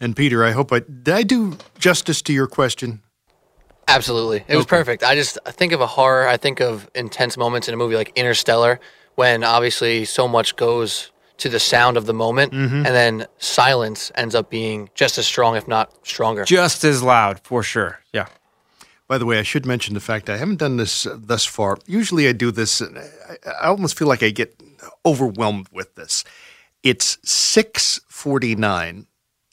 And 0.00 0.16
Peter, 0.16 0.44
I 0.44 0.50
hope 0.50 0.72
I 0.72 0.80
did 0.80 1.14
I 1.14 1.22
do 1.22 1.58
justice 1.78 2.22
to 2.22 2.32
your 2.32 2.48
question? 2.48 3.02
Absolutely. 3.88 4.44
It 4.46 4.56
was 4.56 4.66
perfect. 4.66 5.02
I 5.02 5.14
just 5.14 5.38
think 5.46 5.72
of 5.72 5.80
a 5.80 5.86
horror, 5.86 6.28
I 6.28 6.36
think 6.36 6.60
of 6.60 6.88
intense 6.94 7.36
moments 7.36 7.68
in 7.68 7.74
a 7.74 7.76
movie 7.76 7.96
like 7.96 8.12
Interstellar 8.16 8.78
when 9.14 9.42
obviously 9.42 10.04
so 10.04 10.28
much 10.28 10.54
goes 10.56 11.10
to 11.38 11.48
the 11.48 11.58
sound 11.60 11.96
of 11.96 12.04
the 12.06 12.12
moment 12.14 12.52
Mm-hmm. 12.52 12.76
and 12.76 12.86
then 12.86 13.26
silence 13.38 14.12
ends 14.14 14.34
up 14.34 14.50
being 14.50 14.90
just 14.94 15.18
as 15.18 15.26
strong 15.26 15.56
if 15.56 15.66
not 15.66 15.90
stronger. 16.06 16.44
Just 16.44 16.84
as 16.84 17.02
loud, 17.02 17.40
for 17.40 17.62
sure. 17.62 18.00
Yeah. 18.12 18.26
By 19.06 19.16
the 19.18 19.24
way, 19.24 19.38
I 19.38 19.42
should 19.42 19.64
mention 19.64 19.94
the 19.94 20.00
fact 20.00 20.28
I 20.28 20.36
haven't 20.36 20.58
done 20.58 20.76
this 20.76 21.06
uh, 21.06 21.16
thus 21.18 21.44
far. 21.46 21.78
Usually 21.86 22.28
I 22.28 22.32
do 22.32 22.50
this, 22.50 22.82
I, 22.82 22.88
I 23.62 23.68
almost 23.68 23.96
feel 23.98 24.06
like 24.08 24.22
I 24.22 24.30
get 24.30 24.60
overwhelmed 25.06 25.68
with 25.72 25.94
this. 25.94 26.24
It's 26.82 27.18
649, 27.24 29.06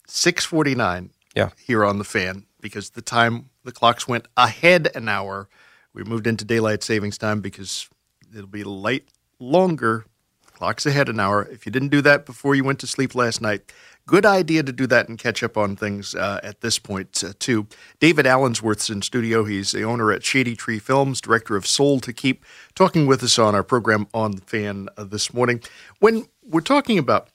649 0.07 1.09
Yeah. 1.35 1.49
here 1.65 1.85
on 1.85 1.99
the 1.99 2.03
fan 2.03 2.45
because 2.61 2.91
the 2.91 3.01
time, 3.01 3.49
the 3.65 3.71
clocks 3.71 4.07
went 4.07 4.27
ahead 4.37 4.89
an 4.95 5.09
hour. 5.09 5.49
We 5.93 6.03
moved 6.03 6.27
into 6.27 6.45
daylight 6.45 6.83
savings 6.83 7.17
time 7.17 7.41
because 7.41 7.89
it'll 8.33 8.47
be 8.47 8.63
light 8.63 9.09
longer. 9.39 10.05
Clocks 10.45 10.85
ahead 10.85 11.09
an 11.09 11.19
hour. 11.19 11.43
If 11.51 11.65
you 11.65 11.71
didn't 11.71 11.89
do 11.89 12.01
that 12.03 12.25
before 12.25 12.55
you 12.55 12.63
went 12.63 12.79
to 12.79 12.87
sleep 12.87 13.13
last 13.13 13.41
night, 13.41 13.73
good 14.05 14.25
idea 14.25 14.63
to 14.63 14.71
do 14.71 14.87
that 14.87 15.09
and 15.09 15.17
catch 15.17 15.43
up 15.43 15.57
on 15.57 15.75
things 15.75 16.15
uh, 16.15 16.39
at 16.43 16.61
this 16.61 16.79
point, 16.79 17.21
uh, 17.23 17.33
too. 17.39 17.67
David 17.99 18.25
Allensworth's 18.25 18.89
in 18.89 19.01
studio. 19.01 19.43
He's 19.43 19.71
the 19.71 19.83
owner 19.83 20.13
at 20.13 20.23
Shady 20.23 20.55
Tree 20.55 20.79
Films, 20.79 21.19
director 21.19 21.57
of 21.57 21.67
Soul 21.67 21.99
to 22.01 22.13
Keep, 22.13 22.45
talking 22.73 23.05
with 23.05 23.21
us 23.21 23.37
on 23.37 23.53
our 23.53 23.63
program 23.63 24.07
on 24.13 24.31
the 24.31 24.41
fan 24.41 24.87
uh, 24.95 25.03
this 25.03 25.33
morning. 25.33 25.61
When 25.99 26.27
we're 26.41 26.61
talking 26.61 26.97
about 26.97 27.29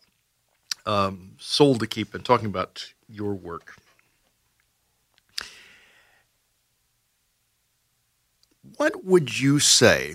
um, 0.86 1.32
Soul 1.38 1.76
to 1.76 1.86
Keep 1.86 2.14
and 2.14 2.24
talking 2.24 2.46
about 2.46 2.94
your 3.06 3.34
work, 3.34 3.74
what 8.80 9.04
would 9.04 9.38
you 9.38 9.58
say 9.58 10.14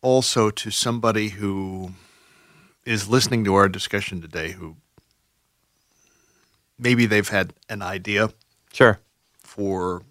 also 0.00 0.48
to 0.50 0.70
somebody 0.70 1.28
who 1.28 1.90
is 2.86 3.06
listening 3.06 3.44
to 3.44 3.54
our 3.54 3.68
discussion 3.68 4.22
today 4.22 4.52
who 4.52 4.76
maybe 6.78 7.04
they've 7.04 7.28
had 7.28 7.52
an 7.68 7.82
idea 7.82 8.30
Sure. 8.72 8.98
for 9.42 10.02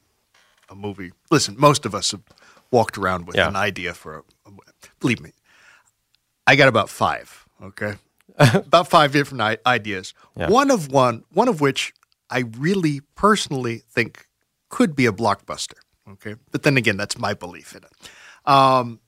a 0.69 0.75
movie. 0.75 1.11
Listen, 1.31 1.55
most 1.57 1.87
of 1.87 1.95
us 1.95 2.11
have 2.11 2.21
walked 2.69 2.99
around 2.99 3.25
with 3.25 3.35
Yeah. 3.35 3.47
an 3.47 3.55
idea 3.55 3.95
for 3.95 4.19
a, 4.19 4.23
believe 4.99 5.19
me. 5.19 5.31
I 6.45 6.55
got 6.55 6.67
about 6.67 6.87
5, 6.91 7.45
okay? 7.63 7.95
about 8.37 8.87
5 8.89 9.11
different 9.11 9.41
I- 9.41 9.57
ideas. 9.65 10.13
Yeah. 10.37 10.49
One 10.51 10.69
of 10.69 10.91
one 10.91 11.23
one 11.33 11.47
of 11.47 11.61
which 11.61 11.93
I 12.29 12.43
really 12.59 13.01
personally 13.15 13.81
think 13.89 14.27
could 14.69 14.95
be 14.95 15.07
a 15.07 15.11
blockbuster, 15.11 15.79
okay? 16.11 16.35
But 16.51 16.63
then 16.63 16.77
again, 16.77 16.97
that's 16.97 17.17
my 17.17 17.33
belief 17.33 17.75
in 17.75 17.83
it. 17.83 17.91
Um, 18.51 18.99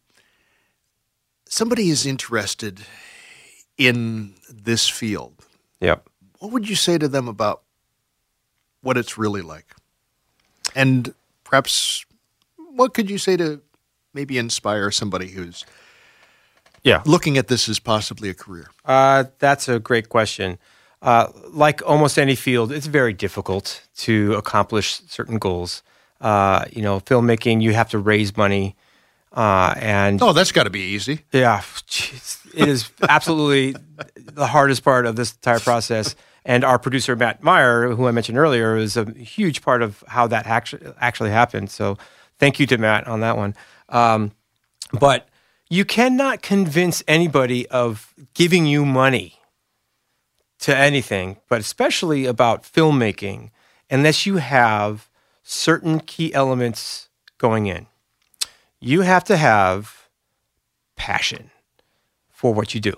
somebody 1.48 1.90
is 1.90 2.06
interested 2.06 2.82
in 3.78 4.34
this 4.50 4.88
field 4.88 5.34
Yep. 5.82 6.08
what 6.40 6.52
would 6.54 6.70
you 6.70 6.76
say 6.76 6.98
to 6.98 7.08
them 7.10 7.28
about 7.28 7.62
what 8.82 8.96
it's 8.98 9.18
really 9.18 9.42
like? 9.42 9.76
And 10.76 11.14
perhaps 11.44 12.06
what 12.76 12.94
could 12.94 13.10
you 13.10 13.18
say 13.18 13.36
to 13.38 13.62
maybe 14.14 14.38
inspire 14.38 14.92
somebody 14.92 15.28
who's 15.28 15.66
Yeah. 16.84 17.02
looking 17.06 17.38
at 17.38 17.48
this 17.50 17.68
as 17.68 17.80
possibly 17.80 18.30
a 18.30 18.34
career? 18.34 18.70
Uh, 18.86 19.26
that's 19.40 19.68
a 19.68 19.80
great 19.80 20.08
question. 20.10 20.58
Uh, 21.02 21.28
like 21.50 21.82
almost 21.86 22.18
any 22.18 22.36
field, 22.36 22.72
it's 22.72 22.88
very 22.88 23.14
difficult 23.14 23.82
to 23.98 24.34
accomplish 24.36 25.02
certain 25.08 25.38
goals. 25.38 25.84
Uh, 26.26 26.66
you 26.72 26.82
know, 26.82 27.00
filmmaking, 27.02 27.62
you 27.62 27.74
have 27.74 27.90
to 27.90 28.00
raise 28.00 28.36
money. 28.36 28.76
Uh, 29.32 29.74
and 29.78 30.22
Oh, 30.24 30.34
that's 30.34 30.52
got 30.52 30.64
to 30.64 30.70
be 30.72 30.80
easy. 30.96 31.20
yeah, 31.32 31.60
jeez, 31.88 32.40
it 32.56 32.68
is 32.68 32.90
absolutely 33.08 33.76
the 34.16 34.48
hardest 34.48 34.84
part 34.84 35.06
of 35.06 35.16
this 35.16 35.34
entire 35.34 35.60
process. 35.60 36.16
And 36.44 36.64
our 36.64 36.80
producer 36.80 37.16
Matt 37.16 37.44
Meyer, 37.44 37.90
who 37.96 38.08
I 38.08 38.12
mentioned 38.12 38.38
earlier, 38.40 38.76
is 38.78 38.98
a 38.98 39.06
huge 39.12 39.62
part 39.62 39.82
of 39.84 40.04
how 40.08 40.26
that 40.28 40.46
actually 40.48 40.88
actually 41.00 41.30
happened. 41.32 41.70
So, 41.70 41.98
thank 42.40 42.60
you 42.60 42.66
to 42.68 42.78
Matt 42.78 43.08
on 43.08 43.20
that 43.22 43.36
one. 43.38 43.54
Um, 43.90 44.32
but 45.00 45.28
you 45.70 45.86
cannot 45.86 46.42
convince 46.42 47.04
anybody 47.08 47.68
of 47.70 48.14
giving 48.34 48.66
you 48.66 48.86
money 48.86 49.40
to 50.60 50.76
anything, 50.76 51.38
but 51.50 51.60
especially 51.60 52.26
about 52.26 52.64
filmmaking, 52.64 53.50
unless 53.92 54.26
you 54.26 54.38
have 54.38 55.10
certain 55.48 56.00
key 56.00 56.34
elements 56.34 57.08
going 57.38 57.68
in. 57.68 57.86
You 58.80 59.02
have 59.02 59.24
to 59.26 59.38
have 59.38 60.10
passion 60.96 61.52
for 62.30 62.54
what 62.54 62.74
you 62.74 62.82
do. 62.82 62.94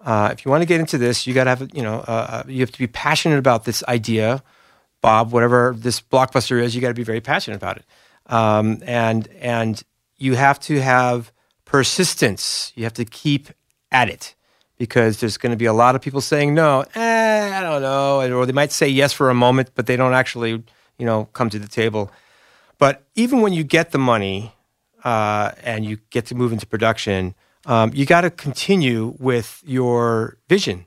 Uh, 0.00 0.30
if 0.32 0.44
you 0.44 0.50
want 0.50 0.62
to 0.62 0.66
get 0.66 0.80
into 0.80 0.98
this, 0.98 1.26
you 1.26 1.34
got 1.34 1.44
to 1.44 1.50
have, 1.50 1.70
you 1.74 1.82
know, 1.82 2.00
uh, 2.06 2.26
uh, 2.28 2.42
you 2.46 2.60
have 2.60 2.70
to 2.72 2.78
be 2.78 2.86
passionate 2.86 3.38
about 3.38 3.64
this 3.64 3.82
idea, 3.88 4.42
Bob. 5.00 5.32
Whatever 5.32 5.74
this 5.76 6.00
blockbuster 6.00 6.60
is, 6.60 6.74
you 6.74 6.80
got 6.80 6.88
to 6.88 6.94
be 6.94 7.04
very 7.04 7.20
passionate 7.20 7.56
about 7.56 7.76
it, 7.78 7.84
um, 8.26 8.82
and 8.84 9.28
and 9.40 9.82
you 10.16 10.34
have 10.34 10.60
to 10.60 10.80
have 10.80 11.32
persistence. 11.64 12.72
You 12.74 12.84
have 12.84 12.94
to 12.94 13.04
keep 13.04 13.48
at 13.90 14.08
it 14.08 14.34
because 14.76 15.20
there's 15.20 15.38
going 15.38 15.52
to 15.52 15.56
be 15.56 15.64
a 15.64 15.72
lot 15.72 15.94
of 15.94 16.02
people 16.02 16.20
saying 16.20 16.52
no. 16.54 16.84
Eh, 16.94 17.50
I 17.54 17.60
don't 17.62 17.80
know, 17.80 18.20
or 18.20 18.44
they 18.44 18.52
might 18.52 18.72
say 18.72 18.88
yes 18.88 19.12
for 19.12 19.30
a 19.30 19.34
moment, 19.34 19.70
but 19.74 19.86
they 19.86 19.96
don't 19.96 20.12
actually, 20.12 20.62
you 20.98 21.06
know, 21.06 21.26
come 21.32 21.50
to 21.50 21.58
the 21.58 21.68
table. 21.68 22.10
But 22.78 23.04
even 23.14 23.40
when 23.40 23.52
you 23.52 23.64
get 23.64 23.90
the 23.92 23.98
money 23.98 24.52
uh, 25.04 25.52
and 25.62 25.84
you 25.84 25.98
get 26.10 26.26
to 26.26 26.34
move 26.34 26.52
into 26.52 26.66
production, 26.66 27.34
um, 27.66 27.90
you 27.94 28.06
got 28.06 28.22
to 28.22 28.30
continue 28.30 29.14
with 29.18 29.62
your 29.64 30.38
vision. 30.48 30.86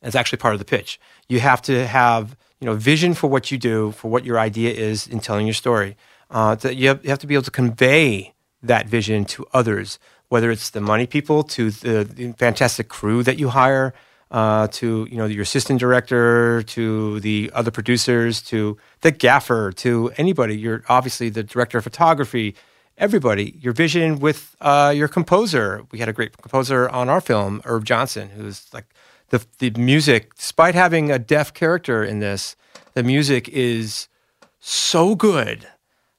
That's 0.00 0.16
actually 0.16 0.38
part 0.38 0.54
of 0.54 0.58
the 0.58 0.64
pitch. 0.64 1.00
You 1.28 1.40
have 1.40 1.62
to 1.62 1.86
have 1.86 2.36
you 2.60 2.66
know 2.66 2.74
vision 2.74 3.14
for 3.14 3.28
what 3.28 3.50
you 3.50 3.58
do, 3.58 3.92
for 3.92 4.10
what 4.10 4.24
your 4.24 4.38
idea 4.38 4.72
is 4.72 5.06
in 5.06 5.20
telling 5.20 5.46
your 5.46 5.54
story. 5.54 5.96
Uh, 6.30 6.54
that 6.56 6.76
you, 6.76 6.88
have, 6.88 7.04
you 7.04 7.10
have 7.10 7.18
to 7.18 7.26
be 7.26 7.34
able 7.34 7.44
to 7.44 7.50
convey 7.50 8.34
that 8.62 8.88
vision 8.88 9.24
to 9.26 9.46
others, 9.52 9.98
whether 10.28 10.50
it's 10.50 10.70
the 10.70 10.80
money 10.80 11.06
people, 11.06 11.42
to 11.44 11.70
the, 11.70 12.02
the 12.02 12.32
fantastic 12.32 12.88
crew 12.88 13.22
that 13.22 13.38
you 13.38 13.50
hire, 13.50 13.94
uh, 14.34 14.66
to 14.66 15.06
you 15.08 15.16
know 15.16 15.26
your 15.26 15.42
assistant 15.42 15.78
director, 15.78 16.64
to 16.64 17.20
the 17.20 17.52
other 17.54 17.70
producers, 17.70 18.42
to 18.42 18.76
the 19.00 19.12
gaffer, 19.12 19.70
to 19.70 20.10
anybody. 20.16 20.56
You're 20.56 20.82
obviously 20.88 21.28
the 21.28 21.44
director 21.44 21.78
of 21.78 21.84
photography. 21.84 22.56
Everybody, 22.98 23.56
your 23.60 23.72
vision 23.72 24.18
with 24.18 24.56
uh, 24.60 24.92
your 24.94 25.06
composer. 25.06 25.84
We 25.92 26.00
had 26.00 26.08
a 26.08 26.12
great 26.12 26.36
composer 26.36 26.88
on 26.88 27.08
our 27.08 27.20
film, 27.20 27.62
Herb 27.64 27.84
Johnson, 27.84 28.30
who's 28.30 28.66
like 28.74 28.86
the 29.28 29.46
the 29.60 29.70
music. 29.70 30.34
Despite 30.34 30.74
having 30.74 31.12
a 31.12 31.18
deaf 31.20 31.54
character 31.54 32.02
in 32.02 32.18
this, 32.18 32.56
the 32.94 33.04
music 33.04 33.48
is 33.48 34.08
so 34.58 35.14
good 35.14 35.68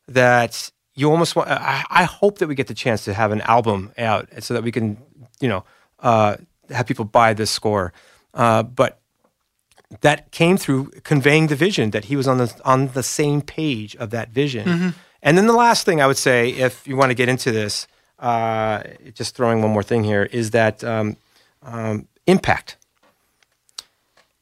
that 0.07 0.71
you 0.93 1.11
almost 1.11 1.35
want. 1.35 1.49
I, 1.49 1.83
I 1.89 2.03
hope 2.05 2.37
that 2.37 2.47
we 2.47 2.55
get 2.55 2.67
the 2.67 2.73
chance 2.73 3.03
to 3.05 3.13
have 3.13 3.33
an 3.33 3.41
album 3.41 3.91
out 3.97 4.29
so 4.41 4.53
that 4.53 4.63
we 4.63 4.71
can, 4.71 4.97
you 5.41 5.49
know, 5.49 5.65
uh, 5.99 6.37
have 6.69 6.85
people 6.85 7.05
buy 7.05 7.33
this 7.33 7.51
score. 7.51 7.93
Uh, 8.33 8.63
but 8.63 8.99
that 10.01 10.31
came 10.31 10.57
through 10.57 10.91
conveying 11.03 11.47
the 11.47 11.55
vision 11.55 11.91
that 11.91 12.05
he 12.05 12.15
was 12.15 12.27
on 12.27 12.37
the 12.37 12.53
on 12.65 12.87
the 12.89 13.03
same 13.03 13.41
page 13.41 13.95
of 13.97 14.09
that 14.09 14.29
vision. 14.29 14.93
And 15.21 15.37
then 15.37 15.47
the 15.47 15.53
last 15.53 15.85
thing 15.85 16.01
I 16.01 16.07
would 16.07 16.17
say, 16.17 16.49
if 16.49 16.87
you 16.87 16.95
want 16.95 17.09
to 17.09 17.15
get 17.15 17.29
into 17.29 17.51
this, 17.51 17.87
uh, 18.19 18.83
just 19.13 19.35
throwing 19.35 19.61
one 19.61 19.71
more 19.71 19.83
thing 19.83 20.03
here, 20.03 20.23
is 20.23 20.51
that 20.51 20.83
um, 20.83 21.17
um, 21.63 22.07
impact. 22.27 22.77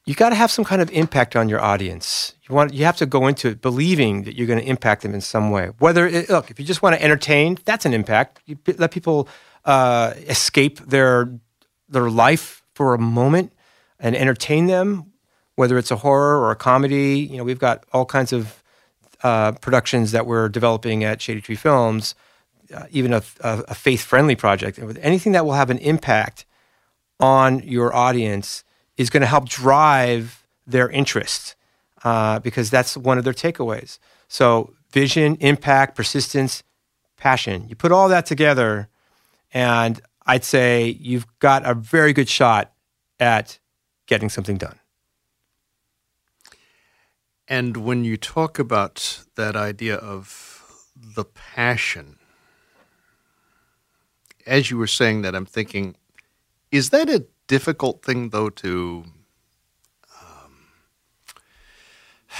You 0.06 0.14
got 0.14 0.28
to 0.30 0.34
have 0.34 0.50
some 0.50 0.66
kind 0.66 0.82
of 0.82 0.90
impact 0.90 1.34
on 1.34 1.48
your 1.48 1.62
audience. 1.62 2.34
You 2.46 2.54
want 2.54 2.74
you 2.74 2.84
have 2.84 2.98
to 2.98 3.06
go 3.06 3.26
into 3.26 3.48
it 3.48 3.62
believing 3.62 4.24
that 4.24 4.36
you're 4.36 4.46
going 4.46 4.60
to 4.60 4.68
impact 4.68 5.02
them 5.02 5.14
in 5.14 5.22
some 5.22 5.50
way. 5.50 5.70
Whether 5.78 6.06
it, 6.06 6.28
look, 6.28 6.50
if 6.50 6.60
you 6.60 6.66
just 6.66 6.82
want 6.82 6.94
to 6.96 7.02
entertain, 7.02 7.56
that's 7.64 7.86
an 7.86 7.94
impact. 7.94 8.40
You 8.44 8.58
let 8.76 8.90
people 8.90 9.28
uh, 9.64 10.12
escape 10.28 10.80
their 10.80 11.30
their 11.88 12.10
life 12.10 12.62
for 12.74 12.94
a 12.94 12.98
moment 12.98 13.52
and 13.98 14.16
entertain 14.16 14.66
them. 14.66 15.12
Whether 15.56 15.78
it's 15.78 15.90
a 15.90 15.96
horror 15.96 16.40
or 16.40 16.50
a 16.50 16.56
comedy, 16.56 17.20
you 17.30 17.36
know, 17.36 17.44
we've 17.44 17.60
got 17.60 17.84
all 17.92 18.04
kinds 18.04 18.32
of 18.32 18.62
uh, 19.22 19.52
productions 19.52 20.12
that 20.12 20.26
we're 20.26 20.48
developing 20.48 21.04
at 21.04 21.22
Shady 21.22 21.40
Tree 21.40 21.54
Films, 21.54 22.14
uh, 22.74 22.86
even 22.90 23.12
a, 23.12 23.22
a, 23.40 23.62
a 23.68 23.74
faith 23.74 24.02
friendly 24.02 24.34
project. 24.34 24.78
And 24.78 24.86
with 24.86 24.98
anything 25.00 25.32
that 25.32 25.44
will 25.44 25.52
have 25.52 25.70
an 25.70 25.78
impact 25.78 26.44
on 27.20 27.60
your 27.60 27.94
audience 27.94 28.64
is 28.96 29.10
going 29.10 29.20
to 29.20 29.26
help 29.26 29.48
drive 29.48 30.44
their 30.66 30.90
interest 30.90 31.54
uh, 32.02 32.38
because 32.40 32.70
that's 32.70 32.96
one 32.96 33.18
of 33.18 33.24
their 33.24 33.32
takeaways. 33.32 33.98
So, 34.28 34.74
vision, 34.92 35.36
impact, 35.36 35.96
persistence, 35.96 36.62
passion. 37.16 37.68
You 37.68 37.76
put 37.76 37.92
all 37.92 38.08
that 38.08 38.26
together, 38.26 38.88
and 39.52 40.00
I'd 40.26 40.44
say 40.44 40.96
you've 41.00 41.26
got 41.38 41.66
a 41.66 41.74
very 41.74 42.12
good 42.12 42.28
shot 42.28 42.72
at 43.20 43.58
getting 44.06 44.28
something 44.28 44.56
done. 44.56 44.78
And 47.46 47.76
when 47.78 48.04
you 48.04 48.16
talk 48.16 48.58
about 48.58 49.24
that 49.34 49.54
idea 49.54 49.96
of 49.96 50.62
the 50.96 51.24
passion, 51.24 52.16
as 54.46 54.70
you 54.70 54.78
were 54.78 54.86
saying 54.86 55.22
that, 55.22 55.34
I'm 55.34 55.44
thinking, 55.44 55.96
is 56.70 56.90
that 56.90 57.10
a 57.10 57.26
difficult 57.46 58.02
thing, 58.02 58.30
though, 58.30 58.48
to 58.48 59.04
um, 60.20 60.56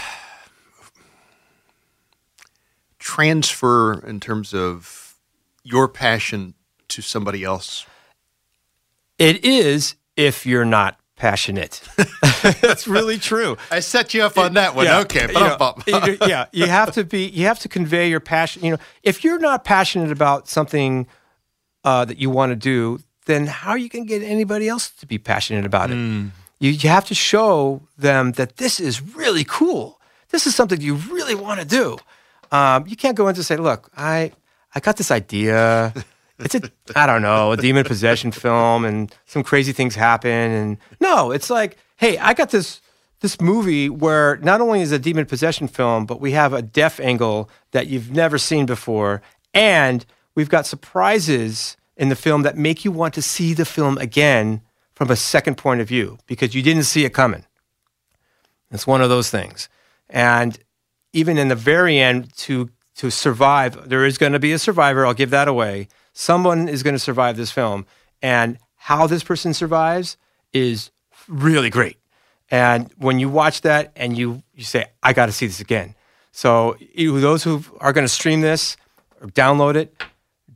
transfer 2.98 3.92
in 4.06 4.20
terms 4.20 4.54
of 4.54 5.16
your 5.62 5.86
passion 5.86 6.54
to 6.94 7.02
somebody 7.02 7.44
else? 7.44 7.86
It 9.18 9.44
is 9.44 9.94
if 10.16 10.44
you're 10.46 10.64
not 10.64 10.98
passionate. 11.16 11.80
That's 12.60 12.86
really 12.86 13.18
true. 13.18 13.56
I 13.70 13.80
set 13.80 14.14
you 14.14 14.22
up 14.22 14.36
on 14.36 14.54
that 14.54 14.74
one. 14.74 14.86
Yeah, 14.86 15.00
okay, 15.00 15.26
you 15.28 15.34
know, 15.34 15.56
bum, 15.58 15.82
bum. 15.86 16.04
you- 16.08 16.18
yeah, 16.26 16.46
you 16.52 16.66
have 16.66 16.92
to 16.94 17.04
be. 17.04 17.26
You 17.26 17.46
have 17.46 17.58
to 17.60 17.68
convey 17.68 18.08
your 18.10 18.20
passion. 18.20 18.64
You 18.64 18.72
know, 18.72 18.78
if 19.02 19.22
you're 19.24 19.38
not 19.38 19.64
passionate 19.64 20.10
about 20.10 20.48
something 20.48 21.06
uh, 21.84 22.04
that 22.06 22.18
you 22.18 22.30
want 22.30 22.50
to 22.50 22.56
do, 22.56 23.00
then 23.26 23.46
how 23.46 23.70
are 23.70 23.78
you 23.78 23.88
going 23.88 24.04
to 24.04 24.08
get 24.08 24.22
anybody 24.22 24.68
else 24.68 24.90
to 24.90 25.06
be 25.06 25.18
passionate 25.18 25.64
about 25.64 25.90
it? 25.90 25.94
Hmm. 25.94 26.28
You, 26.58 26.70
you 26.70 26.88
have 26.88 27.04
to 27.06 27.14
show 27.14 27.82
them 27.98 28.32
that 28.32 28.56
this 28.56 28.80
is 28.80 29.00
really 29.00 29.44
cool. 29.44 30.00
This 30.30 30.46
is 30.46 30.54
something 30.54 30.80
you 30.80 30.94
really 30.96 31.34
want 31.34 31.60
to 31.60 31.66
do. 31.66 31.96
Um, 32.50 32.86
you 32.86 32.96
can't 32.96 33.16
go 33.16 33.28
in 33.28 33.34
and 33.36 33.44
say, 33.44 33.56
"Look, 33.56 33.90
I 33.96 34.32
I 34.74 34.80
got 34.80 34.96
this 34.96 35.10
idea." 35.10 35.92
It's 36.38 36.54
a 36.54 36.62
I 36.96 37.06
don't 37.06 37.22
know 37.22 37.52
a 37.52 37.56
demon 37.56 37.84
possession 37.84 38.32
film, 38.32 38.84
and 38.84 39.14
some 39.26 39.42
crazy 39.42 39.72
things 39.72 39.94
happen. 39.94 40.30
And 40.30 40.78
no, 41.00 41.30
it's 41.30 41.50
like, 41.50 41.76
hey, 41.96 42.18
I 42.18 42.34
got 42.34 42.50
this 42.50 42.80
this 43.20 43.40
movie 43.40 43.88
where 43.88 44.36
not 44.38 44.60
only 44.60 44.80
is 44.80 44.92
a 44.92 44.98
demon 44.98 45.26
possession 45.26 45.68
film, 45.68 46.06
but 46.06 46.20
we 46.20 46.32
have 46.32 46.52
a 46.52 46.60
deaf 46.62 46.98
angle 47.00 47.48
that 47.70 47.86
you've 47.86 48.10
never 48.10 48.36
seen 48.36 48.66
before, 48.66 49.22
and 49.52 50.04
we've 50.34 50.48
got 50.48 50.66
surprises 50.66 51.76
in 51.96 52.08
the 52.08 52.16
film 52.16 52.42
that 52.42 52.56
make 52.56 52.84
you 52.84 52.90
want 52.90 53.14
to 53.14 53.22
see 53.22 53.54
the 53.54 53.64
film 53.64 53.96
again 53.98 54.60
from 54.94 55.10
a 55.10 55.16
second 55.16 55.56
point 55.56 55.80
of 55.80 55.88
view 55.88 56.18
because 56.26 56.54
you 56.54 56.62
didn't 56.62 56.82
see 56.82 57.04
it 57.04 57.14
coming. 57.14 57.44
It's 58.72 58.86
one 58.86 59.00
of 59.00 59.08
those 59.08 59.30
things, 59.30 59.68
and 60.10 60.58
even 61.12 61.38
in 61.38 61.46
the 61.46 61.54
very 61.54 62.00
end, 62.00 62.34
to 62.38 62.70
to 62.96 63.10
survive, 63.10 63.88
there 63.88 64.04
is 64.04 64.18
going 64.18 64.32
to 64.32 64.40
be 64.40 64.52
a 64.52 64.58
survivor. 64.58 65.06
I'll 65.06 65.14
give 65.14 65.30
that 65.30 65.48
away. 65.48 65.88
Someone 66.14 66.68
is 66.68 66.82
going 66.82 66.94
to 66.94 66.98
survive 66.98 67.36
this 67.36 67.50
film, 67.50 67.86
and 68.22 68.58
how 68.76 69.06
this 69.06 69.22
person 69.22 69.52
survives 69.52 70.16
is 70.52 70.90
really 71.28 71.70
great. 71.70 71.98
And 72.50 72.90
when 72.98 73.18
you 73.18 73.28
watch 73.28 73.60
that 73.62 73.92
and 73.96 74.16
you 74.16 74.42
you 74.54 74.64
say, 74.64 74.86
"I 75.02 75.12
got 75.12 75.26
to 75.26 75.32
see 75.32 75.46
this 75.46 75.60
again," 75.60 75.94
so 76.32 76.76
you, 76.94 77.20
those 77.20 77.44
who 77.44 77.62
are 77.80 77.92
going 77.92 78.04
to 78.04 78.12
stream 78.12 78.40
this 78.40 78.76
or 79.20 79.28
download 79.28 79.76
it, 79.76 79.94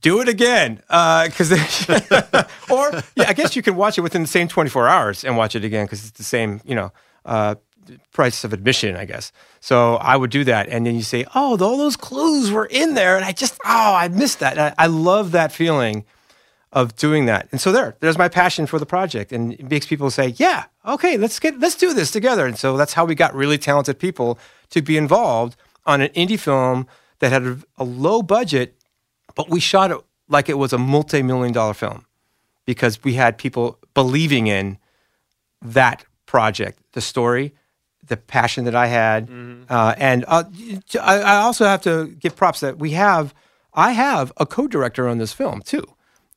do 0.00 0.20
it 0.20 0.28
again 0.28 0.76
because 0.76 1.52
or 2.70 3.02
yeah, 3.16 3.28
I 3.28 3.32
guess 3.32 3.56
you 3.56 3.62
can 3.62 3.76
watch 3.76 3.98
it 3.98 4.02
within 4.02 4.22
the 4.22 4.28
same 4.28 4.48
24 4.48 4.88
hours 4.88 5.24
and 5.24 5.36
watch 5.36 5.54
it 5.54 5.64
again 5.64 5.86
because 5.86 6.02
it's 6.06 6.16
the 6.18 6.24
same 6.24 6.60
you 6.64 6.74
know 6.74 6.92
uh, 7.24 7.56
price 8.12 8.44
of 8.44 8.52
admission, 8.52 8.96
I 8.96 9.04
guess. 9.04 9.32
So 9.60 9.96
I 9.96 10.16
would 10.16 10.30
do 10.30 10.44
that, 10.44 10.68
and 10.68 10.86
then 10.86 10.94
you 10.94 11.02
say, 11.02 11.24
"Oh, 11.34 11.58
all 11.58 11.78
those 11.78 11.96
clues 11.96 12.50
were 12.50 12.66
in 12.66 12.94
there," 12.94 13.16
and 13.16 13.24
I 13.24 13.32
just 13.32 13.58
oh, 13.64 13.94
I 13.94 14.08
missed 14.08 14.40
that. 14.40 14.58
I, 14.58 14.74
I 14.78 14.86
love 14.86 15.32
that 15.32 15.52
feeling 15.52 16.04
of 16.72 16.94
doing 16.96 17.26
that. 17.26 17.48
And 17.50 17.60
so 17.60 17.72
there, 17.72 17.96
there's 18.00 18.18
my 18.18 18.28
passion 18.28 18.66
for 18.66 18.78
the 18.78 18.86
project, 18.86 19.32
and 19.32 19.54
it 19.54 19.70
makes 19.70 19.86
people 19.86 20.10
say, 20.10 20.34
"Yeah, 20.36 20.64
okay, 20.86 21.16
let's 21.16 21.38
get 21.38 21.58
let's 21.58 21.76
do 21.76 21.92
this 21.94 22.10
together." 22.10 22.46
And 22.46 22.58
so 22.58 22.76
that's 22.76 22.92
how 22.92 23.04
we 23.04 23.14
got 23.14 23.34
really 23.34 23.58
talented 23.58 23.98
people 23.98 24.38
to 24.70 24.82
be 24.82 24.96
involved 24.96 25.56
on 25.86 26.00
an 26.00 26.08
indie 26.10 26.38
film 26.38 26.86
that 27.20 27.32
had 27.32 27.42
a, 27.44 27.58
a 27.78 27.84
low 27.84 28.22
budget, 28.22 28.76
but 29.34 29.48
we 29.48 29.60
shot 29.60 29.90
it 29.90 29.98
like 30.28 30.48
it 30.48 30.58
was 30.58 30.72
a 30.72 30.78
multi-million 30.78 31.52
dollar 31.52 31.74
film 31.74 32.04
because 32.66 33.02
we 33.02 33.14
had 33.14 33.38
people 33.38 33.78
believing 33.94 34.46
in 34.46 34.78
that 35.62 36.04
project, 36.26 36.78
the 36.92 37.00
story, 37.00 37.54
the 38.08 38.16
passion 38.16 38.64
that 38.64 38.74
I 38.74 38.86
had, 38.86 39.28
uh, 39.68 39.94
and 39.98 40.24
uh, 40.26 40.44
I, 41.00 41.18
I 41.20 41.36
also 41.36 41.64
have 41.64 41.82
to 41.82 42.06
give 42.20 42.36
props 42.36 42.60
that 42.60 42.78
we 42.78 42.90
have. 42.92 43.34
I 43.74 43.92
have 43.92 44.32
a 44.36 44.46
co-director 44.46 45.06
on 45.08 45.18
this 45.18 45.32
film 45.32 45.62
too, 45.62 45.84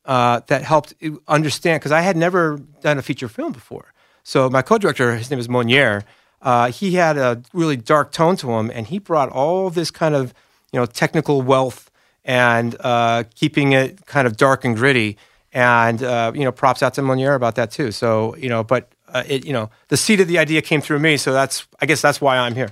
uh, 0.04 0.40
that 0.46 0.62
helped 0.62 0.94
understand 1.28 1.80
because 1.80 1.92
I 1.92 2.00
had 2.00 2.16
never 2.16 2.58
done 2.80 2.98
a 2.98 3.02
feature 3.02 3.28
film 3.28 3.52
before. 3.52 3.92
So 4.24 4.48
my 4.50 4.62
co-director, 4.62 5.16
his 5.16 5.30
name 5.30 5.40
is 5.40 5.48
Monier. 5.48 6.04
Uh, 6.40 6.70
he 6.70 6.92
had 6.92 7.16
a 7.16 7.42
really 7.52 7.76
dark 7.76 8.12
tone 8.12 8.36
to 8.36 8.52
him, 8.52 8.70
and 8.72 8.86
he 8.86 8.98
brought 8.98 9.28
all 9.30 9.70
this 9.70 9.90
kind 9.90 10.14
of 10.14 10.34
you 10.72 10.80
know 10.80 10.86
technical 10.86 11.42
wealth 11.42 11.90
and 12.24 12.76
uh, 12.80 13.24
keeping 13.34 13.72
it 13.72 14.06
kind 14.06 14.26
of 14.26 14.36
dark 14.36 14.64
and 14.64 14.76
gritty. 14.76 15.16
And 15.54 16.02
uh, 16.02 16.32
you 16.34 16.44
know, 16.44 16.52
props 16.52 16.82
out 16.82 16.94
to 16.94 17.02
Monier 17.02 17.34
about 17.34 17.56
that 17.56 17.70
too. 17.70 17.92
So 17.92 18.34
you 18.36 18.48
know, 18.48 18.64
but 18.64 18.90
uh, 19.12 19.22
it 19.26 19.44
you 19.44 19.52
know, 19.52 19.70
the 19.88 19.96
seed 19.96 20.20
of 20.20 20.28
the 20.28 20.38
idea 20.38 20.62
came 20.62 20.80
through 20.80 20.98
me. 20.98 21.16
So 21.16 21.32
that's 21.32 21.66
I 21.80 21.86
guess 21.86 22.00
that's 22.02 22.20
why 22.20 22.38
I'm 22.38 22.54
here. 22.54 22.70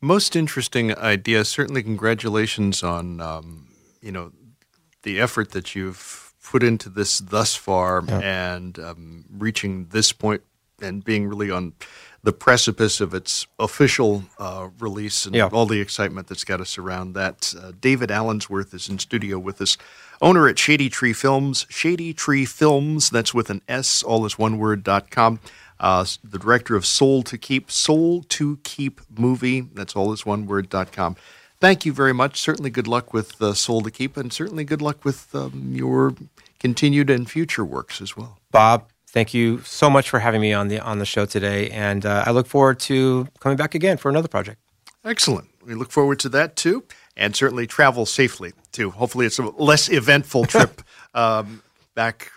Most 0.00 0.36
interesting 0.36 0.96
idea. 0.96 1.44
Certainly, 1.44 1.82
congratulations 1.82 2.82
on 2.82 3.20
um, 3.20 3.68
you 4.00 4.12
know 4.12 4.32
the 5.02 5.20
effort 5.20 5.50
that 5.52 5.74
you've 5.74 6.34
put 6.44 6.62
into 6.62 6.88
this 6.88 7.18
thus 7.18 7.56
far, 7.56 8.04
and 8.22 8.78
um, 8.78 9.24
reaching 9.30 9.86
this 9.86 10.12
point 10.12 10.42
and 10.80 11.02
being 11.04 11.26
really 11.26 11.50
on 11.50 11.72
the 12.26 12.32
precipice 12.32 13.00
of 13.00 13.14
its 13.14 13.46
official 13.56 14.24
uh, 14.36 14.68
release 14.80 15.26
and 15.26 15.34
Yeah. 15.36 15.48
all 15.52 15.64
the 15.66 15.80
excitement 15.80 16.26
that's 16.26 16.42
got 16.42 16.60
us 16.60 16.76
around 16.76 17.12
that. 17.14 17.54
Uh, 17.56 17.70
David 17.80 18.10
Allensworth 18.10 18.74
is 18.74 18.88
in 18.88 18.98
studio 18.98 19.38
with 19.38 19.60
us, 19.60 19.76
owner 20.20 20.48
at 20.48 20.58
Shady 20.58 20.88
Tree 20.88 21.12
Films. 21.12 21.66
Shady 21.68 22.12
Tree 22.12 22.44
Films, 22.44 23.10
that's 23.10 23.32
with 23.32 23.48
an 23.48 23.62
S, 23.68 24.02
all 24.02 24.26
is 24.26 24.36
one 24.38 24.58
word, 24.58 24.82
dot 24.82 25.08
com. 25.10 25.38
Uh, 25.78 26.04
the 26.24 26.38
director 26.38 26.74
of 26.74 26.84
Soul 26.84 27.22
to 27.22 27.38
Keep, 27.38 27.70
Soul 27.70 28.24
to 28.30 28.58
Keep 28.64 29.02
movie, 29.16 29.60
that's 29.60 29.94
all 29.94 30.12
is 30.12 30.26
one 30.26 30.46
word, 30.46 30.68
dot 30.68 30.90
com. 30.90 31.14
thank 31.60 31.86
you 31.86 31.92
very 31.92 32.12
much. 32.12 32.40
Certainly, 32.40 32.70
good 32.70 32.88
luck 32.88 33.14
with 33.14 33.40
uh, 33.40 33.54
Soul 33.54 33.82
to 33.82 33.90
Keep, 33.90 34.16
and 34.16 34.32
certainly 34.32 34.64
good 34.64 34.82
luck 34.82 35.04
with 35.04 35.32
um, 35.34 35.70
your 35.76 36.14
continued 36.58 37.08
and 37.08 37.30
future 37.30 37.64
works 37.64 38.00
as 38.00 38.16
well. 38.16 38.38
Bob, 38.50 38.88
thank 39.16 39.32
you 39.32 39.62
so 39.62 39.88
much 39.88 40.10
for 40.10 40.18
having 40.18 40.42
me 40.42 40.52
on 40.52 40.68
the 40.68 40.78
on 40.78 40.98
the 40.98 41.06
show 41.06 41.24
today, 41.24 41.70
and 41.70 42.04
uh, 42.04 42.24
I 42.26 42.32
look 42.32 42.46
forward 42.46 42.78
to 42.80 43.26
coming 43.40 43.56
back 43.56 43.74
again 43.74 43.96
for 43.96 44.10
another 44.10 44.28
project. 44.28 44.60
Excellent. 45.06 45.48
We 45.64 45.74
look 45.74 45.90
forward 45.90 46.18
to 46.20 46.28
that 46.30 46.54
too, 46.54 46.84
and 47.16 47.34
certainly 47.34 47.66
travel 47.66 48.04
safely 48.04 48.52
too. 48.72 48.90
Hopefully, 48.90 49.24
it's 49.24 49.38
a 49.38 49.44
less 49.44 49.88
eventful 49.88 50.44
trip 50.54 50.82
um, 51.14 51.62
back 51.94 52.30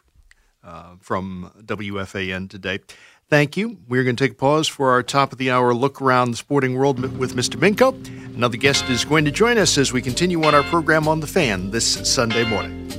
uh, 0.63 0.95
from 1.01 1.51
WFAN 1.61 2.49
today. 2.49 2.79
Thank 3.27 3.57
you. 3.57 3.77
We're 3.89 4.05
going 4.05 4.15
to 4.15 4.23
take 4.23 4.31
a 4.31 4.35
pause 4.35 4.69
for 4.69 4.91
our 4.91 5.03
top 5.03 5.33
of 5.33 5.37
the 5.37 5.51
hour 5.51 5.73
look 5.73 6.01
around 6.01 6.31
the 6.31 6.37
sporting 6.37 6.75
world 6.75 6.99
with 7.17 7.35
Mr. 7.35 7.59
Minko. 7.59 7.93
Another 8.33 8.57
guest 8.57 8.89
is 8.89 9.03
going 9.03 9.25
to 9.25 9.31
join 9.31 9.57
us 9.57 9.77
as 9.77 9.91
we 9.91 10.01
continue 10.01 10.41
on 10.45 10.55
our 10.55 10.63
program 10.63 11.07
on 11.09 11.19
The 11.19 11.27
Fan 11.27 11.71
this 11.71 12.09
Sunday 12.11 12.43
morning. 12.49 12.98